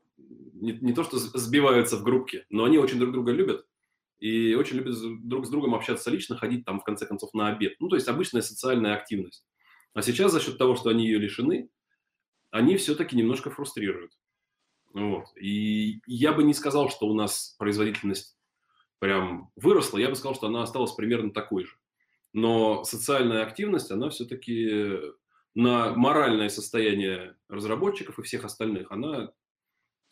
не, 0.62 0.74
не 0.74 0.94
то 0.94 1.04
что 1.04 1.18
сбиваются 1.18 1.98
в 1.98 2.04
группки, 2.04 2.46
но 2.50 2.66
они 2.66 2.78
очень 2.78 3.00
друг 3.00 3.12
друга 3.12 3.32
любят 3.32 3.66
и 4.20 4.56
очень 4.56 4.78
любят 4.78 4.96
друг 5.28 5.46
с 5.46 5.50
другом 5.50 5.76
общаться 5.76 6.10
лично, 6.10 6.38
ходить 6.38 6.66
там 6.66 6.80
в 6.80 6.84
конце 6.84 7.06
концов 7.06 7.34
на 7.34 7.50
обед. 7.50 7.76
Ну, 7.80 7.88
то 7.88 7.96
есть 7.96 8.08
обычная 8.08 8.42
социальная 8.42 8.96
активность. 8.96 9.46
А 9.94 10.02
сейчас 10.02 10.32
за 10.32 10.40
счет 10.40 10.58
того, 10.58 10.76
что 10.76 10.90
они 10.90 11.06
ее 11.06 11.20
лишены, 11.20 11.70
они 12.52 12.78
все-таки 12.78 13.16
немножко 13.16 13.50
фрустрируют. 13.50 14.14
Вот. 14.94 15.26
И 15.40 16.02
я 16.08 16.34
бы 16.34 16.44
не 16.44 16.54
сказал, 16.54 16.90
что 16.90 17.08
у 17.08 17.14
нас 17.14 17.56
производительность 17.60 18.38
прям 19.00 19.52
выросла, 19.56 20.00
я 20.00 20.10
бы 20.10 20.16
сказал, 20.16 20.36
что 20.36 20.48
она 20.48 20.64
осталась 20.64 20.94
примерно 20.94 21.32
такой 21.32 21.66
же. 21.66 21.78
Но 22.34 22.84
социальная 22.84 23.44
активность, 23.44 23.92
она 23.92 24.10
все-таки 24.10 25.00
на 25.56 25.94
моральное 25.94 26.50
состояние 26.50 27.36
разработчиков 27.48 28.20
и 28.20 28.24
всех 28.24 28.46
остальных, 28.46 28.92
она 28.92 29.32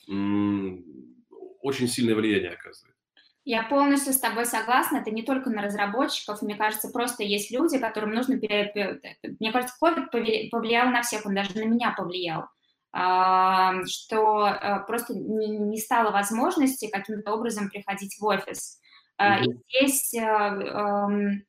очень 0.07 1.87
сильное 1.87 2.15
влияние 2.15 2.51
оказывает. 2.51 2.95
Я 3.43 3.63
полностью 3.63 4.11
с 4.11 4.19
тобой 4.19 4.45
согласна. 4.45 4.97
Это 4.97 5.11
не 5.11 5.21
только 5.21 5.51
на 5.51 5.61
разработчиков. 5.61 6.41
Мне 6.41 6.55
кажется, 6.55 6.89
просто 6.89 7.23
есть 7.23 7.51
люди, 7.51 7.77
которым 7.77 8.11
нужно... 8.11 8.35
Мне 8.35 9.51
кажется, 9.51 9.75
COVID 9.81 10.49
повлиял 10.49 10.89
на 10.89 11.03
всех, 11.03 11.25
он 11.25 11.35
даже 11.35 11.55
на 11.55 11.65
меня 11.65 11.93
повлиял 11.95 12.47
что 13.87 14.47
э, 14.47 14.85
просто 14.87 15.13
не 15.13 15.77
стало 15.77 16.11
возможности 16.11 16.89
каким-то 16.89 17.33
образом 17.33 17.69
приходить 17.69 18.17
в 18.17 18.25
офис. 18.25 18.79
Mm-hmm. 19.21 19.43
И 19.43 19.53
здесь 19.67 20.13
э, 20.13 20.21
эм, 20.21 21.43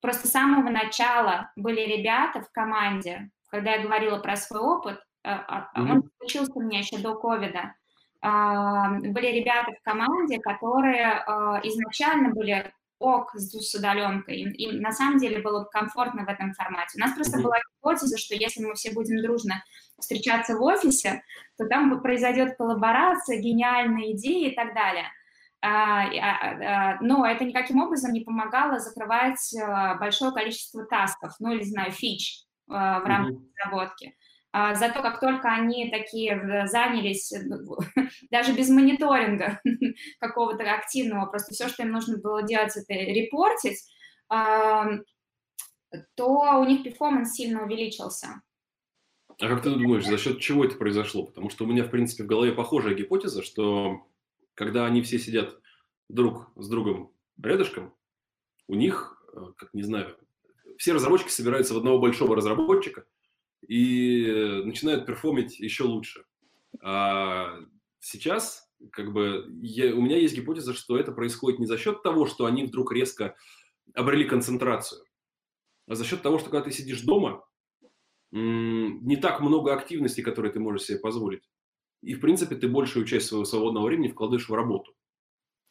просто 0.00 0.26
с 0.26 0.30
самого 0.30 0.70
начала 0.70 1.50
были 1.54 1.80
ребята 1.80 2.40
в 2.40 2.50
команде, 2.50 3.30
когда 3.50 3.72
я 3.72 3.82
говорила 3.82 4.18
про 4.20 4.36
свой 4.36 4.60
опыт, 4.60 4.98
mm-hmm. 5.26 5.66
он 5.76 6.10
случился 6.16 6.52
у 6.54 6.62
меня 6.62 6.78
еще 6.78 6.96
до 6.98 7.14
ковида, 7.14 7.74
были 8.22 9.26
ребята 9.26 9.72
в 9.72 9.82
команде, 9.82 10.38
которые 10.40 11.06
а, 11.06 11.60
изначально 11.62 12.30
были 12.30 12.72
ок 12.98 13.32
с 13.34 13.74
удаленкой, 13.74 14.38
им, 14.38 14.50
им 14.52 14.80
на 14.80 14.92
самом 14.92 15.18
деле 15.18 15.40
было 15.40 15.64
комфортно 15.64 16.24
в 16.24 16.28
этом 16.28 16.54
формате. 16.54 16.96
У 16.96 17.00
нас 17.00 17.12
просто 17.14 17.38
mm-hmm. 17.38 17.42
была 17.42 17.56
гипотеза, 17.58 18.16
что 18.16 18.34
если 18.34 18.64
мы 18.64 18.74
все 18.74 18.92
будем 18.92 19.22
дружно 19.22 19.62
встречаться 19.98 20.56
в 20.56 20.62
офисе, 20.62 21.22
то 21.58 21.66
там 21.66 22.00
произойдет 22.00 22.56
коллаборация, 22.56 23.40
гениальные 23.40 24.16
идеи 24.16 24.50
и 24.50 24.54
так 24.54 24.74
далее. 24.74 25.10
А, 25.62 26.04
а, 26.04 26.94
а, 26.94 26.98
но 27.00 27.26
это 27.26 27.44
никаким 27.44 27.80
образом 27.80 28.12
не 28.12 28.20
помогало 28.20 28.78
закрывать 28.78 29.54
а, 29.54 29.96
большое 29.96 30.32
количество 30.32 30.84
тасков, 30.84 31.32
ну 31.38 31.52
или, 31.52 31.64
знаю, 31.64 31.92
фич 31.92 32.44
а, 32.68 33.00
в 33.00 33.04
рамках 33.04 33.34
mm-hmm. 33.34 33.50
разработки. 33.58 34.16
А, 34.58 34.74
зато 34.74 35.02
как 35.02 35.20
только 35.20 35.48
они 35.52 35.90
такие 35.90 36.66
занялись, 36.66 37.30
э, 37.30 37.42
ну, 37.44 37.76
даже 38.30 38.54
без 38.54 38.70
мониторинга 38.70 39.60
какого-то 40.18 40.64
активного, 40.72 41.26
просто 41.26 41.52
все, 41.52 41.68
что 41.68 41.82
им 41.82 41.90
нужно 41.90 42.16
было 42.16 42.42
делать, 42.42 42.74
это 42.74 42.94
репортить, 42.94 43.84
то 44.30 44.86
у 46.58 46.64
них 46.64 46.84
перформанс 46.84 47.34
сильно 47.34 47.64
увеличился. 47.64 48.40
А 49.38 49.46
как 49.46 49.62
ты 49.62 49.68
думаешь, 49.68 50.06
за 50.06 50.16
счет 50.16 50.40
чего 50.40 50.64
это 50.64 50.76
произошло? 50.76 51.26
Потому 51.26 51.50
что 51.50 51.64
у 51.64 51.66
меня, 51.66 51.84
в 51.84 51.90
принципе, 51.90 52.24
в 52.24 52.26
голове 52.26 52.52
похожая 52.52 52.94
гипотеза, 52.94 53.42
что 53.42 54.06
когда 54.54 54.86
они 54.86 55.02
все 55.02 55.18
сидят 55.18 55.60
друг 56.08 56.50
с 56.56 56.66
другом 56.70 57.12
рядышком, 57.42 57.94
у 58.68 58.74
них, 58.74 59.22
э, 59.34 59.38
как 59.58 59.74
не 59.74 59.82
знаю, 59.82 60.16
все 60.78 60.94
разработчики 60.94 61.28
собираются 61.28 61.74
в 61.74 61.76
одного 61.76 61.98
большого 61.98 62.34
разработчика 62.34 63.04
и 63.66 64.62
начинают 64.64 65.06
перформить 65.06 65.58
еще 65.58 65.84
лучше. 65.84 66.24
А 66.82 67.58
сейчас 68.00 68.66
как 68.92 69.12
бы 69.12 69.46
я, 69.62 69.94
у 69.94 70.00
меня 70.00 70.18
есть 70.18 70.36
гипотеза, 70.36 70.74
что 70.74 70.98
это 70.98 71.12
происходит 71.12 71.58
не 71.58 71.66
за 71.66 71.78
счет 71.78 72.02
того, 72.02 72.26
что 72.26 72.46
они 72.46 72.64
вдруг 72.64 72.92
резко 72.92 73.34
обрели 73.94 74.24
концентрацию, 74.24 75.04
а 75.86 75.94
за 75.94 76.04
счет 76.04 76.22
того, 76.22 76.38
что 76.38 76.50
когда 76.50 76.64
ты 76.64 76.72
сидишь 76.72 77.02
дома, 77.02 77.44
не 78.32 79.16
так 79.16 79.40
много 79.40 79.72
активности, 79.72 80.20
которые 80.20 80.52
ты 80.52 80.60
можешь 80.60 80.82
себе 80.82 80.98
позволить. 80.98 81.48
И, 82.02 82.14
в 82.14 82.20
принципе, 82.20 82.56
ты 82.56 82.68
большую 82.68 83.06
часть 83.06 83.28
своего 83.28 83.44
свободного 83.44 83.86
времени 83.86 84.08
вкладываешь 84.08 84.48
в 84.48 84.54
работу. 84.54 84.94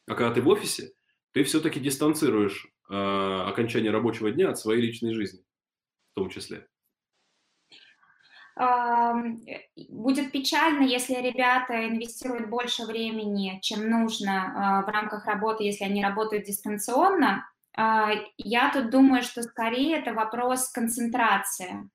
А 0.08 0.15
когда 0.15 0.34
ты 0.34 0.41
в 0.41 0.48
офисе, 0.48 0.93
ты 1.32 1.43
все-таки 1.43 1.80
дистанцируешь 1.80 2.67
э, 2.89 2.93
окончание 2.93 3.91
рабочего 3.91 4.32
дня 4.32 4.50
от 4.50 4.58
своей 4.58 4.82
личной 4.82 5.13
жизни, 5.13 5.43
в 6.12 6.15
том 6.15 6.30
числе. 6.30 6.67
Будет 8.58 10.32
печально, 10.32 10.84
если 10.84 11.15
ребята 11.15 11.89
инвестируют 11.89 12.50
больше 12.50 12.86
времени, 12.86 13.60
чем 13.62 13.89
нужно 13.89 14.54
а, 14.56 14.82
в 14.84 14.88
рамках 14.88 15.26
работы, 15.26 15.65
если 15.65 15.84
они 15.84 16.02
работают 16.02 16.46
дистанционно. 16.46 17.46
А, 17.76 18.12
я 18.38 18.72
тут 18.72 18.91
думаю, 18.91 19.24
что 19.24 19.44
скорее 19.44 19.98
это 19.98 20.13
вопрос 20.13 20.70
концентрации. 20.70 21.89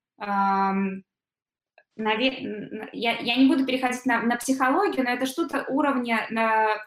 Я, 1.97 3.35
не 3.37 3.47
буду 3.47 3.65
переходить 3.65 4.05
на, 4.05 4.21
на 4.21 4.35
психологию, 4.35 5.03
но 5.03 5.11
это 5.11 5.25
что-то 5.25 5.65
уровня 5.67 6.27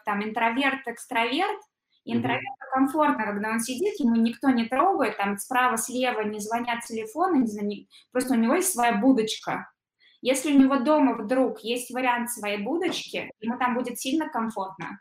там 0.05 0.23
интроверт-экстраверт. 0.23 1.59
Интроверту 2.05 2.45
комфортно, 2.71 3.25
когда 3.25 3.49
он 3.49 3.59
сидит, 3.59 3.99
ему 3.99 4.15
никто 4.15 4.49
не 4.49 4.65
трогает, 4.65 5.17
там 5.17 5.37
справа, 5.37 5.77
слева 5.77 6.21
не 6.21 6.39
звонят 6.39 6.83
телефоны, 6.85 7.37
не 7.37 7.65
не... 7.65 7.89
просто 8.11 8.33
у 8.33 8.37
него 8.37 8.55
есть 8.55 8.71
своя 8.71 8.93
будочка. 8.93 9.71
Если 10.21 10.53
у 10.53 10.59
него 10.59 10.77
дома 10.77 11.13
вдруг 11.15 11.59
есть 11.61 11.91
вариант 11.91 12.31
своей 12.31 12.57
будочки, 12.57 13.31
ему 13.39 13.57
там 13.57 13.75
будет 13.75 13.99
сильно 13.99 14.29
комфортно. 14.29 14.99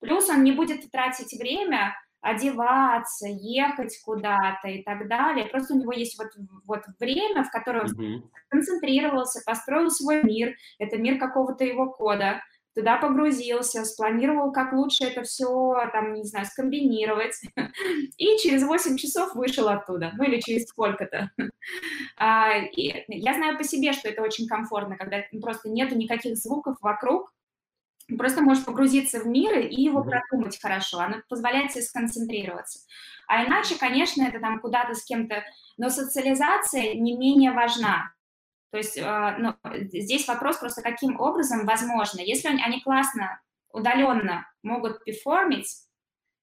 Плюс 0.00 0.28
он 0.28 0.44
не 0.44 0.52
будет 0.52 0.90
тратить 0.90 1.38
время 1.38 1.94
одеваться, 2.20 3.26
ехать 3.28 3.98
куда-то 4.04 4.68
и 4.68 4.82
так 4.82 5.08
далее. 5.08 5.46
Просто 5.46 5.74
у 5.74 5.78
него 5.78 5.92
есть 5.92 6.18
вот, 6.18 6.28
вот 6.64 6.82
время, 6.98 7.44
в 7.44 7.50
котором 7.50 7.86
он 7.86 7.92
mm-hmm. 7.92 8.22
концентрировался, 8.48 9.42
построил 9.46 9.90
свой 9.90 10.22
мир, 10.22 10.54
это 10.78 10.96
мир 10.96 11.18
какого-то 11.18 11.64
его 11.64 11.90
кода, 11.92 12.42
туда 12.76 12.98
погрузился, 12.98 13.84
спланировал, 13.86 14.52
как 14.52 14.74
лучше 14.74 15.04
это 15.04 15.22
все, 15.22 15.74
там, 15.92 16.12
не 16.12 16.24
знаю, 16.24 16.44
скомбинировать, 16.44 17.40
и 18.18 18.36
через 18.36 18.62
8 18.62 18.98
часов 18.98 19.34
вышел 19.34 19.68
оттуда, 19.68 20.12
ну 20.16 20.24
или 20.24 20.40
через 20.40 20.66
сколько-то. 20.66 21.30
А, 22.18 22.52
я 22.76 23.34
знаю 23.34 23.58
по 23.58 23.64
себе, 23.64 23.92
что 23.92 24.08
это 24.08 24.22
очень 24.22 24.46
комфортно, 24.46 24.96
когда 24.96 25.22
просто 25.42 25.68
нету 25.68 25.96
никаких 25.96 26.36
звуков 26.36 26.76
вокруг, 26.80 27.32
просто 28.16 28.40
можешь 28.40 28.64
погрузиться 28.64 29.20
в 29.20 29.26
мир 29.26 29.58
и 29.58 29.82
его 29.82 30.04
продумать 30.04 30.58
хорошо, 30.60 31.00
оно 31.00 31.16
позволяет 31.28 31.72
тебе 31.72 31.82
сконцентрироваться. 31.82 32.86
А 33.26 33.44
иначе, 33.44 33.76
конечно, 33.76 34.22
это 34.22 34.38
там 34.38 34.60
куда-то 34.60 34.94
с 34.94 35.04
кем-то, 35.04 35.42
но 35.76 35.90
социализация 35.90 36.94
не 36.94 37.16
менее 37.16 37.50
важна. 37.50 38.12
То 38.70 38.78
есть 38.78 38.96
э, 38.98 39.36
ну, 39.38 39.54
здесь 39.74 40.26
вопрос 40.28 40.58
просто, 40.58 40.82
каким 40.82 41.20
образом 41.20 41.66
возможно. 41.66 42.20
Если 42.20 42.48
они, 42.48 42.80
классно, 42.82 43.40
удаленно 43.72 44.46
могут 44.62 45.04
перформить, 45.04 45.68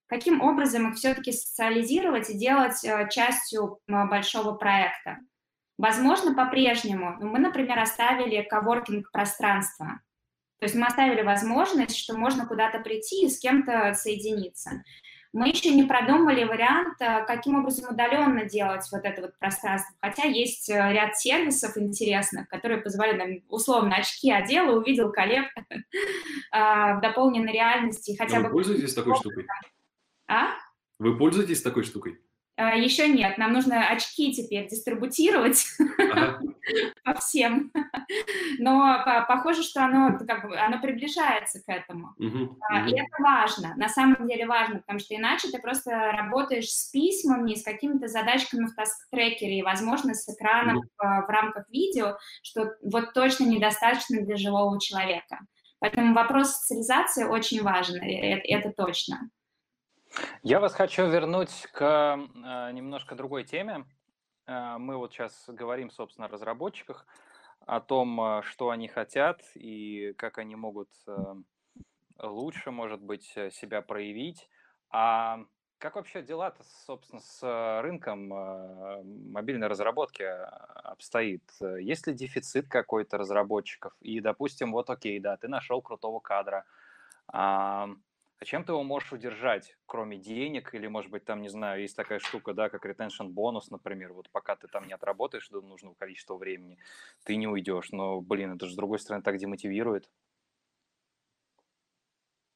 каким 0.07 0.41
образом 0.41 0.89
их 0.89 0.95
все-таки 0.95 1.31
социализировать 1.31 2.29
и 2.29 2.37
делать 2.37 2.83
э, 2.83 3.09
частью 3.09 3.79
большого 3.87 4.53
проекта. 4.55 5.17
Возможно, 5.77 6.35
по-прежнему, 6.35 7.17
ну, 7.19 7.29
мы, 7.29 7.39
например, 7.39 7.79
оставили 7.79 8.43
коворкинг-пространство, 8.43 10.01
то 10.63 10.67
есть 10.67 10.75
мы 10.75 10.85
оставили 10.85 11.23
возможность, 11.23 11.97
что 11.97 12.17
можно 12.17 12.47
куда-то 12.47 12.79
прийти 12.79 13.25
и 13.25 13.29
с 13.29 13.37
кем-то 13.37 13.93
соединиться. 13.95 14.81
Мы 15.33 15.49
еще 15.49 15.73
не 15.73 15.83
продумали 15.83 16.43
вариант, 16.43 17.01
э, 17.01 17.25
каким 17.25 17.55
образом 17.55 17.91
удаленно 17.91 18.45
делать 18.45 18.87
вот 18.91 19.03
это 19.03 19.21
вот 19.23 19.37
пространство. 19.39 19.95
Хотя 19.99 20.23
есть 20.25 20.69
э, 20.69 20.73
ряд 20.73 21.17
сервисов 21.17 21.75
интересных, 21.75 22.47
которые 22.47 22.81
позволяют 22.81 23.17
нам, 23.17 23.29
условно, 23.49 23.95
очки 23.95 24.31
одел, 24.31 24.77
увидел 24.77 25.11
коллег 25.11 25.45
в 26.51 26.99
дополненной 27.01 27.51
реальности. 27.51 28.15
Хотя 28.15 28.41
бы... 28.41 28.45
Вы 28.45 28.51
пользуетесь 28.51 28.93
такой 28.93 29.15
штукой? 29.15 29.47
А? 30.27 30.51
Вы 30.99 31.17
пользуетесь 31.17 31.61
такой 31.63 31.83
штукой? 31.83 32.19
А, 32.63 32.75
Еще 32.75 33.09
нет, 33.09 33.37
нам 33.37 33.53
нужно 33.53 33.89
очки 33.89 34.31
теперь 34.31 34.67
дистрибутировать 34.69 35.65
ага. 35.99 36.39
по 37.03 37.13
всем. 37.15 37.71
Но 38.59 39.03
похоже, 39.27 39.63
что 39.63 39.83
оно, 39.83 40.17
как 40.25 40.47
бы, 40.47 40.57
оно 40.57 40.79
приближается 40.79 41.61
к 41.61 41.69
этому. 41.69 42.13
Угу, 42.17 42.57
И 42.87 42.93
это 42.97 43.21
важно, 43.21 43.73
на 43.75 43.89
самом 43.89 44.27
деле 44.27 44.45
важно, 44.45 44.79
потому 44.79 44.99
что 44.99 45.15
иначе 45.15 45.49
ты 45.49 45.59
просто 45.59 45.91
работаешь 45.91 46.69
с 46.69 46.89
письмами, 46.91 47.55
с 47.55 47.63
какими-то 47.63 48.07
задачками 48.07 48.65
в 48.65 48.75
таск-трекере, 48.75 49.59
и, 49.59 49.63
возможно, 49.63 50.13
с 50.13 50.27
экраном 50.33 50.77
угу. 50.77 50.87
в, 50.97 51.25
в 51.27 51.29
рамках 51.29 51.69
видео, 51.69 52.17
что 52.41 52.71
вот 52.81 53.13
точно 53.13 53.45
недостаточно 53.45 54.21
для 54.21 54.37
живого 54.37 54.79
человека. 54.79 55.39
Поэтому 55.79 56.13
вопрос 56.13 56.51
социализации 56.51 57.25
очень 57.25 57.61
важен, 57.61 58.01
это, 58.01 58.41
это 58.47 58.71
точно. 58.71 59.29
Я 60.43 60.59
вас 60.59 60.73
хочу 60.73 61.07
вернуть 61.07 61.67
к 61.71 62.17
э, 62.17 62.71
немножко 62.71 63.15
другой 63.15 63.43
теме. 63.43 63.85
Э, 64.45 64.77
мы 64.77 64.97
вот 64.97 65.13
сейчас 65.13 65.45
говорим, 65.47 65.89
собственно, 65.89 66.27
о 66.27 66.29
разработчиках, 66.29 67.05
о 67.65 67.79
том, 67.79 68.19
э, 68.21 68.41
что 68.43 68.69
они 68.69 68.87
хотят 68.87 69.41
и 69.55 70.13
как 70.17 70.37
они 70.37 70.55
могут 70.55 70.89
лучше, 72.19 72.71
может 72.71 73.01
быть, 73.01 73.25
себя 73.51 73.81
проявить. 73.81 74.49
А 74.89 75.39
как 75.79 75.95
вообще 75.95 76.21
дела-то, 76.21 76.63
собственно, 76.85 77.19
с 77.19 77.81
рынком 77.81 78.27
мобильной 79.31 79.67
разработки 79.67 80.23
обстоит? 80.23 81.43
Есть 81.79 82.07
ли 82.07 82.13
дефицит 82.13 82.69
какой-то 82.69 83.17
разработчиков? 83.17 83.93
И, 83.99 84.21
допустим, 84.21 84.71
вот 84.71 84.89
окей, 84.89 85.19
да, 85.19 85.35
ты 85.37 85.47
нашел 85.47 85.81
крутого 85.81 86.19
кадра, 86.19 86.65
а, 88.43 88.45
чем 88.45 88.65
ты 88.65 88.73
его 88.73 88.83
можешь 88.83 89.13
удержать, 89.13 89.77
кроме 89.85 90.17
денег, 90.17 90.75
или, 90.75 90.87
может 90.87 91.09
быть, 91.09 91.23
там, 91.23 91.41
не 91.41 91.47
знаю, 91.47 91.81
есть 91.81 91.95
такая 91.95 92.19
штука, 92.19 92.53
да, 92.53 92.69
как 92.69 92.85
retention 92.85 93.29
бонус, 93.29 93.71
например, 93.71 94.11
вот 94.11 94.29
пока 94.31 94.57
ты 94.57 94.67
там 94.67 94.85
не 94.85 94.93
отработаешь 94.93 95.47
до 95.47 95.61
нужного 95.61 95.95
количества 95.95 96.35
времени, 96.35 96.77
ты 97.23 97.37
не 97.37 97.47
уйдешь, 97.47 97.91
но, 97.91 98.19
блин, 98.19 98.53
это 98.53 98.65
же, 98.65 98.73
с 98.73 98.75
другой 98.75 98.99
стороны, 98.99 99.23
так 99.23 99.37
демотивирует. 99.37 100.09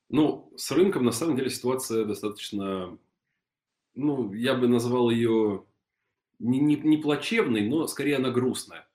Ну, 0.10 0.52
с 0.58 0.72
рынком, 0.72 1.06
на 1.06 1.12
самом 1.12 1.38
деле, 1.38 1.50
ситуация 1.50 2.04
достаточно, 2.04 2.98
ну, 3.96 4.34
я 4.34 4.56
бы 4.56 4.68
назвал 4.68 5.10
ее 5.10 5.66
не, 6.40 6.60
не, 6.60 6.76
не 6.76 6.98
плачевной, 6.98 7.68
но 7.68 7.88
скорее 7.88 8.18
она 8.18 8.30
грустная. 8.30 8.88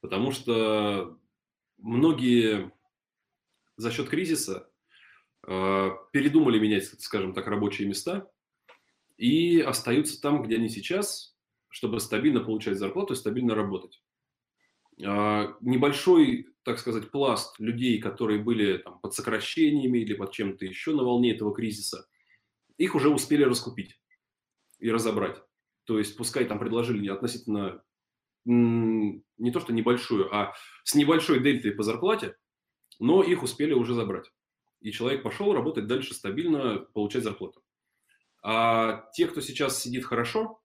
Потому 0.00 0.32
что 0.32 1.18
многие 1.76 2.72
за 3.76 3.90
счет 3.90 4.08
кризиса 4.08 4.70
передумали 5.46 6.58
менять, 6.58 6.84
скажем 7.00 7.34
так, 7.34 7.46
рабочие 7.46 7.86
места 7.88 8.30
и 9.16 9.60
остаются 9.60 10.20
там, 10.20 10.42
где 10.42 10.56
они 10.56 10.68
сейчас, 10.68 11.36
чтобы 11.68 12.00
стабильно 12.00 12.40
получать 12.40 12.78
зарплату 12.78 13.14
и 13.14 13.16
стабильно 13.16 13.54
работать. 13.54 14.02
Э, 15.00 15.54
небольшой, 15.60 16.48
так 16.62 16.78
сказать, 16.78 17.10
пласт 17.10 17.58
людей, 17.58 18.00
которые 18.00 18.40
были 18.40 18.78
там, 18.78 19.00
под 19.00 19.14
сокращениями 19.14 19.98
или 19.98 20.14
под 20.14 20.32
чем-то 20.32 20.64
еще 20.64 20.94
на 20.94 21.02
волне 21.02 21.34
этого 21.34 21.54
кризиса, 21.54 22.06
их 22.76 22.94
уже 22.94 23.08
успели 23.08 23.44
раскупить 23.44 24.00
и 24.78 24.90
разобрать. 24.90 25.42
То 25.84 25.98
есть, 25.98 26.16
пускай 26.16 26.44
там 26.44 26.58
предложили 26.58 27.08
относительно 27.08 27.82
не 28.46 29.50
то 29.52 29.60
что 29.60 29.72
небольшую, 29.72 30.34
а 30.34 30.54
с 30.82 30.94
небольшой 30.94 31.40
дельтой 31.42 31.72
по 31.72 31.82
зарплате, 31.82 32.36
но 32.98 33.22
их 33.22 33.42
успели 33.42 33.72
уже 33.72 33.94
забрать 33.94 34.30
и 34.84 34.92
человек 34.92 35.22
пошел 35.22 35.54
работать 35.54 35.86
дальше 35.86 36.12
стабильно, 36.12 36.78
получать 36.92 37.24
зарплату. 37.24 37.64
А 38.42 39.08
те, 39.14 39.26
кто 39.26 39.40
сейчас 39.40 39.80
сидит 39.80 40.04
хорошо, 40.04 40.60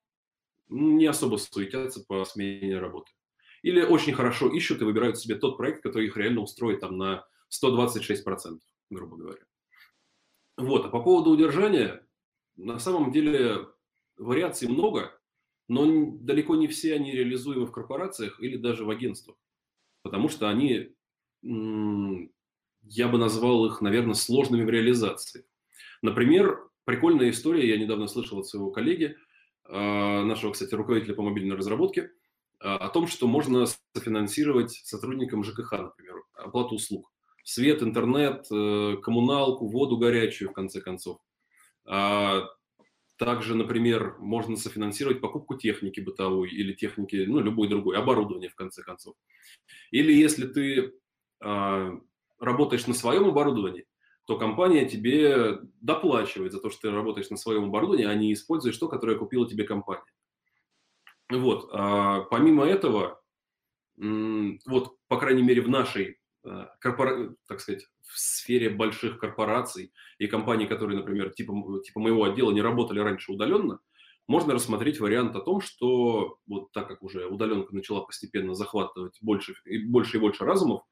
не 0.67 1.05
особо 1.05 1.38
суетятся 1.38 2.03
по 2.05 2.26
смене 2.26 2.80
работы. 2.80 3.13
Или 3.61 3.82
очень 3.82 4.13
хорошо 4.13 4.49
ищут 4.49 4.82
и 4.82 4.84
выбирают 4.84 5.17
себе 5.17 5.36
тот 5.36 5.55
проект, 5.55 5.82
который 5.84 6.07
их 6.07 6.17
реально 6.17 6.41
устроит 6.41 6.82
там 6.82 6.97
на 6.97 7.26
126%, 7.49 8.59
грубо 8.89 9.15
говоря. 9.15 9.41
Вот, 10.57 10.86
а 10.86 10.89
по 10.89 11.01
поводу 11.01 11.32
удержания, 11.32 12.05
на 12.57 12.78
самом 12.78 13.13
деле 13.13 13.70
вариаций 14.17 14.67
много, 14.67 15.17
но 15.70 16.11
далеко 16.20 16.57
не 16.57 16.67
все 16.67 16.93
они 16.95 17.13
реализуемы 17.13 17.65
в 17.67 17.72
корпорациях 17.72 18.41
или 18.41 18.57
даже 18.57 18.84
в 18.84 18.89
агентствах, 18.89 19.38
потому 20.01 20.28
что 20.28 20.49
они 20.49 20.93
я 22.90 23.08
бы 23.08 23.18
назвал 23.18 23.66
их, 23.68 23.82
наверное, 23.82 24.16
сложными 24.16 24.64
в 24.64 24.70
реализации. 24.70 25.46
Например, 26.02 26.68
прикольная 26.86 27.30
история, 27.30 27.70
я 27.70 27.78
недавно 27.78 28.08
слышал 28.08 28.40
от 28.40 28.48
своего 28.48 28.72
коллеги, 28.72 29.16
а, 29.66 30.24
нашего, 30.24 30.52
кстати, 30.52 30.74
руководителя 30.74 31.14
по 31.14 31.22
мобильной 31.22 31.56
разработке, 31.56 32.12
а, 32.60 32.78
о 32.78 32.90
том, 32.90 33.08
что 33.08 33.28
можно 33.28 33.66
софинансировать 33.96 34.72
сотрудникам 34.72 35.44
ЖКХ, 35.44 35.72
например, 35.74 36.16
оплату 36.34 36.76
услуг. 36.76 37.12
Свет, 37.44 37.82
интернет, 37.84 38.46
э, 38.52 38.98
коммуналку, 39.02 39.70
воду 39.70 39.98
горячую, 39.98 40.50
в 40.50 40.54
конце 40.54 40.82
концов. 40.82 41.20
А, 41.86 42.48
также, 43.18 43.56
например, 43.56 44.16
можно 44.20 44.56
софинансировать 44.58 45.22
покупку 45.22 45.56
техники 45.56 46.00
бытовой 46.00 46.50
или 46.50 46.74
техники, 46.74 47.26
ну, 47.28 47.40
любой 47.40 47.68
другой, 47.68 47.98
оборудование, 47.98 48.50
в 48.50 48.56
конце 48.56 48.82
концов. 48.82 49.16
Или 49.92 50.14
если 50.14 50.48
ты 50.48 50.94
работаешь 52.40 52.88
на 52.88 52.94
своем 52.94 53.26
оборудовании, 53.26 53.86
то 54.26 54.38
компания 54.38 54.88
тебе 54.88 55.60
доплачивает 55.82 56.52
за 56.52 56.60
то, 56.60 56.70
что 56.70 56.82
ты 56.82 56.92
работаешь 56.92 57.30
на 57.30 57.38
своем 57.38 57.66
оборудовании, 57.66 58.06
а 58.06 58.14
не 58.14 58.34
используешь 58.34 58.78
то, 58.78 58.88
которое 58.88 59.18
купила 59.18 59.48
тебе 59.50 59.64
компания. 59.64 60.04
Вот. 61.30 61.70
А 61.74 62.22
помимо 62.22 62.66
этого, 62.66 63.22
вот, 63.98 64.98
по 65.08 65.18
крайней 65.18 65.44
мере, 65.44 65.62
в 65.62 65.70
нашей, 65.70 66.20
корпора... 66.80 67.36
так 67.48 67.60
сказать, 67.60 67.86
в 68.08 68.20
сфере 68.20 68.70
больших 68.70 69.20
корпораций 69.20 69.94
и 70.18 70.28
компаний, 70.28 70.66
которые, 70.66 70.98
например, 70.98 71.32
типа, 71.32 71.54
типа 71.84 72.00
моего 72.00 72.24
отдела 72.24 72.52
не 72.52 72.62
работали 72.62 73.00
раньше 73.00 73.32
удаленно, 73.32 73.80
можно 74.28 74.54
рассмотреть 74.54 75.00
вариант 75.00 75.36
о 75.36 75.42
том, 75.42 75.60
что 75.60 76.38
вот 76.48 76.72
так 76.72 76.88
как 76.88 77.02
уже 77.02 77.26
удаленка 77.26 77.74
начала 77.74 78.02
постепенно 78.02 78.54
захватывать 78.54 79.18
больше 79.22 79.56
и 79.66 79.80
больше 79.80 80.18
и 80.18 80.20
больше 80.20 80.46
разумов, 80.46 80.84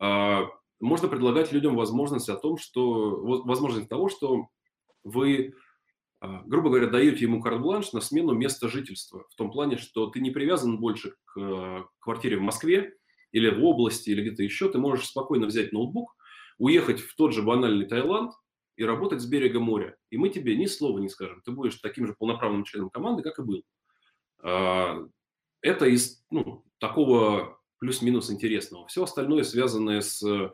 а, 0.00 0.48
можно 0.82 1.08
предлагать 1.08 1.52
людям 1.52 1.76
возможность 1.76 2.28
о 2.28 2.36
том, 2.36 2.58
что 2.58 3.16
возможность 3.44 3.88
того, 3.88 4.08
что 4.08 4.48
вы, 5.04 5.54
а, 6.20 6.42
грубо 6.44 6.70
говоря, 6.70 6.88
даете 6.88 7.20
ему 7.20 7.40
карт-бланш 7.40 7.92
на 7.92 8.00
смену 8.00 8.32
места 8.32 8.68
жительства. 8.68 9.24
В 9.30 9.36
том 9.36 9.52
плане, 9.52 9.76
что 9.76 10.08
ты 10.08 10.20
не 10.20 10.32
привязан 10.32 10.78
больше 10.78 11.14
к 11.24 11.38
а, 11.38 11.84
квартире 12.00 12.38
в 12.38 12.42
Москве 12.42 12.96
или 13.30 13.48
в 13.48 13.64
области, 13.64 14.10
или 14.10 14.22
где-то 14.22 14.42
еще. 14.42 14.68
Ты 14.70 14.78
можешь 14.78 15.06
спокойно 15.06 15.46
взять 15.46 15.72
ноутбук, 15.72 16.16
уехать 16.58 17.00
в 17.00 17.14
тот 17.14 17.32
же 17.32 17.42
банальный 17.42 17.86
Таиланд 17.86 18.32
и 18.76 18.84
работать 18.84 19.20
с 19.20 19.26
берега 19.26 19.60
моря. 19.60 19.96
И 20.10 20.16
мы 20.16 20.30
тебе 20.30 20.56
ни 20.56 20.66
слова 20.66 20.98
не 20.98 21.08
скажем. 21.08 21.42
Ты 21.44 21.52
будешь 21.52 21.76
таким 21.76 22.08
же 22.08 22.14
полноправным 22.18 22.64
членом 22.64 22.90
команды, 22.90 23.22
как 23.22 23.38
и 23.38 23.42
был. 23.42 23.62
А, 24.42 24.98
это 25.60 25.86
из 25.86 26.24
ну, 26.28 26.64
такого 26.78 27.61
плюс-минус 27.82 28.30
интересного. 28.30 28.86
Все 28.86 29.02
остальное, 29.02 29.42
связанное 29.42 30.02
с 30.02 30.22
э, 30.22 30.52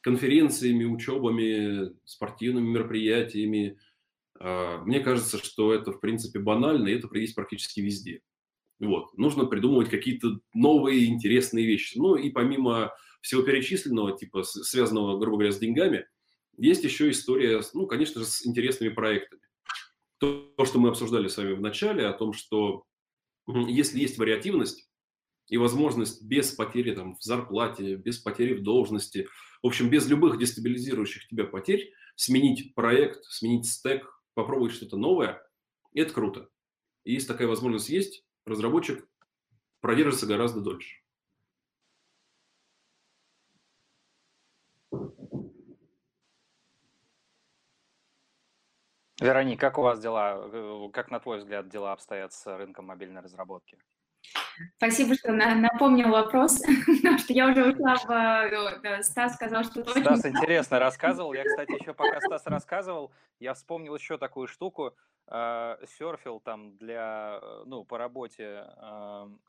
конференциями, 0.00 0.84
учебами, 0.84 1.92
спортивными 2.04 2.68
мероприятиями, 2.68 3.78
а, 4.40 4.78
мне 4.78 4.98
кажется, 4.98 5.38
что 5.38 5.72
это, 5.72 5.92
в 5.92 6.00
принципе, 6.00 6.40
банально, 6.40 6.88
и 6.88 6.96
это 6.96 7.08
есть 7.16 7.36
практически 7.36 7.78
везде. 7.78 8.22
Вот. 8.80 9.16
Нужно 9.16 9.44
придумывать 9.44 9.88
какие-то 9.88 10.40
новые 10.52 11.06
интересные 11.06 11.64
вещи. 11.64 11.96
Ну 11.96 12.16
и 12.16 12.28
помимо 12.28 12.92
всего 13.20 13.42
перечисленного, 13.42 14.18
типа 14.18 14.42
связанного, 14.42 15.20
грубо 15.20 15.36
говоря, 15.36 15.52
с 15.52 15.60
деньгами, 15.60 16.08
есть 16.58 16.82
еще 16.82 17.08
история, 17.08 17.62
ну, 17.72 17.86
конечно 17.86 18.20
же, 18.20 18.26
с 18.26 18.44
интересными 18.44 18.88
проектами. 18.88 19.42
То, 20.18 20.52
что 20.64 20.80
мы 20.80 20.88
обсуждали 20.88 21.28
с 21.28 21.36
вами 21.36 21.52
в 21.52 21.60
начале, 21.60 22.04
о 22.04 22.12
том, 22.12 22.32
что 22.32 22.82
если 23.46 24.00
есть 24.00 24.18
вариативность, 24.18 24.88
и 25.48 25.56
возможность 25.56 26.22
без 26.22 26.52
потери 26.52 26.94
там, 26.94 27.16
в 27.16 27.22
зарплате, 27.22 27.96
без 27.96 28.18
потери 28.18 28.54
в 28.54 28.62
должности, 28.62 29.28
в 29.62 29.66
общем, 29.66 29.90
без 29.90 30.08
любых 30.08 30.38
дестабилизирующих 30.38 31.28
тебя 31.28 31.44
потерь, 31.44 31.92
сменить 32.16 32.74
проект, 32.74 33.24
сменить 33.24 33.66
стек, 33.66 34.22
попробовать 34.34 34.72
что-то 34.72 34.96
новое, 34.96 35.42
это 35.94 36.12
круто. 36.12 36.48
И 37.04 37.12
если 37.12 37.28
такая 37.28 37.48
возможность 37.48 37.88
есть, 37.88 38.24
разработчик 38.44 39.06
продержится 39.80 40.26
гораздо 40.26 40.60
дольше. 40.60 41.02
Вероник, 49.20 49.60
как 49.60 49.78
у 49.78 49.82
вас 49.82 50.00
дела, 50.00 50.48
э, 50.52 50.88
как 50.92 51.12
на 51.12 51.20
твой 51.20 51.38
взгляд 51.38 51.68
дела 51.68 51.92
обстоят 51.92 52.32
с 52.32 52.56
рынком 52.56 52.86
мобильной 52.86 53.20
разработки? 53.20 53.78
Спасибо, 54.76 55.14
что 55.14 55.32
напомнил 55.32 56.10
вопрос, 56.10 56.60
потому 56.86 57.18
что 57.18 57.32
я 57.32 57.48
уже 57.48 57.72
ушла 57.72 57.96
в... 57.96 58.10
Э, 58.10 59.02
Стас 59.02 59.34
сказал, 59.34 59.64
что... 59.64 59.84
Стас 59.84 60.26
интересно 60.26 60.78
рассказывал. 60.78 61.32
Я, 61.32 61.44
кстати, 61.44 61.72
еще 61.72 61.94
пока 61.94 62.20
Стас 62.20 62.46
рассказывал, 62.46 63.12
я 63.40 63.54
вспомнил 63.54 63.94
еще 63.94 64.18
такую 64.18 64.48
штуку. 64.48 64.94
Э, 65.28 65.76
серфил 65.98 66.40
там 66.40 66.76
для, 66.76 67.38
э, 67.42 67.62
ну, 67.66 67.84
по 67.84 67.98
работе, 67.98 68.66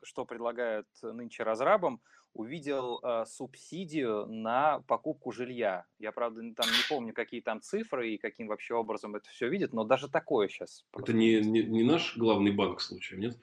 что 0.02 0.24
предлагают 0.24 0.86
нынче 1.02 1.42
разрабам, 1.42 2.00
увидел 2.32 3.00
субсидию 3.26 4.26
на 4.26 4.80
покупку 4.88 5.30
жилья. 5.30 5.84
Я, 5.98 6.10
правда, 6.10 6.40
там 6.56 6.66
не 6.66 6.88
помню, 6.88 7.12
какие 7.12 7.40
там 7.40 7.60
цифры 7.60 8.10
и 8.10 8.18
каким 8.18 8.48
вообще 8.48 8.74
образом 8.74 9.14
это 9.14 9.28
все 9.30 9.48
видит, 9.48 9.72
но 9.72 9.84
даже 9.84 10.08
такое 10.08 10.48
сейчас. 10.48 10.84
Это 10.96 11.12
не, 11.12 11.40
не, 11.40 11.62
не 11.62 11.84
наш 11.84 12.16
главный 12.16 12.50
банк 12.50 12.80
случаем, 12.80 13.20
нет? 13.20 13.36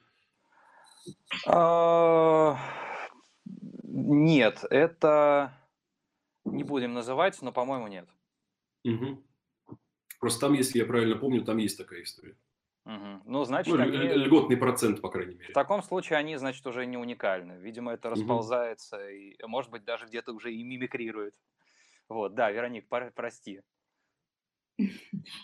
А, 1.48 2.58
нет, 3.84 4.64
это 4.70 5.54
не 6.46 6.64
будем 6.64 6.94
называть, 6.94 7.42
но, 7.42 7.52
по-моему, 7.52 7.88
нет. 7.88 8.08
Угу. 8.84 9.24
Просто 10.20 10.48
там, 10.48 10.54
если 10.54 10.80
я 10.80 10.86
правильно 10.86 11.16
помню, 11.16 11.44
там 11.44 11.58
есть 11.58 11.78
такая 11.78 12.04
история. 12.04 12.36
Угу. 12.86 13.22
Ну, 13.26 13.44
значит, 13.46 13.74
ну, 13.74 13.82
они... 13.82 13.98
льготный 13.98 14.58
процент, 14.58 15.02
по 15.02 15.10
крайней 15.10 15.36
мере. 15.36 15.52
В 15.52 15.54
таком 15.54 15.84
случае 15.84 16.18
они, 16.18 16.36
значит, 16.38 16.66
уже 16.66 16.86
не 16.86 16.98
уникальны. 16.98 17.54
Видимо, 17.60 17.92
это 17.94 18.10
расползается 18.10 18.98
угу. 18.98 19.06
и, 19.06 19.38
может 19.46 19.72
быть, 19.72 19.84
даже 19.84 20.08
где-то 20.08 20.34
уже 20.34 20.54
и 20.54 20.64
мимикрирует. 20.64 21.36
Вот, 22.10 22.34
да, 22.34 22.52
Вероник, 22.52 22.88
прости. 23.16 23.62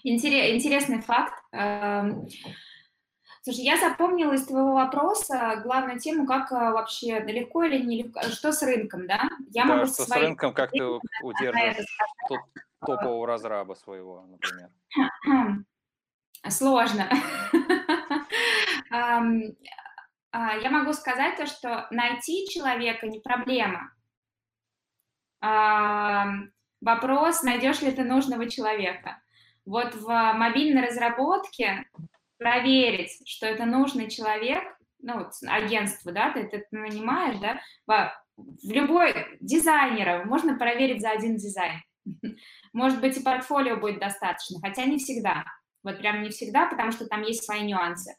Интересный 0.04 1.02
факт. 1.02 1.44
Слушай, 3.48 3.64
я 3.64 3.78
запомнила 3.78 4.34
из 4.34 4.46
твоего 4.46 4.74
вопроса 4.74 5.62
главную 5.64 6.02
тему, 6.02 6.28
как 6.28 6.52
а, 6.52 6.74
вообще 6.74 7.20
легко 7.20 7.64
или 7.64 7.82
нелегко, 7.82 8.22
что 8.24 8.52
с 8.52 8.62
рынком, 8.62 9.08
да? 9.08 9.30
Я 9.52 9.64
да, 9.64 9.76
могу 9.76 9.86
что 9.86 10.04
свои... 10.04 10.20
с 10.20 10.22
рынком, 10.22 10.54
как 10.54 10.72
ты 10.72 10.84
удержишь 11.24 11.98
топового 12.86 13.26
разраба 13.26 13.76
своего, 13.76 14.26
например? 14.28 15.64
Сложно. 16.50 17.10
А, 20.34 20.58
я 20.58 20.70
могу 20.70 20.92
сказать 20.92 21.38
то, 21.38 21.48
что 21.48 21.88
найти 21.90 22.48
человека 22.50 23.08
не 23.08 23.20
проблема. 23.22 23.94
Вопрос, 26.82 27.44
найдешь 27.44 27.82
ли 27.82 27.92
ты 27.92 28.04
нужного 28.04 28.50
человека. 28.50 29.22
Вот 29.66 29.96
в 29.96 30.08
мобильной 30.34 30.86
разработке 30.86 31.86
проверить, 32.38 33.12
что 33.26 33.46
это 33.46 33.66
нужный 33.66 34.10
человек, 34.10 34.64
ну, 35.00 35.28
агентство, 35.48 36.12
да, 36.12 36.32
ты 36.32 36.42
это 36.42 36.66
нанимаешь, 36.72 37.38
да, 37.40 37.60
в 38.38 38.72
любой 38.72 39.38
дизайнера 39.40 40.24
можно 40.26 40.58
проверить 40.58 41.02
за 41.02 41.12
один 41.12 41.38
дизайн. 41.38 41.82
Может 42.74 43.02
быть, 43.02 43.18
и 43.18 43.24
портфолио 43.24 43.78
будет 43.78 44.00
достаточно, 44.00 44.60
хотя 44.62 44.86
не 44.86 44.98
всегда. 44.98 45.44
Вот 45.84 45.98
прям 45.98 46.22
не 46.22 46.30
всегда, 46.30 46.68
потому 46.68 46.92
что 46.92 47.08
там 47.08 47.24
есть 47.24 47.44
свои 47.44 47.62
нюансы. 47.62 48.16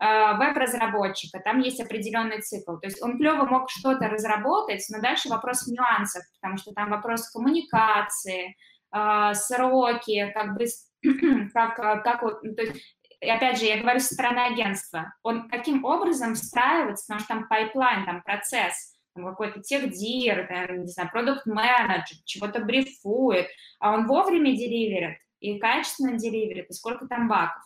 А, 0.00 0.34
веб-разработчика, 0.34 1.40
там 1.40 1.58
есть 1.60 1.80
определенный 1.80 2.40
цикл. 2.40 2.76
То 2.76 2.86
есть 2.86 3.02
он 3.02 3.18
клево 3.18 3.44
мог 3.44 3.68
что-то 3.68 4.08
разработать, 4.08 4.84
но 4.90 5.00
дальше 5.00 5.28
вопрос 5.28 5.64
в 5.64 5.72
нюансах, 5.72 6.24
потому 6.34 6.56
что 6.56 6.72
там 6.72 6.90
вопрос 6.90 7.28
коммуникации, 7.30 8.56
а, 8.90 9.34
сроки, 9.34 10.30
как 10.32 10.56
бы 10.56 10.64
как, 11.52 11.76
как 11.76 12.22
вот, 12.22 12.42
то 12.42 12.62
есть 12.62 12.80
и 13.20 13.28
опять 13.28 13.58
же, 13.58 13.66
я 13.66 13.80
говорю 13.80 13.98
со 13.98 14.14
стороны 14.14 14.38
агентства, 14.38 15.14
он 15.22 15.48
каким 15.48 15.84
образом 15.84 16.34
встраивается, 16.34 17.04
потому 17.06 17.20
что 17.20 17.28
там 17.28 17.48
pipeline, 17.48 18.04
там 18.04 18.22
процесс, 18.22 18.96
там 19.14 19.26
какой-то 19.26 19.60
техдир, 19.60 20.46
там, 20.46 20.82
не 20.82 20.88
знаю, 20.88 21.10
продукт-менеджер, 21.10 22.16
чего-то 22.24 22.60
брифует, 22.60 23.48
а 23.80 23.92
он 23.92 24.06
вовремя 24.06 24.52
деливерит 24.56 25.18
и 25.40 25.58
качественно 25.58 26.16
деливерит, 26.16 26.70
и 26.70 26.72
сколько 26.72 27.06
там 27.06 27.28
багов. 27.28 27.62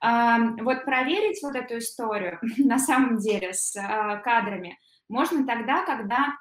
Вот 0.00 0.84
проверить 0.84 1.42
вот 1.42 1.56
эту 1.56 1.78
историю 1.78 2.38
на 2.58 2.78
самом 2.78 3.18
деле 3.18 3.54
с 3.54 3.74
а, 3.76 4.16
кадрами 4.18 4.78
можно 5.08 5.46
тогда, 5.46 5.84
когда 5.84 6.36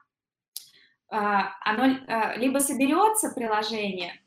а, 1.10 1.54
оно 1.62 1.98
а, 2.08 2.36
либо 2.36 2.60
соберется 2.60 3.32
приложение, 3.32 4.20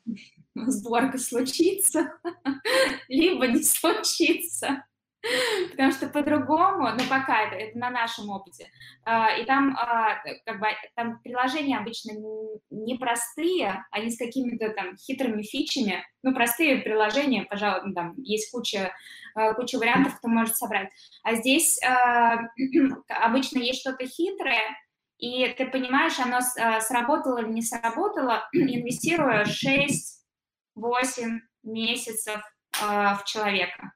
сборка 0.55 1.17
случится, 1.17 2.13
либо 3.07 3.47
не 3.47 3.63
случится. 3.63 4.83
потому 5.71 5.91
что 5.91 6.07
по-другому, 6.07 6.89
ну 6.91 7.03
пока 7.09 7.43
это, 7.43 7.55
это 7.55 7.77
на 7.77 7.89
нашем 7.89 8.29
опыте, 8.29 8.69
а, 9.05 9.35
и 9.35 9.45
там 9.45 9.75
а, 9.77 10.21
как 10.45 10.59
бы 10.59 10.67
там 10.95 11.19
приложения 11.21 11.77
обычно 11.77 12.13
непростые, 12.69 13.85
они 13.91 14.11
с 14.11 14.17
какими-то 14.17 14.69
там 14.69 14.95
хитрыми 14.97 15.43
фичами, 15.43 16.03
ну 16.23 16.33
простые 16.33 16.77
приложения, 16.77 17.43
пожалуй, 17.43 17.81
ну, 17.85 17.93
там 17.93 18.13
есть 18.17 18.51
куча, 18.51 18.93
а, 19.35 19.53
куча 19.53 19.77
вариантов, 19.77 20.17
кто 20.17 20.29
может 20.29 20.55
собрать, 20.55 20.89
а 21.23 21.35
здесь 21.35 21.79
обычно 23.09 23.59
есть 23.59 23.81
что-то 23.81 24.05
хитрое, 24.07 24.77
и 25.17 25.49
ты 25.57 25.65
понимаешь, 25.65 26.17
оно 26.19 26.39
сработало 26.79 27.39
или 27.39 27.49
не 27.49 27.61
сработало, 27.61 28.47
инвестируя 28.53 29.43
6-8 30.79 31.39
месяцев 31.63 32.41
в 32.81 33.23
человека. 33.25 33.93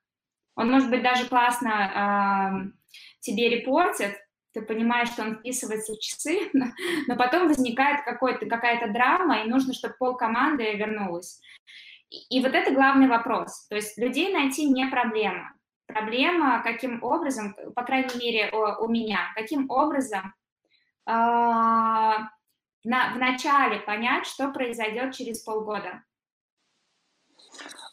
Он, 0.55 0.69
может 0.69 0.89
быть, 0.89 1.01
даже 1.01 1.27
классно 1.27 2.71
э, 2.71 2.91
тебе 3.21 3.49
репортит, 3.49 4.15
ты 4.53 4.61
понимаешь, 4.61 5.09
что 5.09 5.23
он 5.23 5.35
вписывается 5.35 5.93
в 5.93 5.99
часы, 5.99 6.49
но, 6.53 6.67
но 7.07 7.15
потом 7.15 7.47
возникает 7.47 8.05
какая-то 8.05 8.87
драма, 8.91 9.41
и 9.41 9.49
нужно, 9.49 9.73
чтобы 9.73 9.95
пол 9.97 10.15
команды 10.15 10.71
вернулась. 10.73 11.41
И, 12.09 12.37
и 12.37 12.41
вот 12.41 12.53
это 12.53 12.71
главный 12.71 13.07
вопрос. 13.07 13.67
То 13.67 13.75
есть 13.75 13.97
людей 13.97 14.31
найти 14.31 14.69
не 14.69 14.85
проблема. 14.87 15.53
Проблема, 15.87 16.61
каким 16.63 17.03
образом, 17.03 17.55
по 17.75 17.83
крайней 17.83 18.15
мере, 18.17 18.51
у, 18.51 18.85
у 18.85 18.89
меня, 18.89 19.31
каким 19.35 19.69
образом 19.69 20.33
э, 21.07 21.11
на, 21.11 22.27
вначале 22.83 23.79
понять, 23.79 24.27
что 24.27 24.51
произойдет 24.51 25.13
через 25.13 25.43
полгода. 25.43 26.03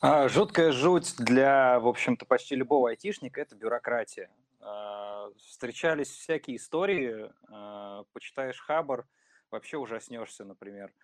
А, 0.03 0.28
жуткая 0.28 0.72
жуть 0.72 1.14
для, 1.18 1.78
в 1.78 1.86
общем-то, 1.86 2.24
почти 2.24 2.57
любого 2.57 2.88
айтишника– 2.88 3.38
это 3.42 3.55
бюрократия. 3.55 4.30
А, 4.61 5.28
встречались 5.36 6.09
всякие 6.09 6.57
истории, 6.57 7.30
а, 7.51 8.05
почитаешь 8.14 8.59
Хабар, 8.61 9.07
вообще 9.51 9.76
ужаснешься, 9.76 10.44
например. 10.46 10.94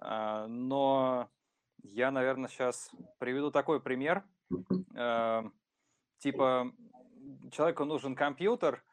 Но 0.00 1.28
я, 1.82 2.10
наверное, 2.12 2.48
сейчас 2.48 2.92
приведу 3.18 3.50
такой 3.50 3.80
пример. 3.80 4.22
Типа, 6.18 6.72
человеку 7.50 7.84
нужен 7.86 8.14
компьютер, 8.14 8.84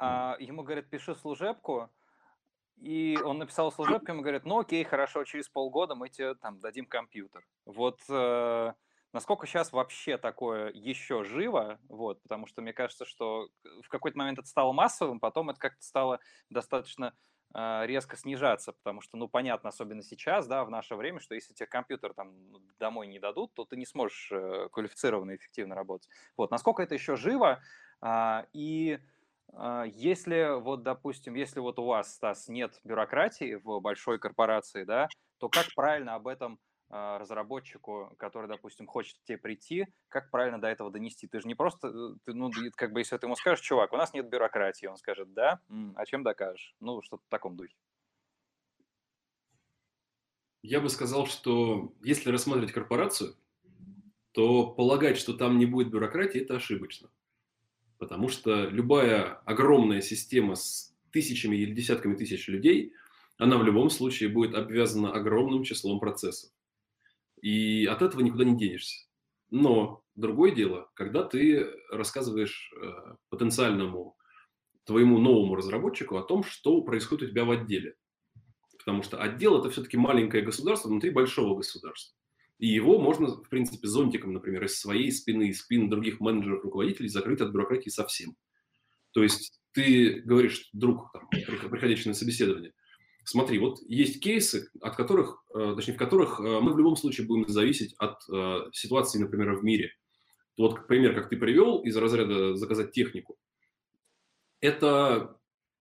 ему 0.00 0.64
говорят, 0.64 0.90
пиши 0.90 1.14
служебку, 1.14 1.88
и 2.76 3.18
он 3.24 3.38
написал 3.38 3.72
служебку, 3.72 4.12
ему 4.12 4.22
говорят, 4.22 4.44
ну 4.44 4.60
окей, 4.60 4.84
хорошо, 4.84 5.24
через 5.24 5.48
полгода 5.48 5.94
мы 5.94 6.08
тебе 6.08 6.34
там 6.34 6.60
дадим 6.60 6.86
компьютер. 6.86 7.46
Вот 7.64 8.00
э, 8.08 8.72
насколько 9.12 9.46
сейчас 9.46 9.72
вообще 9.72 10.18
такое 10.18 10.70
еще 10.72 11.24
живо, 11.24 11.78
вот, 11.88 12.22
потому 12.22 12.46
что 12.46 12.60
мне 12.60 12.74
кажется, 12.74 13.06
что 13.06 13.48
в 13.82 13.88
какой-то 13.88 14.18
момент 14.18 14.38
это 14.38 14.48
стало 14.48 14.72
массовым, 14.72 15.20
потом 15.20 15.48
это 15.50 15.58
как-то 15.58 15.82
стало 15.82 16.20
достаточно 16.50 17.14
э, 17.54 17.86
резко 17.86 18.16
снижаться, 18.16 18.74
потому 18.74 19.00
что, 19.00 19.16
ну, 19.16 19.26
понятно, 19.26 19.70
особенно 19.70 20.02
сейчас, 20.02 20.46
да, 20.46 20.62
в 20.64 20.70
наше 20.70 20.96
время, 20.96 21.20
что 21.20 21.34
если 21.34 21.54
тебе 21.54 21.66
компьютер 21.66 22.12
там 22.12 22.34
домой 22.78 23.06
не 23.06 23.18
дадут, 23.18 23.54
то 23.54 23.64
ты 23.64 23.76
не 23.76 23.86
сможешь 23.86 24.30
э, 24.32 24.68
квалифицированно 24.70 25.30
и 25.30 25.36
эффективно 25.36 25.74
работать. 25.74 26.10
Вот, 26.36 26.50
насколько 26.50 26.82
это 26.82 26.94
еще 26.94 27.16
живо, 27.16 27.62
э, 28.02 28.44
и 28.52 28.98
если 29.94 30.60
вот, 30.60 30.82
допустим, 30.82 31.34
если 31.34 31.60
вот 31.60 31.78
у 31.78 31.84
вас, 31.84 32.14
Стас, 32.14 32.48
нет 32.48 32.80
бюрократии 32.84 33.54
в 33.54 33.80
большой 33.80 34.18
корпорации, 34.18 34.84
да, 34.84 35.08
то 35.38 35.48
как 35.48 35.66
правильно 35.74 36.14
об 36.14 36.26
этом 36.28 36.58
а, 36.88 37.18
разработчику, 37.18 38.14
который, 38.16 38.46
допустим, 38.46 38.86
хочет 38.86 39.18
к 39.18 39.24
тебе 39.24 39.38
прийти, 39.38 39.86
как 40.08 40.30
правильно 40.30 40.60
до 40.60 40.68
этого 40.68 40.90
донести? 40.90 41.26
Ты 41.26 41.40
же 41.40 41.48
не 41.48 41.56
просто, 41.56 41.88
э, 41.88 42.14
ты, 42.24 42.32
ну, 42.32 42.50
как 42.76 42.92
бы, 42.92 43.00
если 43.00 43.16
ты 43.16 43.26
ему 43.26 43.34
скажешь, 43.34 43.64
чувак, 43.64 43.92
у 43.92 43.96
нас 43.96 44.14
нет 44.14 44.28
бюрократии, 44.28 44.86
он 44.86 44.96
скажет, 44.96 45.32
да, 45.34 45.60
а 45.96 46.06
чем 46.06 46.22
докажешь? 46.22 46.76
Ну, 46.78 47.02
что-то 47.02 47.24
в 47.24 47.28
таком 47.28 47.56
духе. 47.56 47.74
Я 50.62 50.80
бы 50.80 50.88
сказал, 50.88 51.26
что 51.26 51.92
если 52.02 52.30
рассматривать 52.30 52.72
корпорацию, 52.72 53.34
то 54.30 54.70
полагать, 54.70 55.16
что 55.16 55.32
там 55.32 55.58
не 55.58 55.66
будет 55.66 55.90
бюрократии, 55.90 56.40
это 56.40 56.56
ошибочно. 56.56 57.10
Потому 57.98 58.28
что 58.28 58.66
любая 58.68 59.34
огромная 59.44 60.00
система 60.00 60.54
с 60.54 60.94
тысячами 61.12 61.56
или 61.56 61.72
десятками 61.72 62.14
тысяч 62.14 62.46
людей, 62.48 62.92
она 63.38 63.58
в 63.58 63.64
любом 63.64 63.90
случае 63.90 64.28
будет 64.28 64.54
обвязана 64.54 65.12
огромным 65.12 65.64
числом 65.64 66.00
процессов. 66.00 66.50
И 67.40 67.86
от 67.86 68.02
этого 68.02 68.20
никуда 68.22 68.44
не 68.44 68.56
денешься. 68.56 69.06
Но 69.50 70.02
другое 70.14 70.52
дело, 70.52 70.90
когда 70.94 71.22
ты 71.22 71.66
рассказываешь 71.90 72.72
э, 72.80 73.14
потенциальному 73.28 74.16
твоему 74.84 75.18
новому 75.18 75.56
разработчику 75.56 76.16
о 76.16 76.22
том, 76.22 76.44
что 76.44 76.80
происходит 76.82 77.28
у 77.28 77.32
тебя 77.32 77.44
в 77.44 77.50
отделе. 77.50 77.96
Потому 78.78 79.02
что 79.02 79.20
отдел– 79.20 79.58
это 79.60 79.70
все-таки 79.70 79.96
маленькое 79.96 80.44
государство 80.44 80.88
внутри 80.88 81.10
большого 81.10 81.56
государства. 81.56 82.15
И 82.58 82.68
его 82.68 82.98
можно, 82.98 83.28
в 83.28 83.48
принципе, 83.48 83.86
зонтиком, 83.86 84.32
например, 84.32 84.64
из 84.64 84.80
своей 84.80 85.12
спины, 85.12 85.48
из 85.48 85.60
спин 85.60 85.90
других 85.90 86.20
менеджеров, 86.20 86.64
руководителей 86.64 87.08
закрыть 87.08 87.40
от 87.40 87.50
бюрократии 87.50 87.90
совсем. 87.90 88.36
То 89.12 89.22
есть 89.22 89.60
ты 89.72 90.20
говоришь, 90.20 90.70
друг, 90.72 91.12
там, 91.12 91.28
приходящий 91.30 92.08
на 92.08 92.14
собеседование, 92.14 92.72
смотри, 93.24 93.58
вот 93.58 93.78
есть 93.86 94.22
кейсы, 94.22 94.70
от 94.80 94.96
которых, 94.96 95.42
э, 95.54 95.74
точнее, 95.76 95.94
в 95.94 95.98
которых 95.98 96.40
э, 96.40 96.60
мы 96.60 96.72
в 96.72 96.78
любом 96.78 96.96
случае 96.96 97.26
будем 97.26 97.46
зависеть 97.48 97.94
от 97.98 98.18
э, 98.32 98.70
ситуации, 98.72 99.18
например, 99.18 99.54
в 99.56 99.64
мире. 99.64 99.92
Вот 100.56 100.86
пример, 100.86 101.14
как 101.14 101.28
ты 101.28 101.36
привел 101.36 101.82
из 101.82 101.96
разряда 101.96 102.56
заказать 102.56 102.92
технику. 102.92 103.36
Это 104.60 105.38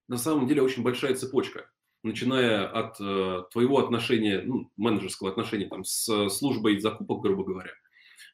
на 0.10 0.18
самом 0.18 0.48
деле 0.48 0.62
очень 0.62 0.84
большая 0.84 1.16
цепочка 1.16 1.70
начиная 2.06 2.68
от 2.68 3.00
э, 3.00 3.44
твоего 3.52 3.80
отношения, 3.80 4.42
ну, 4.46 4.72
менеджерского 4.78 5.30
отношения 5.30 5.68
там, 5.68 5.84
с 5.84 6.30
службой 6.30 6.80
закупок, 6.80 7.22
грубо 7.22 7.44
говоря, 7.44 7.72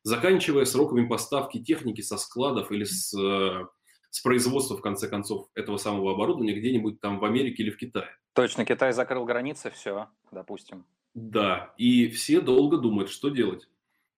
заканчивая 0.04 0.66
сроками 0.66 1.08
поставки 1.08 1.64
техники 1.64 2.02
со 2.02 2.18
складов 2.18 2.72
или 2.72 2.84
с, 2.84 3.14
э, 3.18 3.66
с 4.10 4.22
производства, 4.22 4.78
в 4.78 4.82
конце 4.82 5.08
концов, 5.08 5.48
этого 5.56 5.78
самого 5.78 6.14
оборудования 6.14 6.54
где-нибудь 6.54 7.00
там 7.00 7.20
в 7.20 7.26
Америке 7.26 7.64
или 7.64 7.72
в 7.72 7.78
Китае. 7.78 8.10
Точно, 8.34 8.66
Китай 8.66 8.94
закрыл 8.94 9.26
границы, 9.26 9.72
все, 9.72 10.08
допустим. 10.32 10.86
Да, 11.14 11.74
и 11.78 12.08
все 12.08 12.42
долго 12.42 12.78
думают, 12.78 13.10
что 13.10 13.30
делать. 13.30 13.68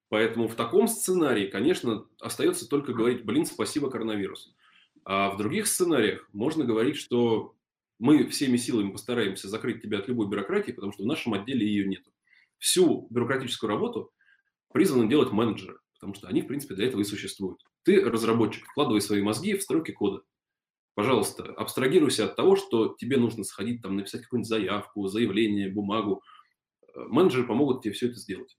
Поэтому 0.10 0.48
в 0.48 0.56
таком 0.56 0.88
сценарии, 0.88 1.48
конечно, 1.48 2.06
остается 2.20 2.70
только 2.70 2.94
говорить, 2.94 3.26
блин, 3.26 3.46
спасибо 3.48 3.90
коронавирус. 3.90 4.54
А 5.06 5.32
в 5.32 5.38
других 5.38 5.68
сценариях 5.68 6.30
можно 6.34 6.64
говорить, 6.64 6.98
что 6.98 7.56
мы 8.04 8.28
всеми 8.28 8.58
силами 8.58 8.92
постараемся 8.92 9.48
закрыть 9.48 9.82
тебя 9.82 10.00
от 10.00 10.10
любой 10.10 10.28
бюрократии, 10.28 10.74
потому 10.74 10.92
что 10.92 11.04
в 11.04 11.06
нашем 11.06 11.36
отделе 11.36 11.66
ее 11.66 11.88
нет. 11.88 12.04
Всю 12.58 13.08
бюрократическую 13.10 13.70
работу 13.70 14.12
призваны 14.74 15.08
делать 15.08 15.32
менеджеры, 15.32 15.80
потому 15.94 16.14
что 16.14 16.28
они, 16.28 16.42
в 16.42 16.48
принципе, 16.48 16.76
для 16.76 16.88
этого 16.88 17.00
и 17.00 17.06
существуют. 17.06 17.62
Ты, 17.84 18.04
разработчик, 18.04 18.66
вкладывай 18.66 19.00
свои 19.00 19.22
мозги 19.22 19.56
в 19.56 19.62
строки 19.62 19.94
кода. 19.94 20.22
Пожалуйста, 20.96 21.46
абстрагируйся 21.54 22.26
от 22.26 22.36
того, 22.36 22.58
что 22.58 22.94
тебе 23.00 23.16
нужно 23.16 23.46
сходить, 23.46 23.82
там, 23.82 23.96
написать 23.96 24.24
какую-нибудь 24.24 24.50
заявку, 24.50 25.08
заявление, 25.08 25.70
бумагу. 25.70 26.22
Менеджеры 26.94 27.48
помогут 27.48 27.84
тебе 27.84 27.94
все 27.94 28.08
это 28.08 28.18
сделать. 28.18 28.58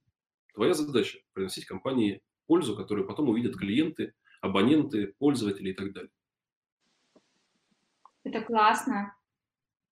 Твоя 0.55 0.73
задача– 0.73 1.19
приносить 1.33 1.65
компании 1.65 2.23
пользу, 2.47 2.75
которую 2.75 3.05
потом 3.05 3.29
увидят 3.29 3.55
клиенты, 3.55 4.15
абоненты, 4.41 5.13
пользователи 5.19 5.69
и 5.69 5.73
так 5.73 5.93
далее. 5.93 6.11
Это 8.23 8.41
классно. 8.41 9.14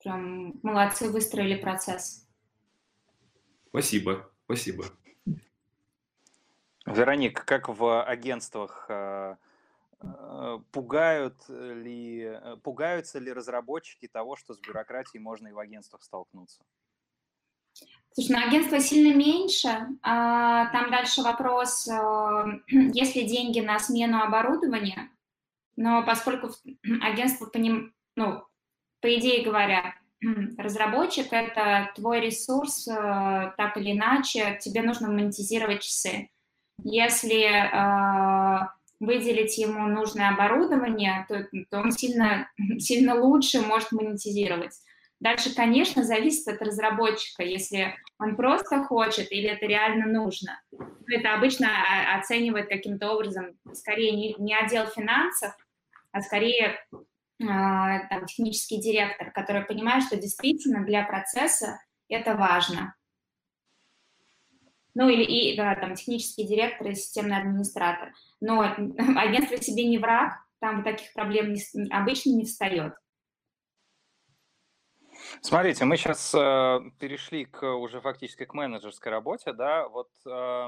Прям 0.03 0.59
молодцы, 0.63 1.09
выстроили 1.09 1.55
процесс. 1.55 2.27
Спасибо, 3.69 4.29
спасибо. 4.45 4.85
Вероник, 6.85 7.45
как 7.45 7.69
в 7.69 8.03
агентствах 8.03 8.85
э, 8.89 9.35
э, 10.01 10.59
пугают 10.71 11.35
ли, 11.47 12.37
пугаются 12.61 13.19
ли 13.19 13.31
разработчики 13.31 14.07
того, 14.07 14.35
что 14.35 14.53
с 14.53 14.59
бюрократией 14.59 15.21
можно 15.21 15.47
и 15.47 15.53
в 15.53 15.59
агентствах 15.59 16.03
столкнуться? 16.03 16.61
Слушай, 18.11 18.35
ну 18.35 18.47
агентство 18.47 18.79
сильно 18.79 19.15
меньше. 19.15 19.69
А, 20.03 20.67
там 20.71 20.91
дальше 20.91 21.21
вопрос, 21.21 21.87
э, 21.87 22.45
есть 22.67 23.15
ли 23.15 23.25
деньги 23.25 23.61
на 23.61 23.79
смену 23.79 24.21
оборудования, 24.21 25.09
но 25.77 26.05
поскольку 26.05 26.49
агентство 27.01 27.45
по 27.45 27.57
ним, 27.57 27.93
ну, 28.15 28.43
по 29.03 29.13
идее 29.13 29.43
говоря, 29.43 29.95
разработчик– 30.57 31.27
это 31.31 31.91
твой 31.95 32.21
ресурс, 32.21 32.87
э, 32.87 33.51
так 33.57 33.75
или 33.75 33.91
иначе, 33.91 34.57
тебе 34.61 34.81
нужно 34.81 35.09
монетизировать 35.09 35.81
часы. 35.83 36.29
Если 36.83 37.43
э, 37.43 38.67
выделить 39.01 39.57
ему 39.57 39.87
нужное 39.87 40.29
оборудование, 40.29 41.25
то, 41.27 41.45
то 41.69 41.81
он 41.81 41.91
сильно, 41.91 42.49
сильно 42.79 43.15
лучше 43.15 43.59
может 43.59 43.91
монетизировать. 43.91 44.73
Дальше, 45.19 45.53
конечно, 45.53 46.03
зависит 46.03 46.47
от 46.47 46.61
разработчика. 46.61 47.43
Если 47.43 47.93
он 48.19 48.37
просто 48.37 48.83
хочет 48.85 49.31
или 49.33 49.49
это 49.49 49.65
реально 49.65 50.05
нужно. 50.05 50.61
Это 51.09 51.33
обычно 51.33 51.67
оценивает 52.17 52.69
каким-то 52.69 53.11
образом 53.11 53.57
скорее 53.73 54.11
не, 54.11 54.35
не 54.37 54.55
отдел 54.55 54.85
финансов, 54.87 55.53
а 56.11 56.21
скорее 56.21 56.77
а, 56.91 56.97
там, 57.47 58.25
технический 58.25 58.79
директор, 58.79 59.31
который 59.31 59.63
понимает, 59.65 60.03
что 60.03 60.17
действительно 60.17 60.85
для 60.85 61.03
процесса 61.03 61.79
это 62.07 62.35
важно. 62.35 62.95
Ну 64.95 65.09
или 65.09 65.23
и, 65.23 65.57
да, 65.57 65.75
там, 65.75 65.95
технический 65.95 66.45
директор 66.45 66.87
и 66.87 66.95
системный 66.95 67.37
администратор. 67.37 68.13
Но 68.39 68.61
агентство 69.17 69.57
себе 69.57 69.87
не 69.87 69.97
враг, 69.97 70.33
там 70.59 70.83
таких 70.83 71.11
проблем 71.13 71.53
не, 71.53 71.61
обычно 71.89 72.29
не 72.31 72.45
встает. 72.45 72.93
Смотрите, 75.41 75.85
мы 75.85 75.97
сейчас 75.97 76.33
э, 76.35 76.79
перешли 76.99 77.45
к 77.45 77.65
уже 77.65 78.01
фактически 78.01 78.45
к 78.45 78.53
менеджерской 78.53 79.11
работе, 79.11 79.53
да, 79.53 79.87
вот 79.87 80.09
э, 80.25 80.67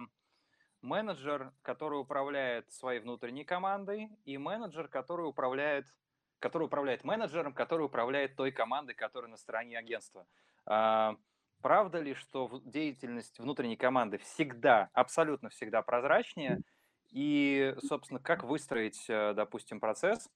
менеджер, 0.82 1.52
который 1.62 2.00
управляет 2.00 2.72
своей 2.72 3.00
внутренней 3.00 3.44
командой, 3.44 4.10
и 4.24 4.38
менеджер, 4.38 4.88
который 4.88 5.28
управляет, 5.28 5.86
который 6.46 6.66
управляет 6.66 7.04
менеджером, 7.04 7.54
который 7.54 7.88
управляет 7.88 8.36
той 8.36 8.52
командой, 8.52 8.94
которая 8.94 9.32
на 9.32 9.38
стороне 9.38 9.80
агентства. 9.80 10.28
Э, 10.68 11.16
правда 11.60 12.00
ли, 12.00 12.14
что 12.14 12.62
деятельность 12.66 13.40
внутренней 13.40 13.78
команды 13.78 14.20
всегда, 14.20 14.92
абсолютно 14.94 15.50
всегда 15.50 15.82
прозрачнее, 15.82 16.62
и, 17.10 17.74
собственно, 17.84 18.20
как 18.20 18.44
выстроить, 18.44 19.06
э, 19.10 19.34
допустим, 19.34 19.80
процесс, 19.80 20.30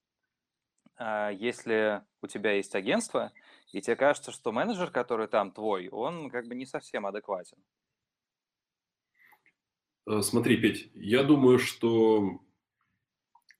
э, 0.98 1.30
если 1.36 2.02
у 2.24 2.28
тебя 2.28 2.54
есть 2.54 2.74
агентство, 2.74 3.32
и 3.72 3.80
тебе 3.80 3.96
кажется, 3.96 4.32
что 4.32 4.52
менеджер, 4.52 4.90
который 4.90 5.28
там 5.28 5.52
твой, 5.52 5.90
он 5.90 6.32
как 6.32 6.48
бы 6.48 6.56
не 6.56 6.66
совсем 6.66 7.06
адекватен. 7.06 7.60
Э, 10.08 10.22
смотри, 10.24 10.58
Петь, 10.58 10.90
я 10.96 11.22
думаю, 11.22 11.60
что 11.60 12.42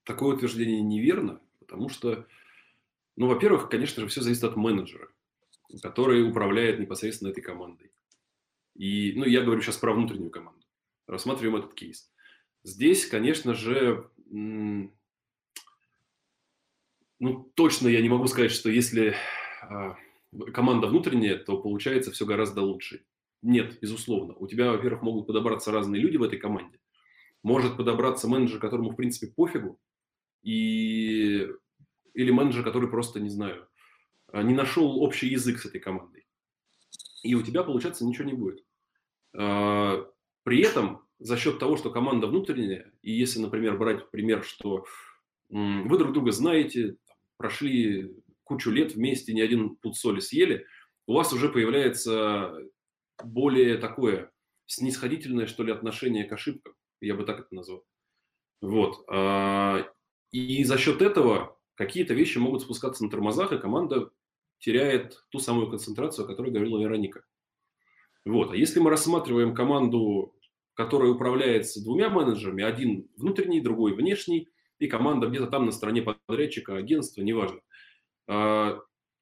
такое 0.02 0.34
утверждение 0.34 0.80
неверно, 0.80 1.40
потому 1.60 1.88
что, 1.88 2.26
ну, 3.16 3.26
во-первых, 3.26 3.68
конечно 3.68 4.02
же, 4.02 4.08
все 4.08 4.20
зависит 4.20 4.44
от 4.44 4.56
менеджера, 4.56 5.08
который 5.82 6.28
управляет 6.28 6.78
непосредственно 6.80 7.30
этой 7.30 7.42
командой. 7.42 7.92
И, 8.74 9.12
ну, 9.16 9.24
я 9.24 9.42
говорю 9.42 9.60
сейчас 9.60 9.76
про 9.76 9.92
внутреннюю 9.92 10.30
команду. 10.30 10.64
Рассматриваем 11.06 11.56
этот 11.56 11.74
кейс. 11.74 12.10
Здесь, 12.62 13.06
конечно 13.06 13.54
же, 13.54 14.08
ну, 14.30 14.92
точно 17.54 17.88
я 17.88 18.00
не 18.00 18.08
могу 18.08 18.26
сказать, 18.26 18.52
что 18.52 18.70
если 18.70 19.14
а, 19.62 19.96
команда 20.52 20.86
внутренняя, 20.86 21.36
то 21.36 21.60
получается 21.60 22.10
все 22.10 22.24
гораздо 22.24 22.62
лучше. 22.62 23.04
Нет, 23.42 23.78
безусловно. 23.80 24.34
У 24.34 24.46
тебя, 24.46 24.72
во-первых, 24.72 25.02
могут 25.02 25.26
подобраться 25.26 25.72
разные 25.72 26.00
люди 26.00 26.16
в 26.16 26.22
этой 26.22 26.38
команде. 26.38 26.78
Может 27.42 27.76
подобраться 27.76 28.28
менеджер, 28.28 28.58
которому, 28.58 28.90
в 28.90 28.96
принципе, 28.96 29.32
пофигу. 29.32 29.78
И... 30.42 31.48
Или 32.14 32.30
менеджер, 32.30 32.64
который 32.64 32.88
просто, 32.88 33.20
не 33.20 33.28
знаю, 33.28 33.68
а, 34.28 34.42
не 34.42 34.54
нашел 34.54 35.02
общий 35.02 35.28
язык 35.28 35.58
с 35.58 35.66
этой 35.66 35.80
командой. 35.80 36.26
И 37.22 37.34
у 37.34 37.42
тебя, 37.42 37.62
получается, 37.62 38.04
ничего 38.04 38.24
не 38.24 38.34
будет. 38.34 38.64
А, 39.36 40.06
при 40.42 40.62
этом, 40.62 41.06
за 41.18 41.36
счет 41.36 41.58
того, 41.58 41.76
что 41.76 41.90
команда 41.90 42.26
внутренняя, 42.26 42.92
и 43.02 43.12
если, 43.12 43.40
например, 43.40 43.76
брать 43.76 44.10
пример, 44.10 44.44
что 44.44 44.84
вы 45.48 45.98
друг 45.98 46.12
друга 46.12 46.30
знаете, 46.30 46.96
прошли 47.36 48.14
кучу 48.44 48.70
лет 48.70 48.94
вместе, 48.94 49.32
ни 49.32 49.40
один 49.40 49.76
пуд 49.76 49.96
соли 49.96 50.20
съели, 50.20 50.66
у 51.06 51.14
вас 51.14 51.32
уже 51.32 51.48
появляется 51.48 52.54
более 53.22 53.78
такое 53.78 54.30
снисходительное, 54.66 55.46
что 55.46 55.64
ли, 55.64 55.72
отношение 55.72 56.24
к 56.24 56.32
ошибкам. 56.32 56.74
Я 57.00 57.14
бы 57.14 57.24
так 57.24 57.40
это 57.40 57.54
назвал. 57.54 57.84
Вот. 58.60 59.04
А, 59.08 59.86
и 60.32 60.64
за 60.64 60.78
счет 60.78 61.02
этого 61.02 61.58
какие-то 61.80 62.12
вещи 62.12 62.36
могут 62.36 62.60
спускаться 62.60 63.02
на 63.02 63.08
тормозах, 63.08 63.52
и 63.52 63.58
команда 63.58 64.10
теряет 64.58 65.24
ту 65.30 65.38
самую 65.38 65.70
концентрацию, 65.70 66.26
о 66.26 66.28
которой 66.28 66.50
говорила 66.52 66.78
Вероника. 66.78 67.24
Вот. 68.26 68.52
А 68.52 68.56
если 68.56 68.80
мы 68.80 68.90
рассматриваем 68.90 69.54
команду, 69.54 70.36
которая 70.74 71.10
управляется 71.10 71.82
двумя 71.82 72.10
менеджерами, 72.10 72.62
один 72.62 73.08
внутренний, 73.16 73.62
другой 73.62 73.94
внешний, 73.94 74.50
и 74.78 74.88
команда 74.88 75.28
где-то 75.28 75.46
там 75.46 75.64
на 75.64 75.72
стороне 75.72 76.02
подрядчика, 76.02 76.76
агентства, 76.76 77.22
неважно, 77.22 77.62
а, 78.28 78.80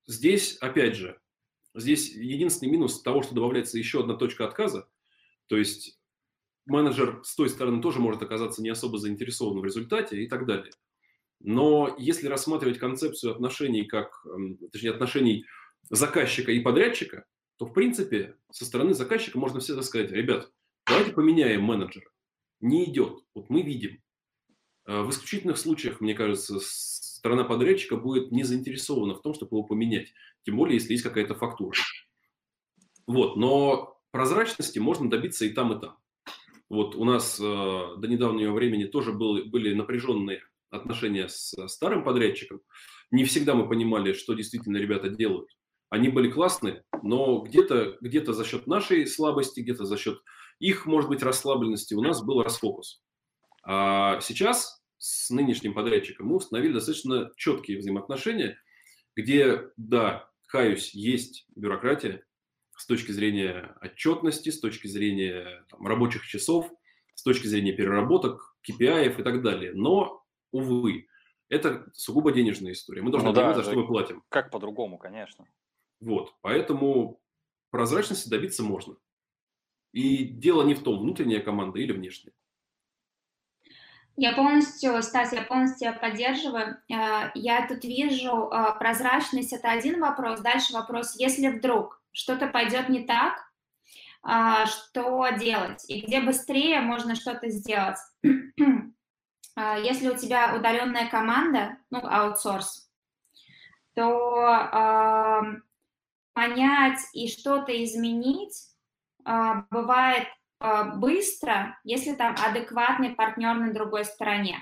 здесь, 0.09 0.57
опять 0.57 0.97
же, 0.97 1.21
здесь 1.77 2.13
единственный 2.13 2.73
минус 2.73 3.01
того, 3.03 3.23
что 3.23 3.37
добавляется 3.37 3.79
еще 3.79 4.01
одна 4.01 4.15
точка 4.15 4.47
отказа, 4.47 4.89
то 5.47 5.57
есть 5.57 6.01
менеджер 6.67 7.21
с 7.23 7.37
той 7.37 7.51
стороны 7.51 7.81
тоже 7.81 8.01
может 8.01 8.21
оказаться 8.25 8.63
не 8.63 8.71
особо 8.71 8.99
заинтересован 8.99 9.61
в 9.61 9.65
результате 9.65 10.25
и 10.25 10.27
так 10.29 10.45
далее. 10.45 10.73
Но 11.41 11.95
если 11.99 12.27
рассматривать 12.27 12.79
концепцию 12.79 13.33
отношений 13.33 13.85
как, 13.85 14.27
точнее, 14.73 14.91
отношений 14.91 15.45
заказчика 15.91 16.53
и 16.53 16.61
подрядчика, 16.61 17.25
то, 17.59 17.67
в 17.67 17.73
принципе, 17.73 18.37
со 18.51 18.65
стороны 18.65 18.95
заказчика 18.95 19.39
можно 19.39 19.61
всегда 19.61 19.83
сказать, 19.83 20.11
ребят, 20.11 20.51
давайте 20.87 21.13
поменяем 21.13 21.63
менеджера. 21.63 22.09
Не 22.61 22.85
идет. 22.85 23.21
Вот 23.35 23.51
мы 23.51 23.63
видим. 23.63 24.01
А, 24.85 25.03
в 25.03 25.11
исключительных 25.11 25.59
случаях, 25.59 26.01
мне 26.01 26.15
кажется, 26.15 26.59
сторона 26.61 27.45
подрядчика 27.45 27.97
будет 27.97 28.33
не 28.33 28.45
заинтересована 28.45 29.15
в 29.15 29.23
том, 29.23 29.35
чтобы 29.35 29.57
его 29.57 29.65
поменять. 29.65 30.13
Тем 30.45 30.57
более, 30.57 30.75
если 30.75 30.93
есть 30.93 31.05
какая-то 31.05 31.35
фактура. 31.35 31.77
Вот, 33.07 33.37
но 33.37 34.01
прозрачности 34.11 34.79
можно 34.79 35.11
добиться 35.11 35.45
и 35.45 35.51
там, 35.51 35.73
и 35.73 35.81
там. 35.81 35.99
Вот 36.69 36.95
у 36.95 37.05
нас 37.05 37.41
э, 37.41 37.43
до 37.43 38.07
недавнего 38.07 38.53
времени 38.53 38.85
тоже 38.85 39.13
был, 39.13 39.45
были 39.47 39.75
напряженные 39.75 40.43
отношения 40.71 41.29
с 41.29 41.55
старым 41.69 42.05
подрядчиком. 42.05 42.61
Не 43.11 43.25
всегда 43.25 43.55
мы 43.55 43.69
понимали, 43.69 44.13
что 44.13 44.35
действительно 44.35 44.77
ребята 44.77 45.09
делают. 45.09 45.51
Они 45.91 46.09
были 46.09 46.31
классные, 46.31 46.85
но 47.03 47.41
где-то 47.41 47.97
где 48.01 48.25
за 48.25 48.45
счет 48.45 48.67
нашей 48.67 49.07
слабости, 49.07 49.61
где-то 49.61 49.85
за 49.85 49.97
счет 49.97 50.19
их, 50.59 50.87
может 50.87 51.09
быть, 51.09 51.23
расслабленности 51.23 51.95
у 51.95 52.03
нас 52.03 52.23
был 52.23 52.43
расфокус. 52.43 53.03
А 53.65 54.21
сейчас 54.21 54.83
с 54.99 55.31
нынешним 55.31 55.75
подрядчиком 55.75 56.27
мы 56.27 56.37
установили 56.37 56.73
достаточно 56.73 57.31
четкие 57.37 57.79
взаимоотношения, 57.79 58.59
где, 59.17 59.71
да, 59.77 60.31
каюсь, 60.49 60.95
есть 60.95 61.47
бюрократия 61.55 62.25
с 62.77 62.87
точки 62.87 63.13
зрения 63.13 63.77
отчетности, 63.81 64.51
с 64.51 64.61
точки 64.61 64.87
зрения 64.87 65.65
там, 65.71 65.87
рабочих 65.87 66.27
часов, 66.27 66.71
с 67.15 67.23
точки 67.23 67.47
зрения 67.47 67.73
переработок, 67.73 68.57
KPI 68.69 69.19
и 69.19 69.23
так 69.23 69.43
далее. 69.43 69.73
Но, 69.75 70.18
увы, 70.53 71.07
это 71.49 71.91
сугубо 71.95 72.33
денежная 72.33 72.73
история. 72.73 73.03
Мы 73.03 73.11
должны 73.11 73.31
ну, 73.31 73.35
понимать, 73.35 73.57
да, 73.57 73.63
за 73.63 73.71
что 73.71 73.79
мы 73.79 73.87
платим. 73.87 74.23
Как 74.29 74.51
по-другому, 74.51 74.99
конечно. 74.99 75.47
Вот, 76.01 76.35
поэтому 76.43 77.21
прозрачности 77.71 78.29
добиться 78.29 78.63
можно. 78.63 78.97
И 79.93 80.25
дело 80.25 80.63
не 80.63 80.75
в 80.75 80.83
том, 80.83 80.99
внутренняя 81.01 81.41
команда 81.41 81.79
или 81.79 81.93
внешняя. 81.93 82.33
Я 84.21 84.33
полностью, 84.33 85.01
Стас, 85.03 85.33
я 85.33 85.43
полностью 85.43 85.79
тебя 85.79 85.93
поддерживаю. 85.93 86.77
Э, 86.91 87.31
я 87.35 87.67
тут 87.69 87.85
вижу 87.85 88.51
э, 88.51 88.79
прозрачность, 88.79 89.53
это 89.53 89.71
один 89.71 90.01
вопрос. 90.01 90.41
Дальше 90.41 90.73
вопрос, 90.73 91.15
если 91.19 91.49
вдруг 91.49 92.03
что-то 92.11 92.49
пойдет 92.49 92.89
не 92.89 93.07
так, 93.07 93.39
э, 94.29 94.67
что 94.67 95.29
делать 95.39 95.89
и 95.89 96.01
где 96.01 96.21
быстрее 96.21 96.81
можно 96.81 97.15
что-то 97.15 97.49
сделать. 97.49 97.99
Если 99.83 100.09
у 100.09 100.17
тебя 100.17 100.55
удаленная 100.55 101.09
команда, 101.09 101.79
ну, 101.91 102.01
аутсорс, 102.05 102.89
то 103.95 105.43
понять 106.33 107.01
и 107.13 107.29
что-то 107.29 107.73
изменить 107.85 108.69
бывает 109.71 110.29
а, 110.61 110.85
быстро, 110.85 111.79
если 111.85 112.15
там 112.15 112.35
адекватный 112.45 113.11
партнер 113.11 113.55
на 113.55 113.73
другой 113.73 114.05
стороне. 114.05 114.59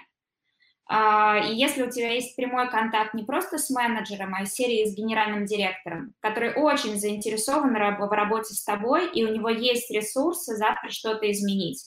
А, 0.89 1.39
и 1.39 1.55
если 1.55 1.83
у 1.83 1.91
тебя 1.91 2.13
есть 2.13 2.37
прямой 2.37 2.71
контакт 2.71 3.15
не 3.15 3.25
просто 3.25 3.59
с 3.59 3.71
менеджером, 3.71 4.35
а 4.35 4.43
из 4.43 4.53
серии 4.53 4.85
с 4.85 4.95
генеральным 4.95 5.47
директором, 5.47 6.15
который 6.21 6.53
очень 6.55 6.99
заинтересован 6.99 7.73
в 7.73 8.13
работе 8.13 8.55
с 8.55 8.63
тобой, 8.63 9.11
и 9.11 9.25
у 9.25 9.35
него 9.35 9.49
есть 9.49 9.91
ресурсы 9.91 10.55
завтра 10.57 10.91
что-то 10.91 11.31
изменить. 11.31 11.83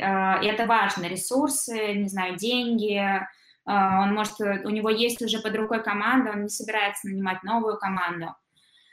А, 0.00 0.40
и 0.42 0.46
это 0.46 0.66
важно, 0.66 1.06
ресурсы, 1.06 1.94
не 1.94 2.08
знаю, 2.08 2.36
деньги, 2.36 3.02
он 3.66 4.14
может, 4.14 4.40
у 4.40 4.70
него 4.70 4.88
есть 4.88 5.22
уже 5.22 5.38
под 5.38 5.54
рукой 5.54 5.82
команда, 5.82 6.32
он 6.32 6.42
не 6.44 6.48
собирается 6.48 7.08
нанимать 7.08 7.42
новую 7.44 7.78
команду. 7.78 8.34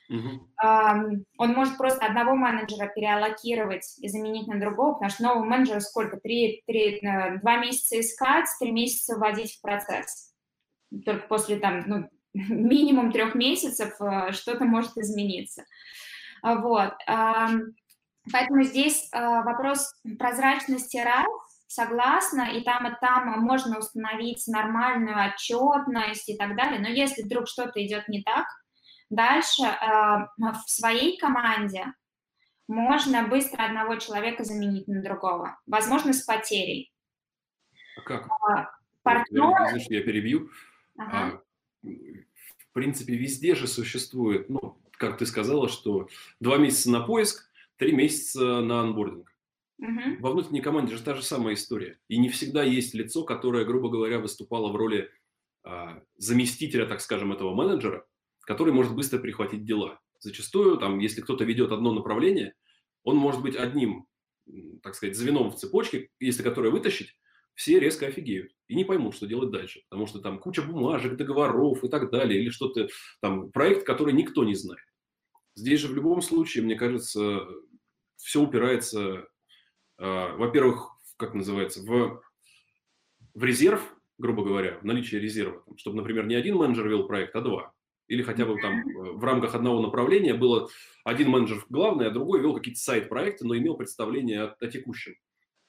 Угу. 0.10 0.48
Он 1.38 1.54
может 1.54 1.78
просто 1.78 2.06
одного 2.06 2.36
менеджера 2.36 2.88
переаллокировать 2.88 3.98
и 4.00 4.08
заменить 4.08 4.48
на 4.48 4.60
другого, 4.60 4.93
потому 4.93 5.10
что 5.10 5.24
нового 5.24 5.43
менеджера 5.43 5.80
сколько? 5.82 6.18
Три, 6.18 6.64
три, 6.66 7.00
э, 7.00 7.39
два 7.39 7.58
месяца 7.58 8.00
искать, 8.00 8.45
три 8.60 8.72
месяца 8.72 9.18
вводить 9.18 9.56
в 9.56 9.62
процесс. 9.62 10.34
Только 11.06 11.28
после 11.28 11.58
там, 11.58 11.84
ну, 11.86 12.10
минимум 12.34 13.12
трех 13.12 13.36
месяцев 13.36 14.00
э, 14.00 14.32
что-то 14.32 14.64
может 14.64 14.98
измениться. 14.98 15.66
Вот. 16.41 16.93
Поэтому 18.32 18.63
здесь 18.63 19.09
э, 19.11 19.19
вопрос 19.19 19.93
прозрачности 20.17 20.97
раз, 20.97 21.25
согласна, 21.67 22.51
и 22.51 22.61
там, 22.63 22.88
и 22.88 22.95
там 22.99 23.39
можно 23.41 23.78
установить 23.78 24.43
нормальную 24.47 25.15
отчетность 25.17 26.30
и 26.30 26.38
так 26.38 26.55
далее, 26.55 26.80
но 26.80 26.88
если 26.88 27.23
вдруг 27.23 27.47
что-то 27.47 27.86
идет 27.86 28.07
не 28.07 28.23
так, 28.23 28.45
дальше 29.09 29.63
э, 29.63 29.78
в 30.38 30.63
своей 30.65 31.17
команде 31.17 31.93
можно 32.67 33.28
быстро 33.28 33.63
одного 33.63 33.95
человека 33.95 34.43
заменить 34.43 34.88
на 34.88 35.01
другого, 35.01 35.59
возможно, 35.65 36.13
с 36.13 36.23
потерей. 36.23 36.91
А 37.97 38.01
как? 38.01 38.28
А, 38.28 38.69
партнер... 39.03 39.78
Я, 39.89 39.97
я 39.97 40.03
перебью. 40.03 40.49
Ага. 40.97 41.41
А, 41.84 41.88
в 41.88 42.73
принципе, 42.73 43.15
везде 43.15 43.55
же 43.55 43.67
существует, 43.67 44.49
ну, 44.49 44.78
как 44.91 45.17
ты 45.17 45.25
сказала, 45.25 45.69
что 45.69 46.09
два 46.39 46.57
месяца 46.57 46.91
на 46.91 47.01
поиск, 47.01 47.47
три 47.78 47.93
месяца 47.93 48.61
на 48.61 48.82
анбординг. 48.82 49.32
Угу. 49.80 50.17
Во 50.19 50.32
внутренней 50.32 50.61
команде 50.61 50.95
же 50.95 51.03
та 51.03 51.13
же 51.13 51.21
самая 51.21 51.53
история. 51.53 51.99
И 52.07 52.17
не 52.17 52.30
всегда 52.30 52.63
есть 52.63 52.93
лицо, 52.93 53.23
которое, 53.23 53.63
грубо 53.63 53.89
говоря, 53.89 54.19
выступало 54.19 54.71
в 54.71 54.75
роли 54.75 55.11
а, 55.63 56.01
заместителя, 56.17 56.86
так 56.86 57.01
скажем, 57.01 57.32
этого 57.32 57.53
менеджера, 57.53 58.05
который 58.41 58.73
может 58.73 58.95
быстро 58.95 59.19
прихватить 59.19 59.65
дела. 59.65 59.99
Зачастую, 60.19 60.78
там, 60.78 60.99
если 60.99 61.21
кто-то 61.21 61.43
ведет 61.43 61.71
одно 61.71 61.93
направление, 61.93 62.55
он 63.03 63.17
может 63.17 63.41
быть 63.41 63.55
одним, 63.55 64.07
так 64.82 64.95
сказать, 64.95 65.15
звеном 65.15 65.51
в 65.51 65.55
цепочке, 65.55 66.09
если 66.19 66.41
которое 66.41 66.71
вытащить, 66.71 67.15
все 67.53 67.80
резко 67.80 68.07
офигеют 68.07 68.51
и 68.67 68.75
не 68.75 68.86
поймут, 68.86 69.15
что 69.15 69.28
делать 69.28 69.51
дальше. 69.51 69.82
Потому 69.89 70.07
что 70.07 70.19
там 70.19 70.39
куча 70.39 70.61
бумажек, 70.61 71.17
договоров 71.17 71.84
и 71.84 71.89
так 71.89 72.09
далее, 72.11 72.41
или 72.41 72.49
что-то, 72.49 72.88
там, 73.21 73.51
проект, 73.51 73.86
который 73.86 74.13
никто 74.13 74.43
не 74.43 74.55
знает. 74.55 74.86
Здесь 75.58 75.82
же 75.82 75.88
в 75.88 75.95
любом 75.95 76.22
случае, 76.22 76.64
мне 76.64 76.76
кажется, 76.76 77.47
все 78.16 78.41
упирается 78.41 79.28
а, 79.97 80.36
во-первых, 80.36 80.91
как 81.18 81.34
называется, 81.34 81.82
в, 81.82 82.22
в 83.34 83.43
резерв, 83.43 83.82
грубо 84.18 84.43
говоря, 84.43 84.78
в 84.80 84.84
наличие 84.84 85.20
резерва, 85.20 85.64
чтобы, 85.78 85.97
например, 85.97 86.28
не 86.28 86.36
один 86.36 86.58
менеджер 86.58 86.88
вел 86.88 87.08
проект, 87.08 87.36
а 87.36 87.41
два. 87.41 87.74
Или 88.08 88.22
хотя 88.22 88.45
бы 88.45 88.60
там 88.62 88.80
э, 88.80 89.12
в 89.14 89.24
рамках 89.24 89.53
одного 89.53 89.82
направления 89.82 90.34
было 90.34 90.70
один 91.03 91.30
менеджер 91.30 91.66
главный, 91.70 92.08
а 92.08 92.12
другой 92.12 92.39
вел 92.41 92.53
какие-то 92.53 92.80
сайт-проекты, 92.80 93.45
но 93.45 93.58
имел 93.58 93.76
представление 93.76 94.43
о, 94.43 94.55
о 94.60 94.68
текущем. 94.68 95.16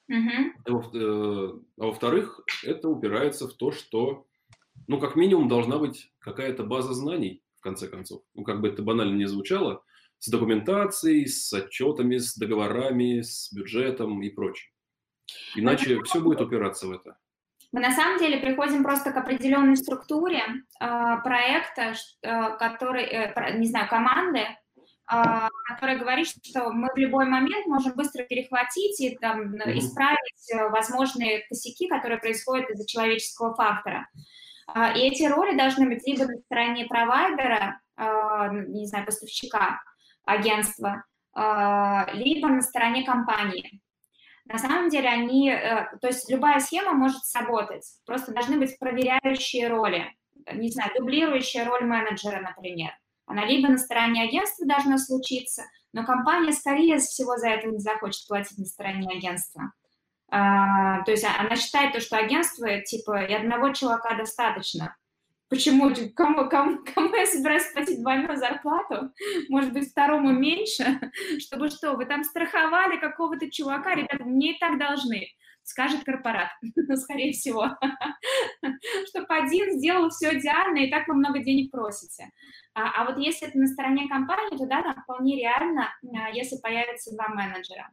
Uh-huh. 0.09 1.61
А 1.77 1.85
во-вторых, 1.85 2.39
это 2.63 2.87
упирается 2.87 3.47
в 3.47 3.53
то, 3.53 3.71
что, 3.71 4.25
ну, 4.87 4.99
как 4.99 5.15
минимум, 5.15 5.49
должна 5.49 5.77
быть 5.77 6.11
какая-то 6.19 6.63
база 6.63 6.93
знаний, 6.93 7.43
в 7.59 7.61
конце 7.61 7.87
концов. 7.87 8.23
Ну, 8.33 8.43
как 8.43 8.61
бы 8.61 8.69
это 8.69 8.81
банально 8.81 9.15
не 9.15 9.25
звучало, 9.25 9.83
с 10.17 10.29
документацией, 10.29 11.27
с 11.27 11.51
отчетами, 11.53 12.17
с 12.17 12.35
договорами, 12.35 13.21
с 13.21 13.51
бюджетом 13.53 14.21
и 14.21 14.29
прочим. 14.29 14.69
Иначе 15.55 16.01
все 16.03 16.21
будет 16.21 16.41
упираться 16.41 16.87
в 16.87 16.91
это. 16.91 17.17
Мы 17.71 17.81
на 17.81 17.91
самом 17.91 18.17
деле 18.17 18.39
приходим 18.39 18.83
просто 18.83 19.11
к 19.11 19.17
определенной 19.17 19.77
структуре 19.77 20.41
э, 20.41 20.85
проекта, 21.23 21.93
э, 22.23 22.57
который, 22.57 23.03
э, 23.03 23.57
не 23.59 23.67
знаю, 23.67 23.87
команды, 23.87 24.39
э, 24.39 24.47
которая 25.67 25.99
говорит, 25.99 26.27
что 26.27 26.71
мы 26.71 26.87
в 26.91 26.97
любой 26.97 27.27
момент 27.27 27.67
можем 27.67 27.93
быстро 27.95 28.23
перехватить 28.23 28.99
и 29.01 29.15
там, 29.17 29.53
mm-hmm. 29.53 29.77
исправить 29.77 30.51
э, 30.51 30.69
возможные 30.69 31.45
косяки, 31.47 31.87
которые 31.87 32.19
происходят 32.19 32.71
из-за 32.71 32.87
человеческого 32.87 33.53
фактора. 33.53 34.07
Э, 34.75 34.93
и 34.95 35.07
эти 35.07 35.23
роли 35.23 35.55
должны 35.55 35.87
быть 35.87 36.05
либо 36.07 36.25
на 36.25 36.37
стороне 36.37 36.85
провайдера, 36.85 37.79
э, 37.97 38.49
не 38.67 38.85
знаю, 38.85 39.05
поставщика, 39.05 39.81
агентства, 40.25 41.03
а, 41.33 42.07
либо 42.13 42.47
на 42.47 42.61
стороне 42.61 43.03
компании. 43.03 43.81
На 44.45 44.57
самом 44.57 44.89
деле 44.89 45.09
они, 45.09 45.49
э, 45.51 45.87
то 46.01 46.07
есть 46.07 46.29
любая 46.29 46.59
схема 46.59 46.93
может 46.93 47.23
сработать, 47.23 47.85
просто 48.05 48.33
должны 48.33 48.57
быть 48.57 48.77
проверяющие 48.79 49.67
роли, 49.67 50.11
не 50.53 50.69
знаю, 50.69 50.91
дублирующая 50.97 51.65
роль 51.65 51.85
менеджера, 51.85 52.41
например. 52.41 52.91
Она 53.25 53.45
либо 53.45 53.69
на 53.69 53.77
стороне 53.77 54.23
агентства 54.23 54.65
должна 54.65 54.97
случиться, 54.97 55.63
но 55.93 56.03
компания, 56.03 56.51
скорее 56.51 56.97
всего, 56.97 57.37
за 57.37 57.49
это 57.49 57.67
не 57.67 57.79
захочет 57.79 58.27
платить 58.27 58.57
на 58.57 58.65
стороне 58.65 59.07
агентства. 59.07 59.71
А, 60.31 61.03
то 61.03 61.11
есть 61.11 61.25
она 61.25 61.55
считает 61.55 61.93
то, 61.93 61.99
что 61.99 62.17
агентство, 62.17 62.79
типа, 62.81 63.23
и 63.23 63.33
одного 63.33 63.73
человека 63.73 64.15
достаточно. 64.17 64.95
Почему? 65.49 65.91
Кому, 66.15 66.47
кому, 66.47 66.79
кому 66.95 67.15
я 67.15 67.25
собираюсь 67.25 67.71
платить 67.73 68.01
двойную 68.01 68.37
зарплату? 68.37 69.11
Может 69.49 69.73
быть, 69.73 69.89
второму 69.89 70.31
меньше? 70.31 70.99
Чтобы 71.39 71.69
что, 71.69 71.93
вы 71.93 72.05
там 72.05 72.23
страховали 72.23 72.99
какого-то 72.99 73.49
чувака? 73.49 73.95
Ребята, 73.95 74.23
мне 74.23 74.55
и 74.55 74.59
так 74.59 74.77
должны 74.77 75.27
скажет 75.69 76.03
корпорат, 76.03 76.49
ну, 76.75 76.95
скорее 76.95 77.31
всего, 77.31 77.67
чтобы 79.07 79.27
один 79.29 79.77
сделал 79.77 80.09
все 80.09 80.37
идеально, 80.37 80.79
и 80.79 80.89
так 80.89 81.07
вы 81.07 81.15
много 81.15 81.39
денег 81.39 81.71
просите. 81.71 82.29
А, 82.73 83.01
а 83.01 83.05
вот 83.05 83.17
если 83.17 83.47
это 83.47 83.57
на 83.57 83.67
стороне 83.67 84.07
компании, 84.07 84.57
то 84.57 84.65
да, 84.65 84.81
там 84.81 85.01
вполне 85.03 85.37
реально, 85.37 85.89
а, 86.03 86.29
если 86.29 86.57
появятся 86.57 87.13
два 87.13 87.29
менеджера. 87.29 87.89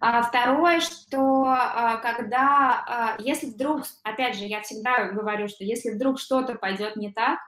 А 0.00 0.22
второе, 0.22 0.80
что 0.80 1.44
а, 1.46 1.96
когда, 1.96 2.84
а, 2.86 3.16
если 3.18 3.46
вдруг, 3.46 3.82
опять 4.04 4.36
же, 4.36 4.44
я 4.44 4.60
всегда 4.60 5.06
говорю, 5.06 5.48
что 5.48 5.64
если 5.64 5.90
вдруг 5.90 6.20
что-то 6.20 6.54
пойдет 6.54 6.96
не 6.96 7.12
так, 7.12 7.38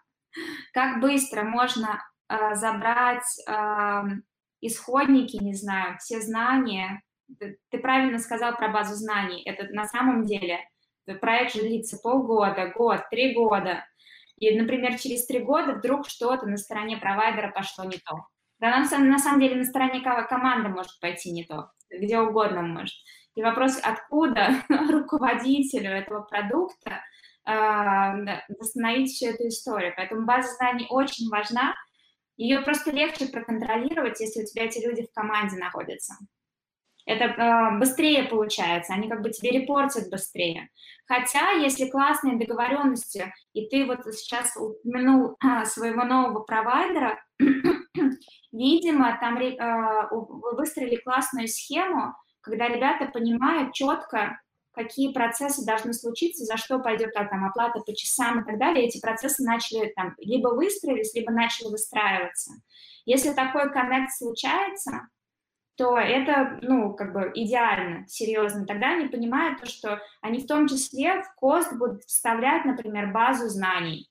как 0.73 1.01
быстро 1.01 1.43
можно 1.43 2.05
забрать 2.55 3.27
исходники, 4.61 5.43
не 5.43 5.55
знаю, 5.55 5.99
все 5.99 6.21
знания. 6.21 7.03
Ты 7.41 7.79
правильно 7.79 8.21
сказал 8.21 8.57
про 8.57 8.69
базу 8.69 8.95
знаний. 8.95 9.43
Это 9.43 9.73
на 9.75 9.87
самом 9.87 10.25
деле 10.25 10.61
проект 11.21 11.55
же 11.55 11.63
длится 11.63 11.99
полгода, 12.01 12.73
год, 12.77 13.01
три 13.11 13.35
года. 13.35 13.85
И, 14.37 14.57
например, 14.57 14.97
через 14.97 15.27
три 15.27 15.41
года 15.41 15.73
вдруг 15.73 16.09
что-то 16.09 16.47
на 16.47 16.57
стороне 16.57 16.99
провайдера 16.99 17.51
пошло 17.51 17.85
не 17.85 17.99
то. 17.99 18.29
Да, 18.61 18.79
на, 18.79 18.99
на 18.99 19.19
самом 19.19 19.41
деле 19.41 19.57
на 19.57 19.65
стороне 19.65 20.01
команды 20.01 20.69
может 20.69 21.01
пойти 21.01 21.33
не 21.33 21.45
то 21.45 21.71
где 21.91 22.19
угодно 22.19 22.63
может. 22.63 22.95
И 23.35 23.43
вопрос, 23.43 23.79
откуда 23.83 24.63
руководителю 24.69 25.91
этого 25.91 26.23
продукта 26.23 27.03
э, 27.47 28.41
восстановить 28.59 29.13
всю 29.13 29.27
эту 29.27 29.49
историю. 29.49 29.93
Поэтому 29.97 30.27
база 30.27 30.53
знаний 30.55 30.87
очень 30.91 31.29
важна. 31.29 31.75
Ее 32.37 32.61
просто 32.61 32.91
легче 32.91 33.27
проконтролировать, 33.27 34.21
если 34.21 34.43
у 34.43 34.47
тебя 34.47 34.65
эти 34.65 34.85
люди 34.85 35.07
в 35.07 35.13
команде 35.13 35.57
находятся. 35.57 36.15
Это 37.07 37.25
э, 37.25 37.79
быстрее 37.79 38.25
получается, 38.25 38.93
они 38.93 39.09
как 39.09 39.23
бы 39.23 39.31
тебе 39.31 39.51
репортят 39.51 40.11
быстрее. 40.11 40.69
Хотя, 41.07 41.51
если 41.53 41.89
классные 41.89 42.39
договоренности, 42.39 43.33
и 43.53 43.69
ты 43.69 43.85
вот 43.85 44.05
сейчас 44.15 44.57
упомянул 44.57 45.37
э, 45.43 45.65
своего 45.65 46.05
нового 46.05 46.41
провайдера, 46.41 47.19
Видимо, 48.53 49.19
там 49.21 49.39
э, 49.39 50.09
вы 50.11 50.57
выстроили 50.57 50.97
классную 50.97 51.49
схему, 51.49 52.15
когда 52.41 52.69
ребята 52.69 53.07
понимают 53.07 53.73
четко, 53.73 54.41
какие 54.73 55.13
процессы 55.13 55.65
должны 55.65 55.93
случиться, 55.93 56.45
за 56.45 56.57
что 56.57 56.79
пойдет 56.79 57.13
там 57.15 57.45
оплата 57.45 57.81
по 57.81 57.95
часам 57.95 58.41
и 58.41 58.45
так 58.45 58.59
далее. 58.59 58.87
Эти 58.87 59.01
процессы 59.01 59.43
начали 59.43 59.93
там 59.95 60.15
либо 60.19 60.49
выстроились, 60.49 61.15
либо 61.15 61.33
начали 61.33 61.69
выстраиваться. 61.69 62.53
Если 63.05 63.33
такой 63.33 63.73
коннект 63.73 64.13
случается, 64.13 65.09
то 65.77 65.97
это, 65.97 66.59
ну, 66.61 66.93
как 66.95 67.13
бы 67.15 67.33
идеально, 67.35 68.07
серьезно. 68.07 68.67
Тогда 68.67 68.91
они 68.91 69.09
понимают 69.09 69.61
то, 69.61 69.67
что 69.67 70.01
они 70.21 70.41
в 70.41 70.47
том 70.47 70.69
числе 70.69 71.23
в 71.23 71.35
кост 71.37 71.73
будут 71.73 72.03
вставлять, 72.05 72.65
например, 72.65 73.13
базу 73.13 73.49
знаний 73.49 74.10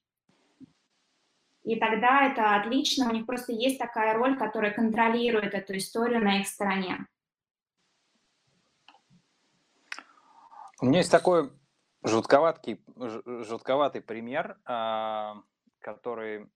и 1.70 1.80
тогда 1.80 2.26
это 2.26 2.56
отлично, 2.56 3.08
у 3.08 3.14
них 3.14 3.28
просто 3.28 3.52
есть 3.52 3.78
такая 3.78 4.16
роль, 4.16 4.36
которая 4.40 4.74
контролирует 4.74 5.54
эту 5.54 5.78
историю 5.78 6.20
на 6.20 6.40
их 6.40 6.48
стороне. 6.48 7.06
У 10.82 10.88
меня 10.88 10.98
есть 10.98 11.12
такой 11.12 11.52
жутковатый, 12.02 12.84
жутковатый 13.44 14.02
пример, 14.02 14.58
а, 14.66 15.44
который 15.80 16.50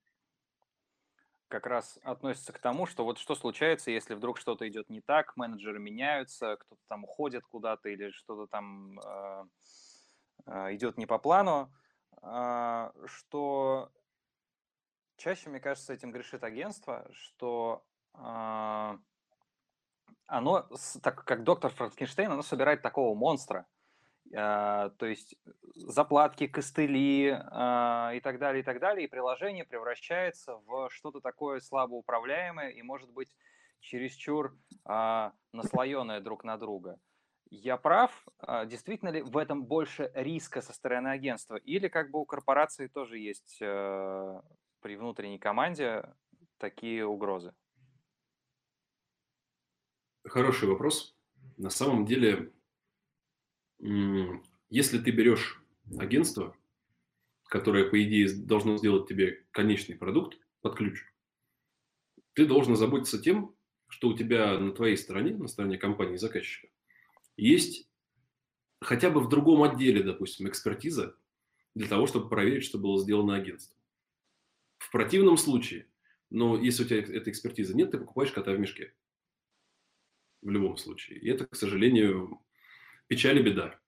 как 1.47 1.67
раз 1.67 1.99
относится 2.01 2.51
к 2.51 2.57
тому, 2.57 2.87
что 2.87 3.05
вот 3.05 3.19
что 3.19 3.35
случается, 3.35 3.91
если 3.91 4.15
вдруг 4.15 4.39
что-то 4.39 4.67
идет 4.67 4.89
не 4.89 5.01
так, 5.01 5.37
менеджеры 5.37 5.77
меняются, 5.77 6.55
кто-то 6.55 6.81
там 6.87 7.03
уходит 7.03 7.43
куда-то 7.45 7.87
или 7.89 8.09
что-то 8.09 8.47
там 8.47 8.99
а, 9.05 9.45
а, 10.47 10.73
идет 10.73 10.97
не 10.97 11.05
по 11.05 11.19
плану, 11.19 11.71
что 13.05 13.91
чаще, 15.17 15.49
мне 15.49 15.59
кажется, 15.59 15.93
этим 15.93 16.11
грешит 16.11 16.43
агентство, 16.43 17.07
что 17.11 17.83
э, 18.15 18.97
оно, 20.27 20.69
так 21.01 21.23
как 21.23 21.43
доктор 21.43 21.71
Франкенштейн, 21.71 22.31
оно 22.31 22.41
собирает 22.41 22.81
такого 22.81 23.15
монстра. 23.15 23.65
Э, 24.31 24.89
то 24.97 25.05
есть 25.05 25.35
заплатки, 25.75 26.47
костыли 26.47 27.27
э, 27.27 28.17
и 28.17 28.19
так 28.21 28.39
далее, 28.39 28.61
и 28.61 28.63
так 28.63 28.79
далее. 28.79 29.05
И 29.05 29.09
приложение 29.09 29.65
превращается 29.65 30.55
в 30.65 30.89
что-то 30.89 31.21
такое 31.21 31.59
слабоуправляемое 31.59 32.69
и, 32.69 32.81
может 32.81 33.11
быть, 33.11 33.35
чересчур 33.79 34.57
а, 34.85 35.33
наслоенные 35.51 36.21
друг 36.21 36.45
на 36.45 36.57
друга. 36.57 36.99
Я 37.49 37.75
прав? 37.77 38.25
Действительно 38.65 39.09
ли 39.09 39.21
в 39.21 39.37
этом 39.37 39.65
больше 39.65 40.09
риска 40.15 40.61
со 40.61 40.73
стороны 40.73 41.09
агентства? 41.09 41.57
Или 41.57 41.89
как 41.89 42.09
бы 42.09 42.19
у 42.19 42.25
корпорации 42.25 42.87
тоже 42.87 43.19
есть 43.19 43.57
э, 43.61 44.41
при 44.83 44.97
внутренней 44.97 45.39
команде 45.39 46.13
такие 46.57 47.05
угрозы? 47.05 47.55
Хороший 50.25 50.67
вопрос. 50.67 51.15
На 51.57 51.69
самом 51.69 52.05
деле, 52.05 52.53
если 54.69 54.99
ты 54.99 55.11
берешь 55.11 55.63
агентство, 55.97 56.55
которое, 57.45 57.89
по 57.89 58.01
идее, 58.03 58.29
должно 58.45 58.77
сделать 58.77 59.07
тебе 59.07 59.45
конечный 59.51 59.95
продукт 59.95 60.37
под 60.61 60.75
ключ, 60.75 61.05
ты 62.33 62.45
должен 62.45 62.75
заботиться 62.75 63.21
тем, 63.21 63.55
что 63.87 64.09
у 64.09 64.17
тебя 64.17 64.59
на 64.59 64.73
твоей 64.73 64.97
стороне, 64.97 65.35
на 65.35 65.47
стороне 65.47 65.77
компании 65.77 66.17
заказчика, 66.17 66.67
есть 67.37 67.89
хотя 68.81 69.09
бы 69.09 69.21
в 69.21 69.29
другом 69.29 69.63
отделе, 69.63 70.03
допустим, 70.03 70.47
экспертиза 70.49 71.15
для 71.73 71.87
того, 71.87 72.05
чтобы 72.05 72.27
проверить, 72.27 72.65
что 72.65 72.79
было 72.79 72.99
сделано 72.99 73.35
агентством. 73.35 73.77
В 74.83 74.91
противном 74.91 75.37
случае, 75.37 75.87
но 76.29 76.57
если 76.57 76.83
у 76.83 76.85
тебя 76.85 76.99
этой 76.99 77.29
экспертизы 77.29 77.73
нет, 77.73 77.91
ты 77.91 77.97
покупаешь 77.97 78.31
кота 78.31 78.51
в 78.51 78.59
мешке. 78.59 78.93
В 80.41 80.49
любом 80.49 80.75
случае. 80.75 81.19
И 81.19 81.29
это, 81.29 81.47
к 81.47 81.55
сожалению, 81.55 82.41
печаль 83.07 83.39
и 83.39 83.43
беда. 83.43 83.79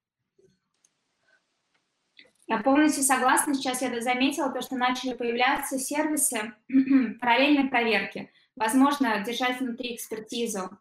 Я 2.48 2.60
полностью 2.60 3.04
согласна. 3.04 3.54
Сейчас 3.54 3.82
я 3.82 4.00
заметила 4.00 4.50
то, 4.54 4.62
что 4.62 4.78
начали 4.78 5.14
появляться 5.14 5.78
сервисы 5.78 6.54
параллельной 7.20 7.70
проверки. 7.70 8.32
Возможно, 8.56 9.22
держать 9.26 9.60
внутри 9.60 9.96
экспертизу 9.96 10.80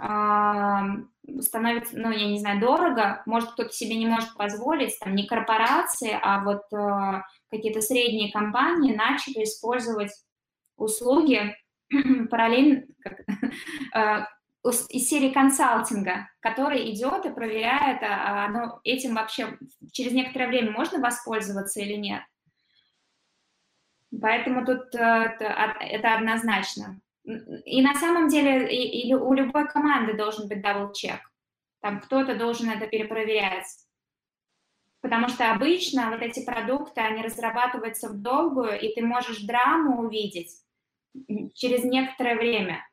становится, 0.00 1.98
ну, 1.98 2.10
я 2.10 2.26
не 2.28 2.38
знаю, 2.38 2.60
дорого, 2.60 3.22
может, 3.26 3.50
кто-то 3.52 3.70
себе 3.70 3.96
не 3.96 4.06
может 4.06 4.34
позволить, 4.34 4.98
там, 5.00 5.14
не 5.14 5.26
корпорации, 5.26 6.18
а 6.20 6.42
вот 6.42 6.62
э, 6.72 7.22
какие-то 7.50 7.80
средние 7.80 8.32
компании 8.32 8.94
начали 8.94 9.44
использовать 9.44 10.12
услуги 10.76 11.54
параллельно, 12.30 12.84
э, 13.94 14.24
из 14.64 15.08
серии 15.08 15.30
консалтинга, 15.32 16.28
который 16.40 16.90
идет 16.92 17.24
и 17.26 17.30
проверяет, 17.30 18.02
а, 18.02 18.46
а 18.46 18.48
ну, 18.48 18.80
этим 18.84 19.14
вообще 19.14 19.58
через 19.92 20.12
некоторое 20.12 20.48
время 20.48 20.72
можно 20.72 21.00
воспользоваться 21.00 21.80
или 21.80 21.94
нет. 21.94 22.22
Поэтому 24.20 24.64
тут 24.64 24.94
э, 24.94 25.36
это 25.38 26.14
однозначно. 26.14 27.00
И 27.64 27.82
на 27.82 27.94
самом 27.94 28.28
деле 28.28 28.68
и, 28.68 29.08
и 29.08 29.14
у 29.14 29.32
любой 29.34 29.68
команды 29.68 30.14
должен 30.14 30.48
быть 30.48 30.62
double-check. 30.62 31.20
Там 31.80 32.00
кто-то 32.00 32.34
должен 32.34 32.70
это 32.70 32.86
перепроверять. 32.86 33.66
Потому 35.00 35.28
что 35.28 35.52
обычно 35.52 36.10
вот 36.10 36.22
эти 36.22 36.44
продукты, 36.44 37.00
они 37.00 37.22
разрабатываются 37.22 38.08
в 38.08 38.20
долгую, 38.20 38.80
и 38.80 38.94
ты 38.94 39.02
можешь 39.04 39.42
драму 39.42 40.00
увидеть 40.00 40.50
через 41.54 41.84
некоторое 41.84 42.36
время. 42.36 42.84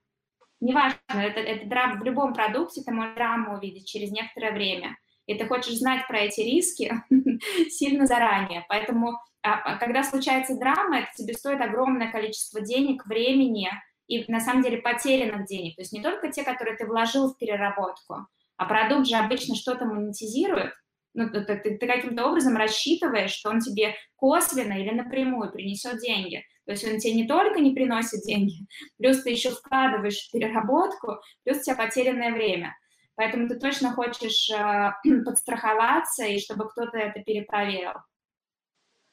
Неважно, 0.59 0.99
это, 1.09 1.39
это 1.39 1.67
драма, 1.67 1.99
в 1.99 2.03
любом 2.03 2.33
продукте 2.33 2.81
ты 2.81 2.91
можешь 2.91 3.15
драму 3.15 3.55
увидеть 3.55 3.87
через 3.87 4.11
некоторое 4.11 4.51
время. 4.51 4.97
И 5.25 5.35
ты 5.35 5.47
хочешь 5.47 5.77
знать 5.77 6.07
про 6.07 6.19
эти 6.19 6.41
риски 6.41 6.93
сильно 7.69 8.05
заранее. 8.05 8.65
Поэтому, 8.69 9.17
а, 9.41 9.53
а 9.53 9.77
когда 9.77 10.03
случается 10.03 10.57
драма, 10.59 10.99
это 10.99 11.09
тебе 11.15 11.33
стоит 11.33 11.61
огромное 11.61 12.11
количество 12.11 12.61
денег, 12.61 13.05
времени, 13.07 13.71
и 14.07 14.29
на 14.31 14.39
самом 14.39 14.63
деле 14.63 14.77
потерянных 14.77 15.45
денег. 15.45 15.75
То 15.75 15.81
есть 15.81 15.93
не 15.93 16.01
только 16.01 16.31
те, 16.31 16.43
которые 16.43 16.77
ты 16.77 16.85
вложил 16.85 17.29
в 17.29 17.37
переработку, 17.37 18.27
а 18.57 18.65
продукт 18.65 19.07
же 19.07 19.15
обычно 19.15 19.55
что-то 19.55 19.85
монетизирует. 19.85 20.73
Ну, 21.13 21.29
ты, 21.29 21.43
ты, 21.43 21.77
ты 21.77 21.87
каким-то 21.87 22.27
образом 22.27 22.57
рассчитываешь, 22.57 23.31
что 23.31 23.49
он 23.49 23.59
тебе 23.59 23.95
косвенно 24.17 24.73
или 24.73 24.91
напрямую 24.91 25.51
принесет 25.51 25.99
деньги. 25.99 26.43
То 26.65 26.71
есть 26.71 26.85
он 26.85 26.97
тебе 26.97 27.13
не 27.13 27.27
только 27.27 27.59
не 27.59 27.73
приносит 27.73 28.21
деньги, 28.23 28.67
плюс 28.97 29.21
ты 29.21 29.29
еще 29.29 29.51
вкладываешь 29.51 30.27
в 30.27 30.31
переработку, 30.31 31.19
плюс 31.43 31.59
у 31.59 31.61
тебя 31.61 31.75
потерянное 31.75 32.33
время. 32.33 32.75
Поэтому 33.15 33.47
ты 33.47 33.57
точно 33.57 33.93
хочешь 33.93 34.49
э, 34.49 34.91
подстраховаться, 35.25 36.25
и 36.25 36.39
чтобы 36.39 36.69
кто-то 36.69 36.97
это 36.97 37.21
перепроверил. 37.21 37.93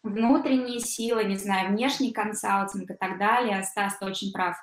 Внутренние 0.02 0.80
силы, 0.80 1.24
не 1.24 1.36
знаю, 1.36 1.70
внешний 1.70 2.12
консалтинг 2.12 2.90
и 2.90 2.94
так 2.94 3.18
далее. 3.18 3.62
Стас, 3.62 3.98
ты 3.98 4.06
очень 4.06 4.32
прав. 4.32 4.56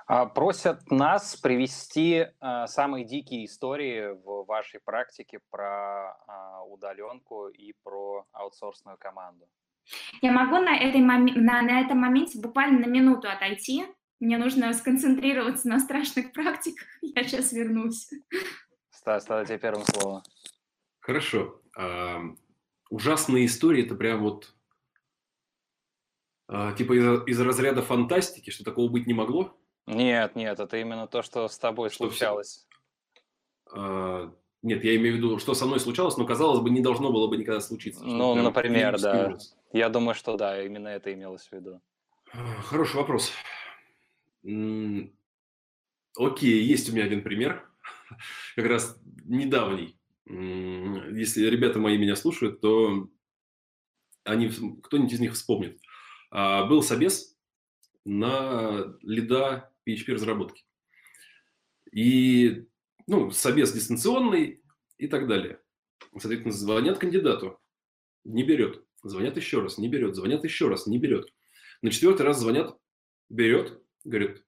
просят 0.35 0.91
нас 0.91 1.37
привести 1.37 2.27
а, 2.41 2.67
самые 2.67 3.05
дикие 3.05 3.45
истории 3.45 4.11
в 4.11 4.45
вашей 4.45 4.81
практике 4.81 5.39
про 5.49 6.11
а, 6.27 6.63
удаленку 6.65 7.47
и 7.47 7.73
про 7.83 8.25
аутсорсную 8.33 8.97
команду. 8.97 9.47
Я 10.21 10.33
могу 10.33 10.57
на, 10.57 10.75
этой 10.75 10.99
мом- 10.99 11.33
на, 11.35 11.61
на 11.61 11.79
этом 11.79 11.99
моменте 11.99 12.41
буквально 12.41 12.79
на 12.79 12.89
минуту 12.89 13.29
отойти. 13.29 13.85
Мне 14.19 14.37
нужно 14.37 14.73
сконцентрироваться 14.73 15.69
на 15.69 15.79
страшных 15.79 16.33
практиках. 16.33 16.87
Я 17.01 17.23
сейчас 17.23 17.53
вернусь. 17.53 18.09
Стас, 18.89 19.23
тогда 19.23 19.45
тебе 19.45 19.59
первым 19.59 19.85
слово. 19.85 20.23
Хорошо. 20.99 21.61
А, 21.77 22.19
ужасные 22.89 23.45
истории– 23.45 23.85
это 23.85 23.95
прям 23.95 24.23
вот 24.23 24.53
а, 26.49 26.73
типа 26.73 26.99
из, 26.99 27.27
из 27.27 27.39
разряда 27.39 27.81
фантастики, 27.81 28.49
что 28.49 28.65
такого 28.65 28.91
быть 28.91 29.07
не 29.07 29.13
могло? 29.13 29.57
Нет, 29.87 30.35
нет, 30.35 30.59
это 30.59 30.77
именно 30.77 31.07
то, 31.07 31.21
что 31.21 31.47
с 31.47 31.57
тобой 31.57 31.89
что 31.89 32.09
случалось. 32.09 32.67
А, 33.73 34.33
нет, 34.61 34.83
я 34.83 34.95
имею 34.95 35.15
в 35.15 35.17
виду, 35.17 35.39
что 35.39 35.53
со 35.53 35.65
мной 35.65 35.79
случалось, 35.79 36.17
но, 36.17 36.25
казалось 36.25 36.59
бы, 36.59 36.69
не 36.69 36.81
должно 36.81 37.11
было 37.11 37.27
бы 37.27 37.37
никогда 37.37 37.61
случиться. 37.61 38.03
Ну, 38.03 38.35
например, 38.35 38.99
да. 38.99 39.27
Ужас. 39.29 39.55
Я 39.73 39.89
думаю, 39.89 40.15
что 40.15 40.37
да, 40.37 40.63
именно 40.63 40.89
это 40.89 41.13
имелось 41.13 41.47
в 41.47 41.51
виду. 41.53 41.81
А, 42.33 42.61
хороший 42.61 42.97
вопрос. 42.97 43.31
Окей, 46.17 46.63
есть 46.63 46.89
у 46.89 46.93
меня 46.93 47.05
один 47.05 47.23
пример, 47.23 47.69
как 48.55 48.65
раз 48.65 48.97
недавний. 49.25 49.97
Если 50.25 51.45
ребята 51.47 51.79
мои 51.79 51.97
меня 51.97 52.15
слушают, 52.15 52.61
то 52.61 53.09
они, 54.23 54.49
кто-нибудь 54.83 55.13
из 55.13 55.19
них 55.19 55.33
вспомнит. 55.33 55.79
А, 56.29 56.65
был 56.65 56.83
собес 56.83 57.35
на 58.05 58.95
лида 59.01 59.70
PHP 59.87 60.13
разработки. 60.13 60.63
И, 61.91 62.65
ну, 63.07 63.31
собес 63.31 63.71
дистанционный 63.73 64.61
и 64.97 65.07
так 65.07 65.27
далее. 65.27 65.61
Соответственно, 66.17 66.53
звонят 66.53 66.97
кандидату, 66.99 67.59
не 68.23 68.43
берет. 68.43 68.83
Звонят 69.03 69.35
еще 69.37 69.61
раз, 69.61 69.77
не 69.77 69.89
берет. 69.89 70.15
Звонят 70.15 70.43
еще 70.43 70.67
раз, 70.67 70.87
не 70.87 70.99
берет. 70.99 71.27
На 71.81 71.89
четвертый 71.89 72.23
раз 72.23 72.39
звонят, 72.39 72.77
берет, 73.29 73.81
говорит, 74.03 74.45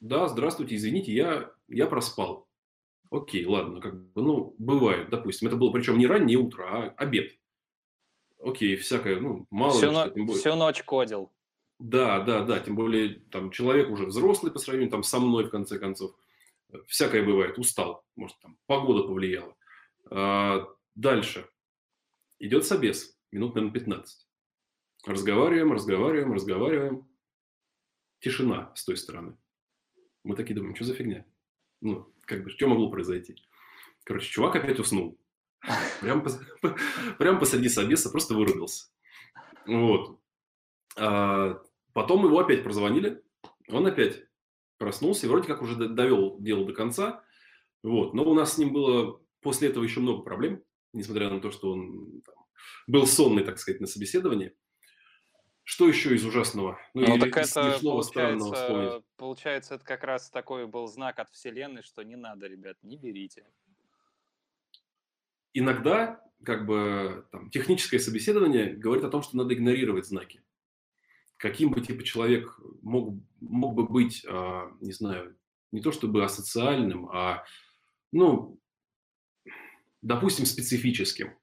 да, 0.00 0.26
здравствуйте, 0.28 0.76
извините, 0.76 1.12
я, 1.12 1.52
я 1.68 1.86
проспал. 1.86 2.48
Окей, 3.10 3.44
ладно, 3.44 3.80
как 3.80 3.94
бы, 4.12 4.22
ну, 4.22 4.54
бывает, 4.58 5.10
допустим. 5.10 5.48
Это 5.48 5.56
было 5.56 5.70
причем 5.70 5.98
не 5.98 6.06
раннее 6.06 6.38
утро, 6.38 6.64
а 6.64 6.94
обед. 6.96 7.38
Окей, 8.40 8.76
всякое, 8.76 9.20
ну, 9.20 9.46
мало 9.50 9.74
всю, 9.74 9.86
ли, 9.86 9.92
но... 9.92 10.06
что, 10.06 10.34
всю 10.38 10.56
ночь 10.56 10.82
кодил. 10.82 11.30
Да, 11.84 12.20
да, 12.20 12.44
да, 12.44 12.60
тем 12.60 12.76
более 12.76 13.16
там 13.32 13.50
человек 13.50 13.90
уже 13.90 14.06
взрослый 14.06 14.52
по 14.52 14.60
сравнению 14.60 14.92
там 14.92 15.02
со 15.02 15.18
мной 15.18 15.46
в 15.46 15.50
конце 15.50 15.80
концов. 15.80 16.14
Всякое 16.86 17.24
бывает, 17.24 17.58
устал, 17.58 18.06
может 18.14 18.38
там 18.38 18.56
погода 18.66 19.02
повлияла. 19.02 19.56
А, 20.08 20.68
дальше. 20.94 21.48
Идет 22.38 22.64
собес, 22.64 23.18
минут, 23.32 23.56
наверное, 23.56 23.74
15. 23.74 24.28
Разговариваем, 25.06 25.72
разговариваем, 25.72 26.32
разговариваем. 26.32 27.08
Тишина 28.20 28.70
с 28.76 28.84
той 28.84 28.96
стороны. 28.96 29.36
Мы 30.22 30.36
такие 30.36 30.54
думаем, 30.54 30.76
что 30.76 30.84
за 30.84 30.94
фигня? 30.94 31.26
Ну, 31.80 32.14
как 32.26 32.44
бы, 32.44 32.50
что 32.50 32.68
могло 32.68 32.90
произойти? 32.90 33.34
Короче, 34.04 34.30
чувак 34.30 34.54
опять 34.54 34.78
уснул. 34.78 35.18
Прям, 36.00 36.24
прям 37.18 37.40
посреди 37.40 37.68
собеса 37.68 38.08
просто 38.08 38.34
вырубился. 38.34 38.86
Вот. 39.66 40.20
А, 40.94 41.60
Потом 41.92 42.24
его 42.24 42.38
опять 42.38 42.64
прозвонили, 42.64 43.22
он 43.68 43.86
опять 43.86 44.22
проснулся 44.78 45.26
и 45.26 45.28
вроде 45.28 45.46
как 45.46 45.62
уже 45.62 45.76
довел 45.76 46.38
дело 46.40 46.64
до 46.66 46.72
конца. 46.72 47.22
Вот. 47.82 48.14
Но 48.14 48.24
у 48.24 48.34
нас 48.34 48.54
с 48.54 48.58
ним 48.58 48.72
было 48.72 49.20
после 49.40 49.68
этого 49.68 49.84
еще 49.84 50.00
много 50.00 50.22
проблем, 50.22 50.62
несмотря 50.92 51.30
на 51.30 51.40
то, 51.40 51.50
что 51.50 51.72
он 51.72 52.22
там, 52.22 52.34
был 52.86 53.06
сонный, 53.06 53.44
так 53.44 53.58
сказать, 53.58 53.80
на 53.80 53.86
собеседовании. 53.86 54.54
Что 55.64 55.86
еще 55.86 56.14
из 56.14 56.24
ужасного? 56.24 56.80
Ну, 56.92 57.06
ну 57.06 57.18
так 57.18 57.36
это 57.36 57.78
получается, 57.80 59.02
получается, 59.16 59.74
это 59.76 59.84
как 59.84 60.02
раз 60.02 60.28
такой 60.28 60.66
был 60.66 60.88
знак 60.88 61.20
от 61.20 61.30
Вселенной, 61.30 61.82
что 61.82 62.02
не 62.02 62.16
надо, 62.16 62.48
ребят, 62.48 62.76
не 62.82 62.96
берите. 62.96 63.46
Иногда, 65.54 66.24
как 66.44 66.66
бы, 66.66 67.26
там, 67.30 67.50
техническое 67.50 68.00
собеседование 68.00 68.72
говорит 68.72 69.04
о 69.04 69.10
том, 69.10 69.22
что 69.22 69.36
надо 69.36 69.54
игнорировать 69.54 70.06
знаки 70.06 70.42
каким 71.42 71.72
бы 71.72 71.80
типа 71.80 72.04
человек 72.04 72.56
мог, 72.82 73.20
мог 73.40 73.74
бы 73.74 73.88
быть, 73.88 74.24
а, 74.28 74.70
не 74.80 74.92
знаю, 74.92 75.36
не 75.72 75.80
то 75.80 75.90
чтобы 75.90 76.24
асоциальным, 76.24 77.08
а, 77.08 77.44
ну, 78.12 78.60
допустим, 80.02 80.46
специфическим. 80.46 81.36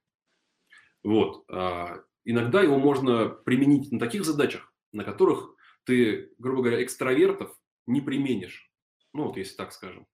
Вот. 1.03 1.43
А, 1.49 2.01
иногда 2.23 2.61
его 2.61 2.79
можно 2.79 3.27
применить 3.27 3.91
на 3.91 3.99
таких 3.99 4.23
задачах, 4.23 4.73
на 4.93 5.03
которых 5.03 5.53
ты, 5.83 6.31
грубо 6.37 6.61
говоря, 6.61 6.81
экстравертов 6.81 7.53
не 7.85 7.99
применишь. 7.99 8.71
Ну, 9.11 9.25
вот 9.25 9.35
если 9.35 9.57
так 9.57 9.73
скажем. 9.73 10.07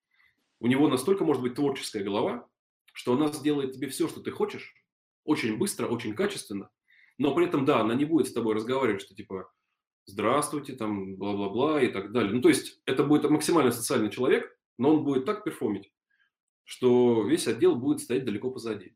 У 0.59 0.65
него 0.65 0.87
настолько 0.87 1.25
может 1.25 1.43
быть 1.43 1.53
творческая 1.53 2.03
голова, 2.03 2.47
что 2.91 3.13
она 3.13 3.31
сделает 3.31 3.73
тебе 3.73 3.89
все, 3.89 4.07
что 4.07 4.21
ты 4.21 4.31
хочешь, 4.31 4.73
очень 5.25 5.59
быстро, 5.59 5.85
очень 5.85 6.15
качественно, 6.15 6.71
но 7.19 7.35
при 7.35 7.45
этом, 7.45 7.65
да, 7.65 7.81
она 7.81 7.93
не 7.93 8.05
будет 8.05 8.27
с 8.27 8.33
тобой 8.33 8.55
разговаривать, 8.55 9.01
что 9.01 9.13
типа 9.13 9.51
здравствуйте, 10.05 10.73
там, 10.73 11.15
бла-бла-бла 11.15 11.81
и 11.81 11.87
так 11.89 12.11
далее. 12.11 12.31
Ну, 12.33 12.41
то 12.41 12.49
есть 12.49 12.81
это 12.85 13.03
будет 13.03 13.29
максимально 13.29 13.71
социальный 13.71 14.09
человек, 14.09 14.57
но 14.77 14.95
он 14.95 15.03
будет 15.03 15.25
так 15.25 15.43
перформить, 15.43 15.91
что 16.63 17.23
весь 17.23 17.47
отдел 17.47 17.75
будет 17.75 18.01
стоять 18.01 18.25
далеко 18.25 18.51
позади. 18.51 18.95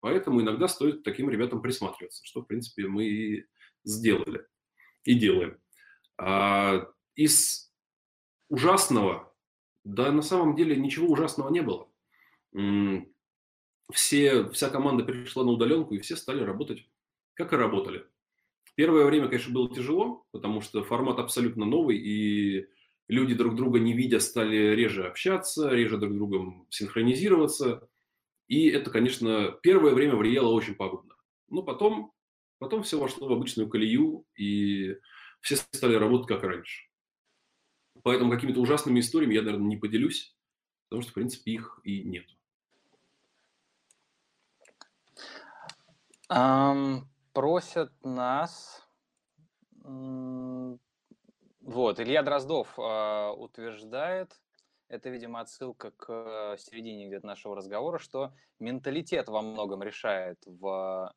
Поэтому 0.00 0.40
иногда 0.40 0.68
стоит 0.68 1.02
таким 1.02 1.30
ребятам 1.30 1.62
присматриваться, 1.62 2.24
что, 2.24 2.42
в 2.42 2.46
принципе, 2.46 2.86
мы 2.86 3.06
и 3.06 3.46
сделали 3.84 4.46
и 5.04 5.14
делаем. 5.14 5.58
А 6.18 6.88
из 7.14 7.72
ужасного, 8.48 9.34
да, 9.84 10.12
на 10.12 10.22
самом 10.22 10.56
деле 10.56 10.76
ничего 10.76 11.08
ужасного 11.08 11.50
не 11.50 11.62
было. 11.62 11.88
Все, 13.92 14.48
вся 14.50 14.70
команда 14.70 15.04
перешла 15.04 15.44
на 15.44 15.52
удаленку, 15.52 15.94
и 15.94 16.00
все 16.00 16.16
стали 16.16 16.42
работать, 16.42 16.88
как 17.34 17.52
и 17.52 17.56
работали. 17.56 18.06
Первое 18.76 19.06
время, 19.06 19.28
конечно, 19.28 19.54
было 19.54 19.74
тяжело, 19.74 20.26
потому 20.32 20.60
что 20.60 20.84
формат 20.84 21.18
абсолютно 21.18 21.64
новый, 21.64 21.96
и 21.96 22.66
люди 23.08 23.34
друг 23.34 23.56
друга 23.56 23.80
не 23.80 23.94
видя 23.94 24.20
стали 24.20 24.74
реже 24.74 25.06
общаться, 25.06 25.70
реже 25.70 25.96
друг 25.96 26.14
другом 26.14 26.66
синхронизироваться. 26.68 27.88
И 28.48 28.68
это, 28.68 28.90
конечно, 28.90 29.58
первое 29.62 29.94
время 29.94 30.14
влияло 30.14 30.52
очень 30.52 30.74
пагубно. 30.74 31.14
Но 31.48 31.62
потом, 31.62 32.12
потом 32.58 32.82
все 32.82 33.00
вошло 33.00 33.26
в 33.26 33.32
обычную 33.32 33.70
колею, 33.70 34.26
и 34.36 34.96
все 35.40 35.56
стали 35.56 35.94
работать 35.94 36.28
как 36.28 36.42
раньше. 36.42 36.82
Поэтому 38.02 38.30
какими-то 38.30 38.60
ужасными 38.60 39.00
историями 39.00 39.34
я, 39.34 39.42
наверное, 39.42 39.68
не 39.68 39.78
поделюсь, 39.78 40.36
потому 40.90 41.00
что, 41.00 41.12
в 41.12 41.14
принципе, 41.14 41.52
их 41.52 41.80
и 41.82 42.02
нет. 42.02 42.26
Um, 46.28 47.06
просят 47.36 47.92
нас... 48.02 48.82
Вот, 51.60 52.00
Илья 52.00 52.22
Дроздов 52.22 52.78
э, 52.78 53.30
утверждает, 53.36 54.40
это, 54.88 55.10
видимо, 55.10 55.40
отсылка 55.40 55.90
к 55.90 56.06
э, 56.08 56.56
середине 56.58 57.08
где-то 57.08 57.26
нашего 57.26 57.54
разговора, 57.54 57.98
что 57.98 58.32
менталитет 58.58 59.28
во 59.28 59.42
многом 59.42 59.82
решает 59.82 60.38
в 60.46 61.12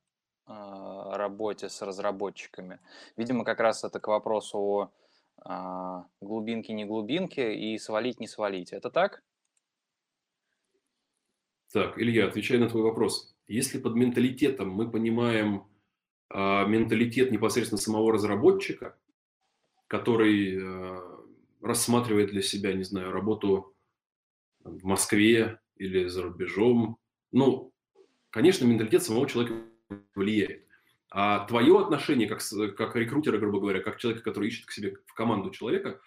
э, 0.48 0.52
работе 0.52 1.70
с 1.70 1.82
разработчиками. 1.82 2.80
Видимо, 3.16 3.46
как 3.46 3.60
раз 3.60 3.84
это 3.84 4.00
к 4.00 4.08
вопросу 4.08 4.92
о 5.46 6.02
э, 6.02 6.04
глубинке, 6.20 6.74
не 6.74 6.84
глубинке 6.84 7.56
и 7.56 7.78
свалить, 7.78 8.20
не 8.20 8.28
свалить. 8.28 8.74
Это 8.74 8.90
так? 8.90 9.24
Так, 11.72 11.98
Илья, 11.98 12.28
отвечая 12.28 12.60
на 12.60 12.68
твой 12.68 12.84
вопрос. 12.84 13.36
Если 13.48 13.80
под 13.80 13.96
менталитетом 13.96 14.70
мы 14.70 14.92
понимаем 14.92 15.69
менталитет 16.32 17.32
непосредственно 17.32 17.82
самого 17.82 18.14
разработчика, 18.14 18.96
который 19.88 20.58
э, 20.62 21.02
рассматривает 21.62 22.30
для 22.30 22.42
себя, 22.42 22.74
не 22.74 22.84
знаю, 22.84 23.12
работу 23.12 23.76
в 24.64 24.86
Москве 24.86 25.60
или 25.76 26.08
за 26.08 26.22
рубежом. 26.24 26.98
Ну, 27.32 27.74
конечно, 28.30 28.66
менталитет 28.66 29.04
самого 29.04 29.28
человека 29.28 29.64
влияет. 30.14 30.68
А 31.12 31.46
твое 31.48 31.80
отношение 31.80 32.28
как, 32.28 32.42
как 32.76 32.96
рекрутера, 32.96 33.40
грубо 33.40 33.60
говоря, 33.60 33.82
как 33.82 33.98
человека, 33.98 34.24
который 34.24 34.50
ищет 34.50 34.68
к 34.68 34.72
себе 34.72 34.98
в 35.08 35.14
команду 35.16 35.50
человека, 35.50 36.00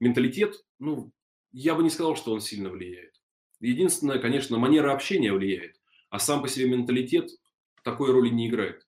менталитет, 0.00 0.64
ну, 0.80 1.12
я 1.52 1.76
бы 1.76 1.84
не 1.84 1.90
сказал, 1.90 2.16
что 2.16 2.32
он 2.32 2.40
сильно 2.40 2.68
влияет. 2.68 3.14
Единственное, 3.60 4.18
конечно, 4.18 4.58
манера 4.58 4.92
общения 4.92 5.32
влияет, 5.32 5.80
а 6.10 6.18
сам 6.18 6.42
по 6.42 6.48
себе 6.48 6.68
менталитет 6.68 7.30
такой 7.84 8.10
роли 8.10 8.30
не 8.30 8.48
играет. 8.48 8.87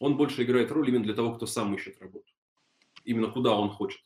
Он 0.00 0.16
больше 0.16 0.42
играет 0.42 0.70
роль 0.70 0.88
именно 0.88 1.04
для 1.04 1.14
того, 1.14 1.34
кто 1.34 1.46
сам 1.46 1.74
ищет 1.74 2.00
работу. 2.00 2.30
Именно 3.04 3.30
куда 3.30 3.54
он 3.54 3.70
хочет. 3.70 4.02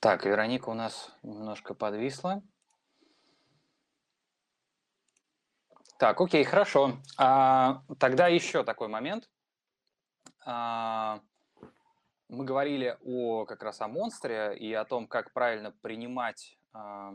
Так, 0.00 0.26
Вероника 0.26 0.68
у 0.68 0.74
нас 0.74 1.16
немножко 1.22 1.74
подвисла. 1.74 2.42
Так, 5.98 6.20
окей, 6.20 6.44
хорошо. 6.44 6.98
А, 7.16 7.82
тогда 7.98 8.28
еще 8.28 8.64
такой 8.64 8.88
момент. 8.88 9.30
А, 10.44 11.20
мы 12.28 12.44
говорили 12.44 12.98
о 13.02 13.46
как 13.46 13.62
раз 13.62 13.80
о 13.80 13.88
монстре 13.88 14.56
и 14.58 14.72
о 14.74 14.84
том, 14.84 15.06
как 15.06 15.32
правильно 15.32 15.70
принимать 15.70 16.58
а, 16.72 17.14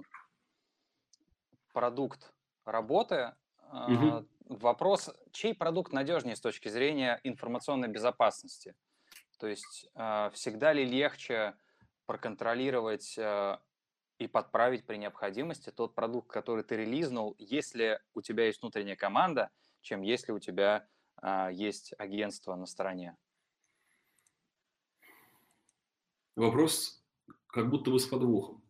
продукт 1.74 2.34
работы. 2.66 3.36
Угу. 3.72 4.28
Вопрос, 4.50 5.12
чей 5.32 5.54
продукт 5.54 5.94
надежнее 5.94 6.36
с 6.36 6.42
точки 6.42 6.70
зрения 6.70 7.20
информационной 7.24 7.88
безопасности? 7.88 8.76
То 9.38 9.48
есть 9.48 9.90
а, 9.96 10.32
всегда 10.32 10.74
ли 10.74 10.84
легче 10.84 11.56
проконтролировать 12.06 13.16
э, 13.18 13.58
и 14.18 14.28
подправить 14.28 14.88
при 14.88 14.98
необходимости 14.98 15.70
тот 15.70 15.94
продукт, 15.94 16.28
который 16.28 16.64
ты 16.64 16.76
релизнул, 16.78 17.36
если 17.38 18.02
у 18.16 18.22
тебя 18.22 18.48
есть 18.48 18.62
внутренняя 18.62 18.96
команда, 18.96 19.52
чем 19.82 20.02
если 20.02 20.32
у 20.32 20.40
тебя 20.40 20.88
а, 21.18 21.50
есть 21.52 21.94
агентство 22.00 22.56
на 22.56 22.66
стороне? 22.66 23.16
Вопрос 26.36 27.06
как 27.48 27.70
будто 27.70 27.92
бы 27.92 28.00
с 28.00 28.08
подвохом. 28.08 28.64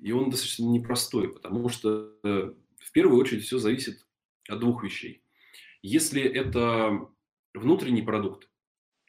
И 0.00 0.10
он 0.10 0.30
достаточно 0.30 0.64
непростой, 0.64 1.32
потому 1.32 1.68
что 1.68 2.18
э, 2.24 2.54
в 2.84 2.92
первую 2.92 3.20
очередь 3.20 3.44
все 3.44 3.58
зависит 3.58 4.06
от 4.48 4.60
двух 4.60 4.82
вещей. 4.84 5.22
Если 5.82 6.22
это 6.22 7.08
внутренний 7.54 8.02
продукт, 8.02 8.48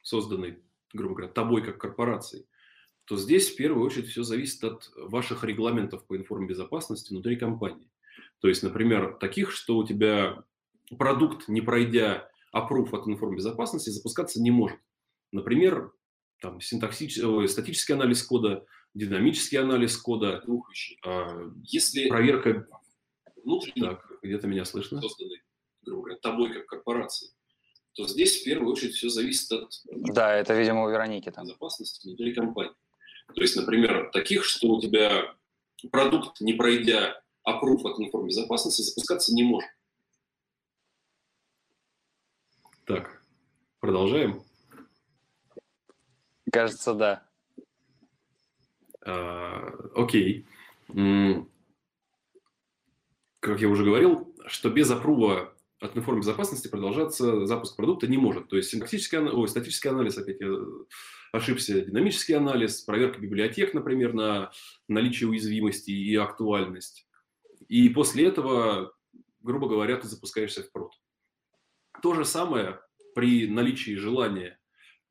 созданный 0.02 0.64
грубо 0.94 1.16
говоря, 1.16 1.34
тобой 1.34 1.64
как 1.64 1.80
корпорацией, 1.80 2.46
то 3.06 3.18
здесь 3.18 3.50
в 3.50 3.56
первую 3.58 3.86
очередь 3.86 4.08
все 4.08 4.24
зависит 4.24 4.64
от 4.64 4.90
ваших 4.96 5.44
регламентов 5.44 6.06
по 6.06 6.16
информбезопасности 6.16 7.12
внутри 7.12 7.36
компании. 7.36 7.90
То 8.40 8.48
есть, 8.48 8.64
например, 8.64 9.18
таких, 9.20 9.52
что 9.52 9.78
у 9.78 9.86
тебя 9.86 10.44
продукт, 10.98 11.48
не 11.48 11.62
пройдя 11.62 12.30
опруф 12.52 12.94
от 12.94 13.08
информбезопасности, 13.08 13.90
запускаться 13.90 14.42
не 14.42 14.52
может. 14.52 14.80
Например, 15.32 15.92
там, 16.40 16.62
синтаксический, 16.62 17.48
статический 17.48 17.96
анализ 17.96 18.24
кода, 18.24 18.66
динамический 18.94 19.58
анализ 19.58 19.98
кода. 19.98 20.44
А, 21.06 21.52
если 21.64 22.08
проверка 22.08 22.68
внутренней, 23.44 23.82
так, 23.82 24.12
где-то 24.22 24.48
меня 24.48 24.66
слышно, 24.66 25.02
созданной, 25.02 25.42
грубо 25.82 26.04
говоря, 26.04 26.20
тобой 26.20 26.54
как 26.54 26.66
корпорацией, 26.66 27.32
то 27.94 28.08
здесь 28.08 28.42
в 28.42 28.46
первую 28.46 28.72
очередь 28.72 28.96
все 28.96 29.10
зависит 29.10 29.52
от... 29.52 29.70
Да, 29.86 30.34
это, 30.34 30.54
видимо, 30.54 30.84
у 30.84 30.90
Вероники 30.90 31.30
там. 31.30 31.46
Безопасности 31.46 32.08
внутри 32.08 32.34
компании. 32.34 32.74
То 33.36 33.42
есть, 33.42 33.56
например, 33.56 34.10
таких, 34.12 34.44
что 34.44 34.68
у 34.68 34.82
тебя 34.82 35.36
продукт, 35.92 36.42
не 36.42 36.54
пройдя 36.54 37.22
опруф 37.44 37.86
от 37.86 38.00
информбезопасности, 38.00 38.82
запускаться 38.82 39.34
не 39.34 39.44
может. 39.44 39.70
Так, 42.86 43.24
продолжаем? 43.80 44.44
Кажется, 46.52 46.94
да. 46.94 47.28
А, 49.06 49.68
окей. 49.96 50.46
Как 53.44 53.60
я 53.60 53.68
уже 53.68 53.84
говорил, 53.84 54.34
что 54.48 54.70
без 54.70 54.90
опрува 54.90 55.54
от 55.82 55.98
информ 55.98 56.22
безопасности 56.22 56.70
продолжаться 56.70 57.46
запуск 57.46 57.76
продукта 57.76 58.08
не 58.08 58.18
может. 58.18 58.48
То 58.48 58.56
есть 58.56 58.70
синтаксический, 58.70 59.18
ой, 59.18 59.50
статический 59.50 59.90
анализ, 59.90 60.18
опять 60.18 60.40
я 60.40 60.48
ошибся, 61.34 61.82
динамический 61.82 62.36
анализ, 62.36 62.80
проверка 62.84 63.20
библиотек, 63.20 63.74
например, 63.74 64.14
на 64.14 64.54
наличие 64.88 65.30
уязвимости 65.30 65.92
и 65.92 66.16
актуальность. 66.16 67.06
И 67.68 67.90
после 67.90 68.28
этого, 68.28 68.94
грубо 69.42 69.68
говоря, 69.68 69.98
ты 69.98 70.08
запускаешься 70.08 70.64
в 70.64 70.72
прод. 70.72 70.94
То 72.02 72.14
же 72.14 72.24
самое 72.24 72.80
при 73.14 73.46
наличии 73.46 73.96
желания 73.96 74.58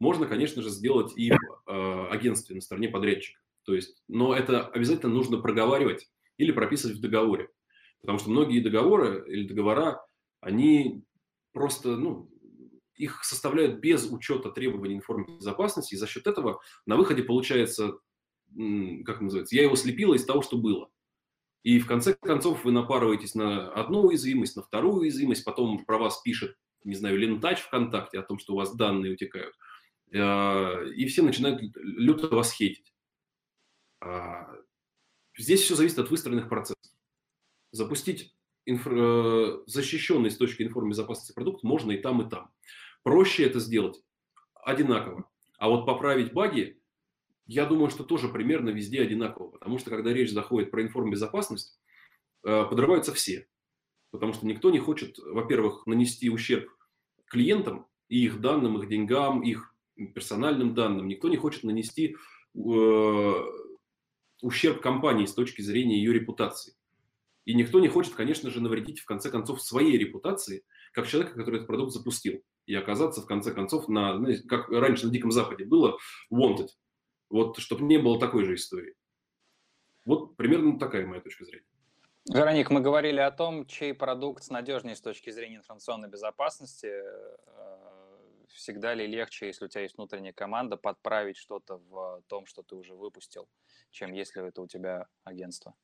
можно, 0.00 0.26
конечно 0.26 0.62
же, 0.62 0.70
сделать 0.70 1.12
и 1.18 1.32
в 1.32 1.70
э, 1.70 2.06
агентстве 2.08 2.54
на 2.54 2.62
стороне 2.62 2.88
подрядчика. 2.88 3.42
То 3.64 3.74
есть, 3.74 4.02
но 4.08 4.34
это 4.34 4.66
обязательно 4.68 5.12
нужно 5.12 5.36
проговаривать 5.36 6.10
или 6.38 6.50
прописывать 6.50 6.96
в 6.96 7.02
договоре. 7.02 7.50
Потому 8.02 8.18
что 8.18 8.30
многие 8.30 8.60
договоры 8.60 9.24
или 9.28 9.46
договора 9.46 10.04
они 10.40 11.04
просто, 11.52 11.96
ну, 11.96 12.30
их 12.96 13.24
составляют 13.24 13.80
без 13.80 14.10
учета 14.10 14.50
требований 14.50 14.96
информационной 14.96 15.38
безопасности, 15.38 15.94
и 15.94 15.96
за 15.98 16.06
счет 16.06 16.26
этого 16.26 16.60
на 16.84 16.96
выходе 16.96 17.22
получается, 17.22 17.98
как 19.04 19.20
называется, 19.20 19.56
я 19.56 19.62
его 19.62 19.76
слепила 19.76 20.14
из 20.14 20.24
того, 20.24 20.42
что 20.42 20.58
было. 20.58 20.90
И 21.62 21.78
в 21.78 21.86
конце 21.86 22.14
концов 22.14 22.64
вы 22.64 22.72
напарываетесь 22.72 23.34
на 23.34 23.70
одну 23.72 24.02
уязвимость, 24.02 24.56
на 24.56 24.62
вторую 24.62 24.96
уязвимость, 24.96 25.44
потом 25.44 25.84
про 25.84 25.96
вас 25.98 26.20
пишет, 26.20 26.56
не 26.84 26.96
знаю, 26.96 27.18
Лентач 27.18 27.60
ВКонтакте 27.60 28.18
о 28.18 28.22
том, 28.22 28.38
что 28.38 28.54
у 28.54 28.56
вас 28.56 28.74
данные 28.74 29.12
утекают. 29.12 29.54
Э, 30.12 30.88
и 30.90 31.06
все 31.06 31.22
начинают 31.22 31.62
люто 31.76 32.34
вас 32.34 32.52
хейтить. 32.52 32.92
А, 34.00 34.48
здесь 35.38 35.60
все 35.62 35.76
зависит 35.76 36.00
от 36.00 36.10
выстроенных 36.10 36.48
процессов. 36.48 36.91
Запустить 37.72 38.34
инфра... 38.64 38.94
Э, 38.96 39.62
защищенный 39.66 40.30
с 40.30 40.36
точки 40.36 40.62
информбезопасности 40.62 41.32
продукт 41.32 41.62
можно 41.62 41.90
и 41.92 41.98
там, 41.98 42.22
и 42.22 42.30
там. 42.30 42.50
Проще 43.02 43.44
это 43.44 43.58
сделать 43.58 44.00
одинаково. 44.54 45.28
А 45.58 45.68
вот 45.68 45.86
поправить 45.86 46.32
баги, 46.32 46.80
я 47.46 47.66
думаю, 47.66 47.90
что 47.90 48.04
тоже 48.04 48.28
примерно 48.28 48.70
везде 48.70 49.02
одинаково. 49.02 49.48
Потому 49.48 49.78
что 49.78 49.90
когда 49.90 50.12
речь 50.12 50.32
заходит 50.32 50.70
про 50.70 50.82
информбезопасность, 50.82 51.80
э, 52.44 52.64
подрываются 52.64 53.12
все. 53.12 53.48
Потому 54.10 54.32
что 54.32 54.46
никто 54.46 54.70
не 54.70 54.78
хочет, 54.78 55.18
во-первых, 55.18 55.86
нанести 55.86 56.30
ущерб 56.30 56.70
клиентам 57.26 57.86
и 58.08 58.24
их 58.24 58.40
данным, 58.40 58.78
их 58.78 58.88
деньгам, 58.88 59.42
их 59.42 59.74
персональным 60.14 60.74
данным. 60.74 61.08
Никто 61.08 61.28
не 61.28 61.36
хочет 61.36 61.64
нанести 61.64 62.16
э, 62.54 63.32
ущерб 64.42 64.80
компании 64.80 65.26
с 65.26 65.34
точки 65.34 65.62
зрения 65.62 65.96
ее 65.96 66.12
репутации. 66.12 66.74
И 67.44 67.54
никто 67.54 67.80
не 67.80 67.88
хочет, 67.88 68.14
конечно 68.14 68.50
же, 68.50 68.60
навредить 68.60 69.00
в 69.00 69.04
конце 69.04 69.30
концов 69.30 69.62
своей 69.62 69.98
репутации, 69.98 70.64
как 70.92 71.08
человека, 71.08 71.36
который 71.36 71.56
этот 71.56 71.66
продукт 71.66 71.92
запустил. 71.92 72.42
И 72.66 72.74
оказаться 72.74 73.22
в 73.22 73.26
конце 73.26 73.52
концов 73.52 73.88
на, 73.88 74.20
как 74.48 74.68
раньше 74.68 75.06
на 75.06 75.12
Диком 75.12 75.32
Западе 75.32 75.64
было, 75.64 75.98
wanted. 76.32 76.68
Вот, 77.28 77.58
чтобы 77.58 77.84
не 77.84 77.98
было 77.98 78.20
такой 78.20 78.44
же 78.44 78.54
истории. 78.54 78.94
Вот 80.04 80.36
примерно 80.36 80.78
такая 80.78 81.06
моя 81.06 81.20
точка 81.20 81.44
зрения. 81.44 81.66
Вероник, 82.32 82.70
мы 82.70 82.80
говорили 82.80 83.18
о 83.18 83.32
том, 83.32 83.66
чей 83.66 83.94
продукт 83.94 84.48
надежнее 84.48 84.94
с 84.94 85.00
точки 85.00 85.30
зрения 85.30 85.56
информационной 85.56 86.08
безопасности. 86.08 86.86
Э, 86.86 87.36
всегда 88.48 88.94
ли 88.94 89.06
легче, 89.06 89.46
если 89.46 89.64
у 89.64 89.68
тебя 89.68 89.82
есть 89.82 89.96
внутренняя 89.96 90.32
команда, 90.32 90.76
подправить 90.76 91.36
что-то 91.36 91.78
в 91.78 92.22
том, 92.28 92.46
что 92.46 92.62
ты 92.62 92.76
уже 92.76 92.94
выпустил, 92.94 93.48
чем 93.90 94.12
если 94.12 94.46
это 94.46 94.62
у 94.62 94.68
тебя 94.68 95.08
агентство? 95.24 95.74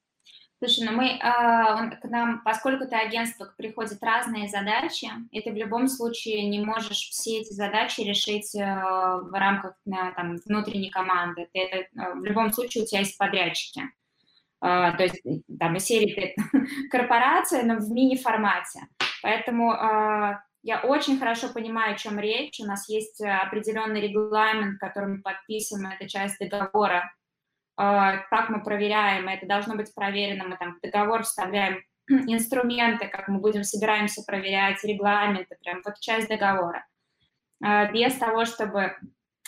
Слушай, 0.58 0.86
ну 0.86 0.92
мы, 0.92 1.06
э, 1.10 1.18
к 1.18 2.04
нам, 2.04 2.42
поскольку 2.42 2.82
это 2.82 2.98
агентство, 2.98 3.48
приходят 3.56 4.02
разные 4.02 4.48
задачи, 4.48 5.08
и 5.30 5.40
ты 5.40 5.52
в 5.52 5.56
любом 5.56 5.86
случае 5.86 6.48
не 6.48 6.58
можешь 6.58 7.10
все 7.10 7.42
эти 7.42 7.52
задачи 7.52 8.00
решить 8.00 8.56
э, 8.56 8.64
в 8.64 9.30
рамках 9.38 9.74
э, 9.86 9.90
там, 10.16 10.36
внутренней 10.44 10.90
команды. 10.90 11.48
Ты 11.52 11.60
это, 11.60 11.88
в 12.16 12.24
любом 12.24 12.52
случае 12.52 12.82
у 12.82 12.86
тебя 12.86 13.00
есть 13.00 13.16
подрядчики. 13.16 13.82
То 14.60 14.96
есть 14.98 15.22
там 15.60 15.76
из 15.76 15.84
серии 15.84 16.34
ты 16.34 16.58
корпорация, 16.90 17.62
но 17.62 17.76
в 17.76 17.88
мини-формате. 17.92 18.80
Поэтому 19.22 19.72
я 20.64 20.80
очень 20.82 21.20
хорошо 21.20 21.50
понимаю, 21.50 21.94
о 21.94 21.96
чем 21.96 22.18
речь. 22.18 22.58
У 22.58 22.64
нас 22.64 22.88
есть 22.88 23.22
определенный 23.22 24.00
регламент, 24.00 24.80
который 24.80 25.10
мы 25.10 25.22
подписываем, 25.22 25.92
это 25.92 26.08
часть 26.08 26.40
договора 26.40 27.04
а, 27.04 27.17
как 27.78 28.48
мы 28.48 28.62
проверяем, 28.62 29.28
это 29.28 29.46
должно 29.46 29.76
быть 29.76 29.94
проверено, 29.94 30.48
мы 30.48 30.56
там 30.56 30.74
в 30.74 30.80
договор 30.80 31.22
вставляем 31.22 31.80
инструменты, 32.08 33.06
как 33.06 33.28
мы 33.28 33.38
будем 33.38 33.62
собираемся 33.62 34.22
проверять, 34.26 34.82
регламенты, 34.82 35.56
прям 35.62 35.82
вот 35.84 36.00
часть 36.00 36.28
договора. 36.28 36.84
А, 37.62 37.90
без 37.92 38.14
того, 38.14 38.46
чтобы 38.46 38.96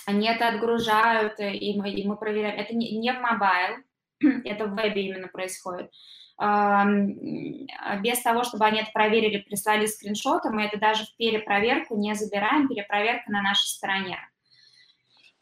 они 0.07 0.28
это 0.28 0.49
отгружают, 0.49 1.41
и 1.41 1.74
мы, 1.76 1.91
и 1.91 2.07
мы 2.07 2.16
проверяем. 2.16 2.57
Это 2.57 2.74
не 2.74 3.12
в 3.12 3.20
mobile, 3.21 3.79
это 4.45 4.66
в 4.66 4.76
вебе 4.76 5.09
именно 5.09 5.28
происходит. 5.28 5.91
Без 6.39 8.22
того, 8.22 8.45
чтобы 8.45 8.64
они 8.64 8.81
это 8.81 8.91
проверили, 8.93 9.43
прислали 9.43 9.85
скриншоты, 9.85 10.49
мы 10.49 10.64
это 10.64 10.78
даже 10.78 11.05
в 11.05 11.14
перепроверку 11.16 11.99
не 11.99 12.14
забираем, 12.14 12.66
перепроверка 12.66 13.31
на 13.31 13.43
нашей 13.43 13.66
стороне. 13.66 14.18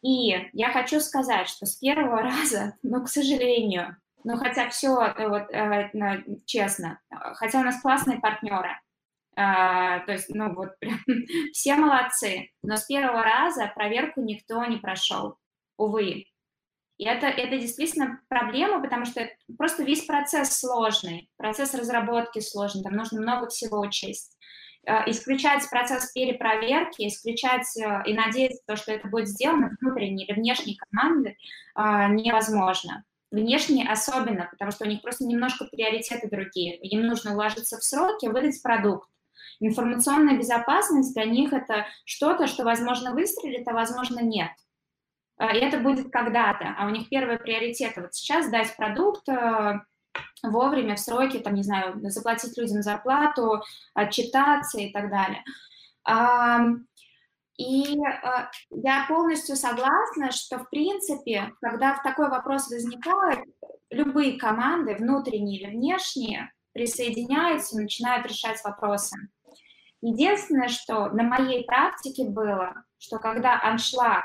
И 0.02 0.48
я 0.52 0.70
хочу 0.72 1.00
сказать, 1.00 1.48
что 1.48 1.66
с 1.66 1.76
первого 1.76 2.22
раза, 2.22 2.74
ну, 2.82 3.02
к 3.04 3.08
сожалению, 3.08 3.96
ну, 4.24 4.36
хотя 4.36 4.68
все, 4.68 5.00
э, 5.00 5.28
вот, 5.28 5.50
э, 5.52 6.24
честно, 6.46 7.00
хотя 7.10 7.60
у 7.60 7.62
нас 7.62 7.80
классные 7.80 8.18
партнеры, 8.18 8.70
э, 9.36 10.00
то 10.06 10.12
есть, 10.12 10.28
ну, 10.28 10.54
вот 10.54 10.78
прям 10.78 10.98
все 11.52 11.76
молодцы, 11.76 12.50
но 12.62 12.76
с 12.76 12.84
первого 12.84 13.22
раза 13.22 13.72
проверку 13.74 14.20
никто 14.20 14.64
не 14.64 14.78
прошел, 14.78 15.36
увы. 15.76 16.26
И 16.98 17.04
это, 17.04 17.28
это 17.28 17.58
действительно 17.58 18.20
проблема, 18.28 18.82
потому 18.82 19.04
что 19.04 19.28
просто 19.56 19.84
весь 19.84 20.04
процесс 20.04 20.58
сложный, 20.58 21.30
процесс 21.36 21.72
разработки 21.74 22.40
сложный, 22.40 22.82
там 22.82 22.94
нужно 22.94 23.20
много 23.20 23.48
всего 23.48 23.78
учесть. 23.78 24.36
Э, 24.88 25.02
исключать 25.10 25.68
процесс 25.68 26.12
перепроверки, 26.12 27.06
исключать 27.06 27.66
э, 27.76 28.04
и 28.06 28.14
надеяться, 28.14 28.62
то, 28.66 28.74
что 28.74 28.90
это 28.90 29.06
будет 29.06 29.28
сделано 29.28 29.76
внутренней 29.82 30.24
или 30.24 30.32
внешней 30.32 30.78
команды, 30.78 31.36
э, 31.76 32.08
невозможно. 32.12 33.04
Внешние 33.30 33.86
особенно, 33.86 34.48
потому 34.50 34.70
что 34.70 34.86
у 34.86 34.88
них 34.88 35.02
просто 35.02 35.26
немножко 35.26 35.66
приоритеты 35.66 36.30
другие. 36.30 36.78
Им 36.78 37.06
нужно 37.06 37.34
уложиться 37.34 37.76
в 37.76 37.84
сроки, 37.84 38.28
выдать 38.28 38.62
продукт. 38.62 39.10
Информационная 39.60 40.38
безопасность 40.38 41.12
для 41.12 41.26
них 41.26 41.52
это 41.52 41.84
что-то, 42.06 42.46
что, 42.46 42.64
возможно, 42.64 43.12
выстрелит, 43.12 43.68
а, 43.68 43.74
возможно, 43.74 44.20
нет. 44.20 44.52
И 45.38 45.56
это 45.58 45.80
будет 45.80 46.10
когда-то, 46.10 46.74
а 46.78 46.86
у 46.86 46.90
них 46.90 47.10
первый 47.10 47.38
приоритет. 47.38 47.92
Вот 47.96 48.14
сейчас 48.14 48.50
дать 48.50 48.74
продукт, 48.74 49.28
вовремя, 50.42 50.96
в 50.96 51.00
сроки, 51.00 51.38
там, 51.38 51.54
не 51.54 51.62
знаю, 51.62 52.00
заплатить 52.10 52.56
людям 52.56 52.82
зарплату, 52.82 53.62
отчитаться 53.94 54.78
и 54.78 54.92
так 54.92 55.10
далее. 55.10 55.44
И 57.58 58.00
а, 58.00 58.50
я 58.70 59.04
полностью 59.08 59.56
согласна, 59.56 60.30
что, 60.30 60.58
в 60.58 60.70
принципе, 60.70 61.52
когда 61.60 61.98
такой 62.04 62.30
вопрос 62.30 62.70
возникает, 62.70 63.40
любые 63.90 64.38
команды, 64.38 64.94
внутренние 64.94 65.60
или 65.60 65.70
внешние, 65.70 66.52
присоединяются 66.72 67.76
и 67.76 67.82
начинают 67.82 68.26
решать 68.26 68.62
вопросы. 68.62 69.16
Единственное, 70.00 70.68
что 70.68 71.08
на 71.08 71.24
моей 71.24 71.64
практике 71.64 72.26
было, 72.28 72.84
что 72.98 73.18
когда 73.18 73.60
аншлаг 73.60 74.24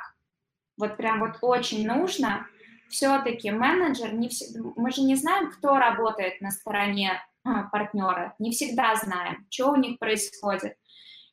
вот 0.77 0.97
прям 0.97 1.21
вот 1.21 1.37
очень 1.41 1.87
нужно, 1.87 2.45
все-таки 2.93 3.51
менеджер, 3.51 4.13
не 4.13 4.29
вс... 4.29 4.55
мы 4.55 4.91
же 4.91 5.01
не 5.01 5.15
знаем, 5.15 5.51
кто 5.51 5.77
работает 5.77 6.39
на 6.41 6.51
стороне 6.51 7.21
а, 7.43 7.63
партнера, 7.63 8.35
не 8.39 8.51
всегда 8.51 8.95
знаем, 8.95 9.45
что 9.49 9.71
у 9.71 9.75
них 9.75 9.99
происходит. 9.99 10.77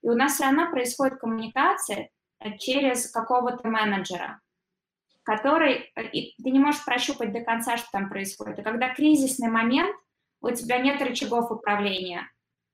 И 0.02 0.08
у 0.08 0.14
нас 0.14 0.34
все 0.34 0.44
равно 0.44 0.70
происходит 0.70 1.18
коммуникация 1.18 2.08
э, 2.40 2.56
через 2.56 3.10
какого-то 3.10 3.68
менеджера, 3.68 4.40
который, 5.22 5.92
э, 5.94 6.08
и 6.12 6.42
ты 6.42 6.50
не 6.50 6.58
можешь 6.58 6.84
прощупать 6.84 7.32
до 7.32 7.40
конца, 7.40 7.76
что 7.76 7.88
там 7.92 8.08
происходит. 8.08 8.58
И 8.58 8.62
когда 8.62 8.94
кризисный 8.94 9.50
момент, 9.50 9.94
у 10.40 10.50
тебя 10.50 10.78
нет 10.78 11.02
рычагов 11.02 11.50
управления. 11.50 12.30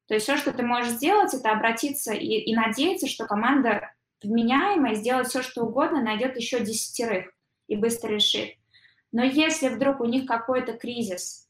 То 0.06 0.14
есть 0.14 0.24
все, 0.24 0.36
что 0.36 0.52
ты 0.52 0.62
можешь 0.62 0.92
сделать, 0.92 1.34
это 1.34 1.50
обратиться 1.50 2.12
и, 2.12 2.26
и 2.26 2.54
надеяться, 2.54 3.08
что 3.08 3.26
команда 3.26 3.90
вменяемая, 4.22 4.94
сделать 4.94 5.26
все, 5.26 5.42
что 5.42 5.64
угодно, 5.64 6.00
найдет 6.00 6.36
еще 6.36 6.60
десятерых 6.60 7.32
и 7.66 7.76
быстро 7.76 8.10
решит. 8.10 8.54
Но 9.12 9.24
если 9.24 9.68
вдруг 9.68 10.00
у 10.00 10.04
них 10.04 10.26
какой-то 10.26 10.72
кризис, 10.74 11.48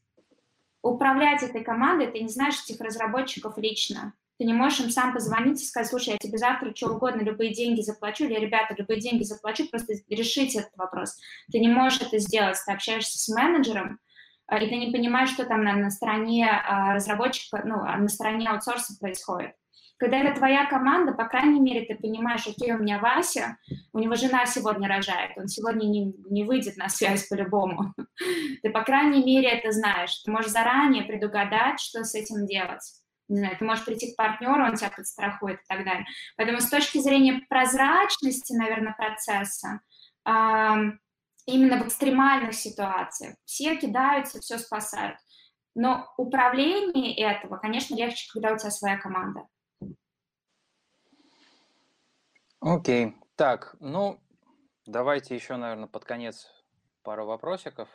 управлять 0.81 1.43
этой 1.43 1.63
командой, 1.63 2.07
ты 2.07 2.19
не 2.19 2.29
знаешь 2.29 2.63
этих 2.63 2.79
разработчиков 2.81 3.57
лично. 3.57 4.13
Ты 4.37 4.45
не 4.45 4.53
можешь 4.53 4.81
им 4.81 4.89
сам 4.91 5.13
позвонить 5.13 5.61
и 5.61 5.65
сказать, 5.65 5.89
слушай, 5.89 6.09
я 6.09 6.17
тебе 6.17 6.37
завтра 6.37 6.73
что 6.75 6.89
угодно, 6.89 7.21
любые 7.21 7.53
деньги 7.53 7.81
заплачу, 7.81 8.25
или, 8.25 8.39
ребята, 8.39 8.75
любые 8.77 8.99
деньги 8.99 9.23
заплачу, 9.23 9.67
просто 9.67 9.93
решите 10.09 10.59
этот 10.59 10.77
вопрос. 10.77 11.17
Ты 11.51 11.59
не 11.59 11.67
можешь 11.67 12.01
это 12.01 12.19
сделать, 12.19 12.57
ты 12.63 12.71
общаешься 12.71 13.17
с 13.17 13.27
менеджером, 13.29 13.99
а, 14.45 14.59
и 14.59 14.69
ты 14.69 14.75
не 14.75 14.91
понимаешь, 14.91 15.31
что 15.31 15.45
там 15.45 15.63
на, 15.63 15.73
на 15.73 15.89
стороне 15.89 16.47
а, 16.47 16.93
разработчика, 16.93 17.63
ну, 17.65 17.81
а, 17.81 17.97
на 17.97 18.07
стороне 18.07 18.47
аутсорса 18.47 18.97
происходит. 18.99 19.55
Когда 19.97 20.19
это 20.19 20.37
твоя 20.37 20.65
команда, 20.67 21.11
по 21.11 21.25
крайней 21.25 21.59
мере, 21.59 21.85
ты 21.85 21.95
понимаешь, 21.95 22.45
окей, 22.45 22.71
у 22.73 22.77
меня 22.77 22.99
Вася, 22.99 23.57
у 23.93 23.99
него 23.99 24.15
жена 24.15 24.45
сегодня 24.45 24.87
рожает, 24.87 25.31
он 25.37 25.47
сегодня 25.47 25.87
не, 25.87 26.13
не 26.29 26.43
выйдет 26.43 26.77
на 26.77 26.87
связь 26.87 27.27
по-любому. 27.27 27.93
Ты, 28.61 28.69
по 28.69 28.83
крайней 28.83 29.23
мере, 29.23 29.49
это 29.49 29.71
знаешь. 29.71 30.21
Ты 30.23 30.31
можешь 30.31 30.51
заранее 30.51 31.03
предугадать, 31.03 31.79
что 31.79 32.03
с 32.03 32.13
этим 32.13 32.45
делать. 32.45 32.83
Не 33.29 33.39
знаю, 33.39 33.57
ты 33.57 33.65
можешь 33.65 33.83
прийти 33.83 34.13
к 34.13 34.15
партнеру, 34.15 34.63
он 34.63 34.75
тебя 34.75 34.89
подстрахует 34.89 35.59
и 35.59 35.65
так 35.67 35.83
далее. 35.83 36.05
Поэтому 36.37 36.61
с 36.61 36.69
точки 36.69 36.99
зрения 36.99 37.41
прозрачности, 37.49 38.53
наверное, 38.53 38.93
процесса, 38.93 39.81
именно 41.45 41.83
в 41.83 41.87
экстремальных 41.87 42.53
ситуациях 42.53 43.35
все 43.43 43.75
кидаются, 43.75 44.39
все 44.39 44.57
спасают. 44.57 45.17
Но 45.75 46.07
управление 46.17 47.15
этого, 47.15 47.57
конечно, 47.57 47.95
легче, 47.95 48.29
когда 48.33 48.53
у 48.53 48.57
тебя 48.57 48.71
своя 48.71 48.97
команда. 48.97 49.41
Окей. 52.69 53.15
Так, 53.37 53.77
ну, 53.79 54.19
давайте 54.85 55.33
еще, 55.35 55.55
наверное, 55.55 55.87
под 55.87 56.03
конец 56.03 56.51
пару 57.01 57.25
вопросиков. 57.25 57.87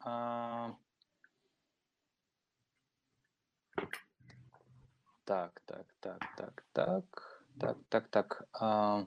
А, 0.00 0.74
Так, 5.26 5.60
так, 5.66 5.86
так, 6.00 6.20
так, 6.36 6.64
так, 6.72 7.44
так, 7.58 7.78
так, 7.90 8.08
так. 8.08 8.48
А, 8.52 9.06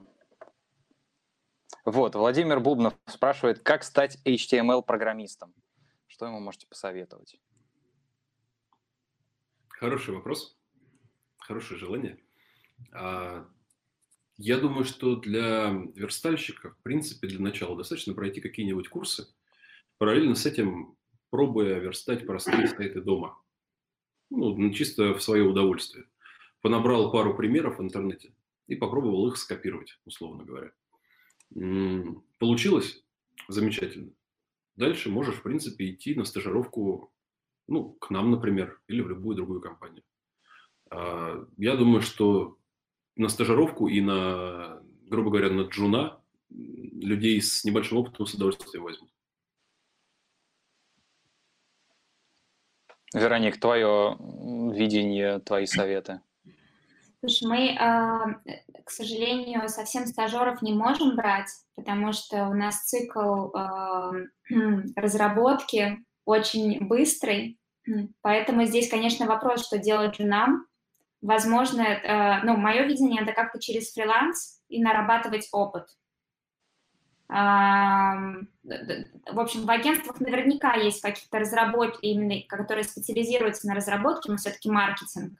Вот, 1.84 2.14
Владимир 2.14 2.60
Бубнов 2.60 2.94
спрашивает, 3.06 3.58
как 3.60 3.82
стать 3.82 4.18
HTML-программистом? 4.24 5.52
Что 6.06 6.26
ему 6.26 6.38
можете 6.38 6.68
посоветовать? 6.68 7.40
Хороший 9.68 10.14
вопрос, 10.14 10.56
хорошее 11.38 11.80
желание. 11.80 12.18
А, 12.92 13.48
Я 14.38 14.58
думаю, 14.58 14.84
что 14.84 15.16
для 15.16 15.70
верстальщика, 15.96 16.70
в 16.70 16.78
принципе, 16.82 17.26
для 17.26 17.40
начала 17.40 17.76
достаточно 17.76 18.14
пройти 18.14 18.40
какие-нибудь 18.40 18.88
курсы, 18.88 19.26
параллельно 19.98 20.36
с 20.36 20.46
этим 20.46 20.96
пробуя 21.30 21.78
верстать 21.80 22.24
простые 22.24 22.68
сайты 22.68 23.00
дома. 23.00 23.36
Ну, 24.30 24.56
ну, 24.56 24.72
чисто 24.72 25.14
в 25.14 25.22
свое 25.22 25.42
удовольствие. 25.42 26.06
Понабрал 26.62 27.10
пару 27.10 27.36
примеров 27.36 27.78
в 27.78 27.82
интернете 27.82 28.32
и 28.68 28.76
попробовал 28.76 29.26
их 29.28 29.38
скопировать, 29.38 29.98
условно 30.04 30.44
говоря. 30.44 30.70
Получилось? 32.38 33.02
Замечательно. 33.48 34.12
Дальше 34.76 35.10
можешь, 35.10 35.36
в 35.36 35.42
принципе, 35.42 35.90
идти 35.90 36.14
на 36.14 36.24
стажировку, 36.24 37.12
ну, 37.66 37.94
к 37.94 38.10
нам, 38.10 38.30
например, 38.30 38.80
или 38.86 39.00
в 39.00 39.08
любую 39.08 39.34
другую 39.36 39.60
компанию. 39.60 40.04
А, 40.90 41.44
Я 41.56 41.76
думаю, 41.76 42.02
что 42.02 42.58
на 43.18 43.28
стажировку 43.28 43.88
и 43.88 44.00
на, 44.00 44.80
грубо 45.06 45.30
говоря, 45.30 45.50
на 45.50 45.62
джуна 45.62 46.20
людей 46.50 47.42
с 47.42 47.64
небольшим 47.64 47.98
опытом 47.98 48.26
с 48.26 48.34
удовольствием 48.34 48.84
возьмут. 48.84 49.10
Вероник, 53.14 53.58
твое 53.58 54.16
видение, 54.72 55.40
твои 55.40 55.66
советы. 55.66 56.20
Слушай, 57.20 57.48
мы, 57.48 57.76
а, 57.80 58.40
к 58.84 58.90
сожалению, 58.90 59.68
совсем 59.68 60.06
стажеров 60.06 60.62
не 60.62 60.72
можем 60.72 61.16
брать, 61.16 61.50
потому 61.74 62.12
что 62.12 62.46
у 62.46 62.54
нас 62.54 62.84
цикл 62.84 63.50
а, 63.54 64.12
разработки 64.96 65.98
очень 66.24 66.86
быстрый, 66.86 67.58
поэтому 68.20 68.66
здесь, 68.66 68.88
конечно, 68.88 69.26
вопрос, 69.26 69.66
что 69.66 69.78
делать 69.78 70.16
же 70.16 70.26
нам. 70.26 70.66
Возможно, 71.20 71.82
э, 71.82 72.42
ну, 72.44 72.56
мое 72.56 72.82
видение– 72.84 73.22
это 73.22 73.32
как-то 73.32 73.60
через 73.60 73.92
фриланс 73.92 74.60
и 74.68 74.82
нарабатывать 74.82 75.48
опыт. 75.52 75.86
В 77.28 78.46
общем, 79.34 79.66
в 79.66 79.70
агентствах 79.70 80.18
наверняка 80.20 80.74
есть 80.76 81.02
какие-то 81.02 81.40
разработки, 81.40 82.06
именно, 82.06 82.40
которые 82.48 82.84
специализируются 82.84 83.66
на 83.66 83.74
разработке, 83.74 84.30
мы 84.30 84.38
все-таки 84.38 84.70
маркетинг. 84.70 85.38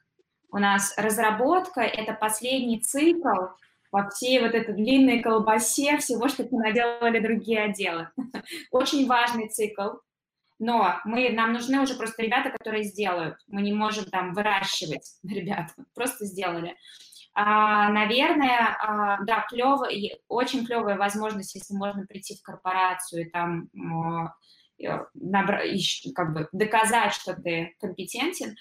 У 0.51 0.59
нас 0.59 0.93
разработка– 0.99 1.81
это 1.81 2.13
последний 2.13 2.81
цикл 2.81 3.55
во 3.91 4.11
всей 4.11 4.41
вот 4.41 4.55
этой 4.55 4.75
длинной 4.75 5.21
колбасе 5.21 5.97
всего, 5.97 6.29
что 6.29 6.47
наделали 6.51 7.21
другие 7.21 7.63
отделы. 7.63 8.11
Очень 8.71 9.07
важный 9.07 9.49
цикл, 9.49 9.97
но 10.59 11.01
мы, 11.05 11.31
нам 11.31 11.53
нужны 11.53 11.81
уже 11.81 11.95
просто 11.95 12.23
ребята, 12.23 12.51
которые 12.51 12.85
сделают. 12.85 13.37
Мы 13.47 13.63
не 13.63 13.73
можем 13.73 14.05
там 14.05 14.33
выращивать 14.35 15.07
ребят, 15.25 15.71
просто 15.95 16.25
сделали. 16.25 16.77
А, 17.35 17.91
наверное, 17.91 18.77
а, 18.81 19.23
да, 19.25 19.47
клево, 19.49 19.89
очень 20.27 20.67
клевая 20.67 20.97
возможность, 20.97 21.55
если 21.55 21.75
можно 21.75 22.05
прийти 22.05 22.37
в 22.37 22.43
корпорацию 22.43 23.27
и 23.27 23.31
там 23.31 23.69
набра- 24.81 25.65
ищ- 25.73 26.13
как 26.15 26.33
бы 26.33 26.49
доказать, 26.53 27.13
что 27.13 27.35
ты 27.35 27.77
компетентен. 27.81 28.57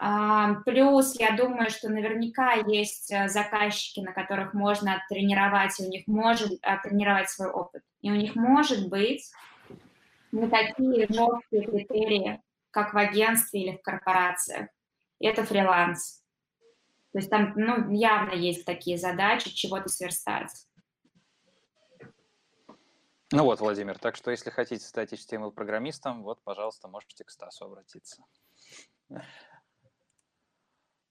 А, 0.00 0.54
Плюс, 0.64 1.18
я 1.20 1.32
думаю, 1.36 1.70
что 1.70 1.88
наверняка 1.88 2.54
есть 2.54 3.12
заказчики, 3.28 4.00
на 4.00 4.12
которых 4.12 4.54
можно 4.54 5.00
тренировать, 5.08 5.78
и 5.78 5.84
у 5.84 5.88
них 5.88 6.06
может 6.06 6.52
а, 6.62 6.78
тренировать 6.78 7.30
свой 7.30 7.50
опыт. 7.50 7.82
И 8.00 8.10
у 8.10 8.14
них 8.14 8.34
может 8.34 8.88
быть 8.88 9.22
не 10.32 10.48
такие 10.48 11.06
жесткие 11.08 11.64
критерии, 11.64 12.42
как 12.70 12.94
в 12.94 12.98
агентстве 12.98 13.62
или 13.62 13.76
в 13.76 13.82
корпорациях. 13.82 14.68
Это 15.20 15.44
фриланс. 15.44 16.22
То 17.12 17.18
есть 17.18 17.30
там 17.30 17.52
ну, 17.56 17.90
явно 17.90 18.32
есть 18.34 18.64
такие 18.64 18.98
задачи, 18.98 19.50
чего-то 19.50 19.88
сверстать. 19.88 20.66
Ну 23.30 23.44
вот, 23.44 23.60
Владимир, 23.60 23.98
так 23.98 24.16
что 24.16 24.30
если 24.30 24.48
хотите 24.50 24.84
стать 24.86 25.12
HTML-программистом, 25.12 26.22
вот, 26.22 26.42
пожалуйста, 26.42 26.88
можете 26.88 27.24
к 27.24 27.30
Стасу 27.30 27.66
обратиться. 27.66 28.22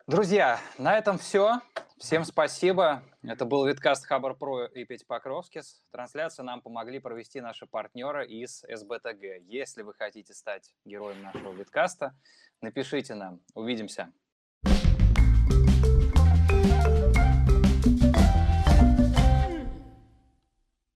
Друзья, 0.08 0.62
на 0.78 0.98
этом 0.98 1.18
все. 1.18 1.60
Всем 1.98 2.24
спасибо. 2.24 3.04
Это 3.24 3.44
был 3.44 3.66
Виткаст 3.66 4.06
Хабар 4.06 4.36
Про 4.36 4.64
и 4.68 4.86
Петя 4.86 5.04
Покровскис. 5.06 5.84
Трансляцию 5.92 6.46
нам 6.46 6.62
помогли 6.62 7.00
провести 7.00 7.42
наши 7.42 7.66
партнеры 7.66 8.26
из 8.26 8.64
СБТГ. 8.74 9.42
Если 9.50 9.82
вы 9.82 9.94
хотите 9.94 10.34
стать 10.34 10.74
героем 10.86 11.22
нашего 11.22 11.52
Виткаста, 11.52 12.16
напишите 12.62 13.16
нам. 13.16 13.42
Увидимся. 13.54 14.14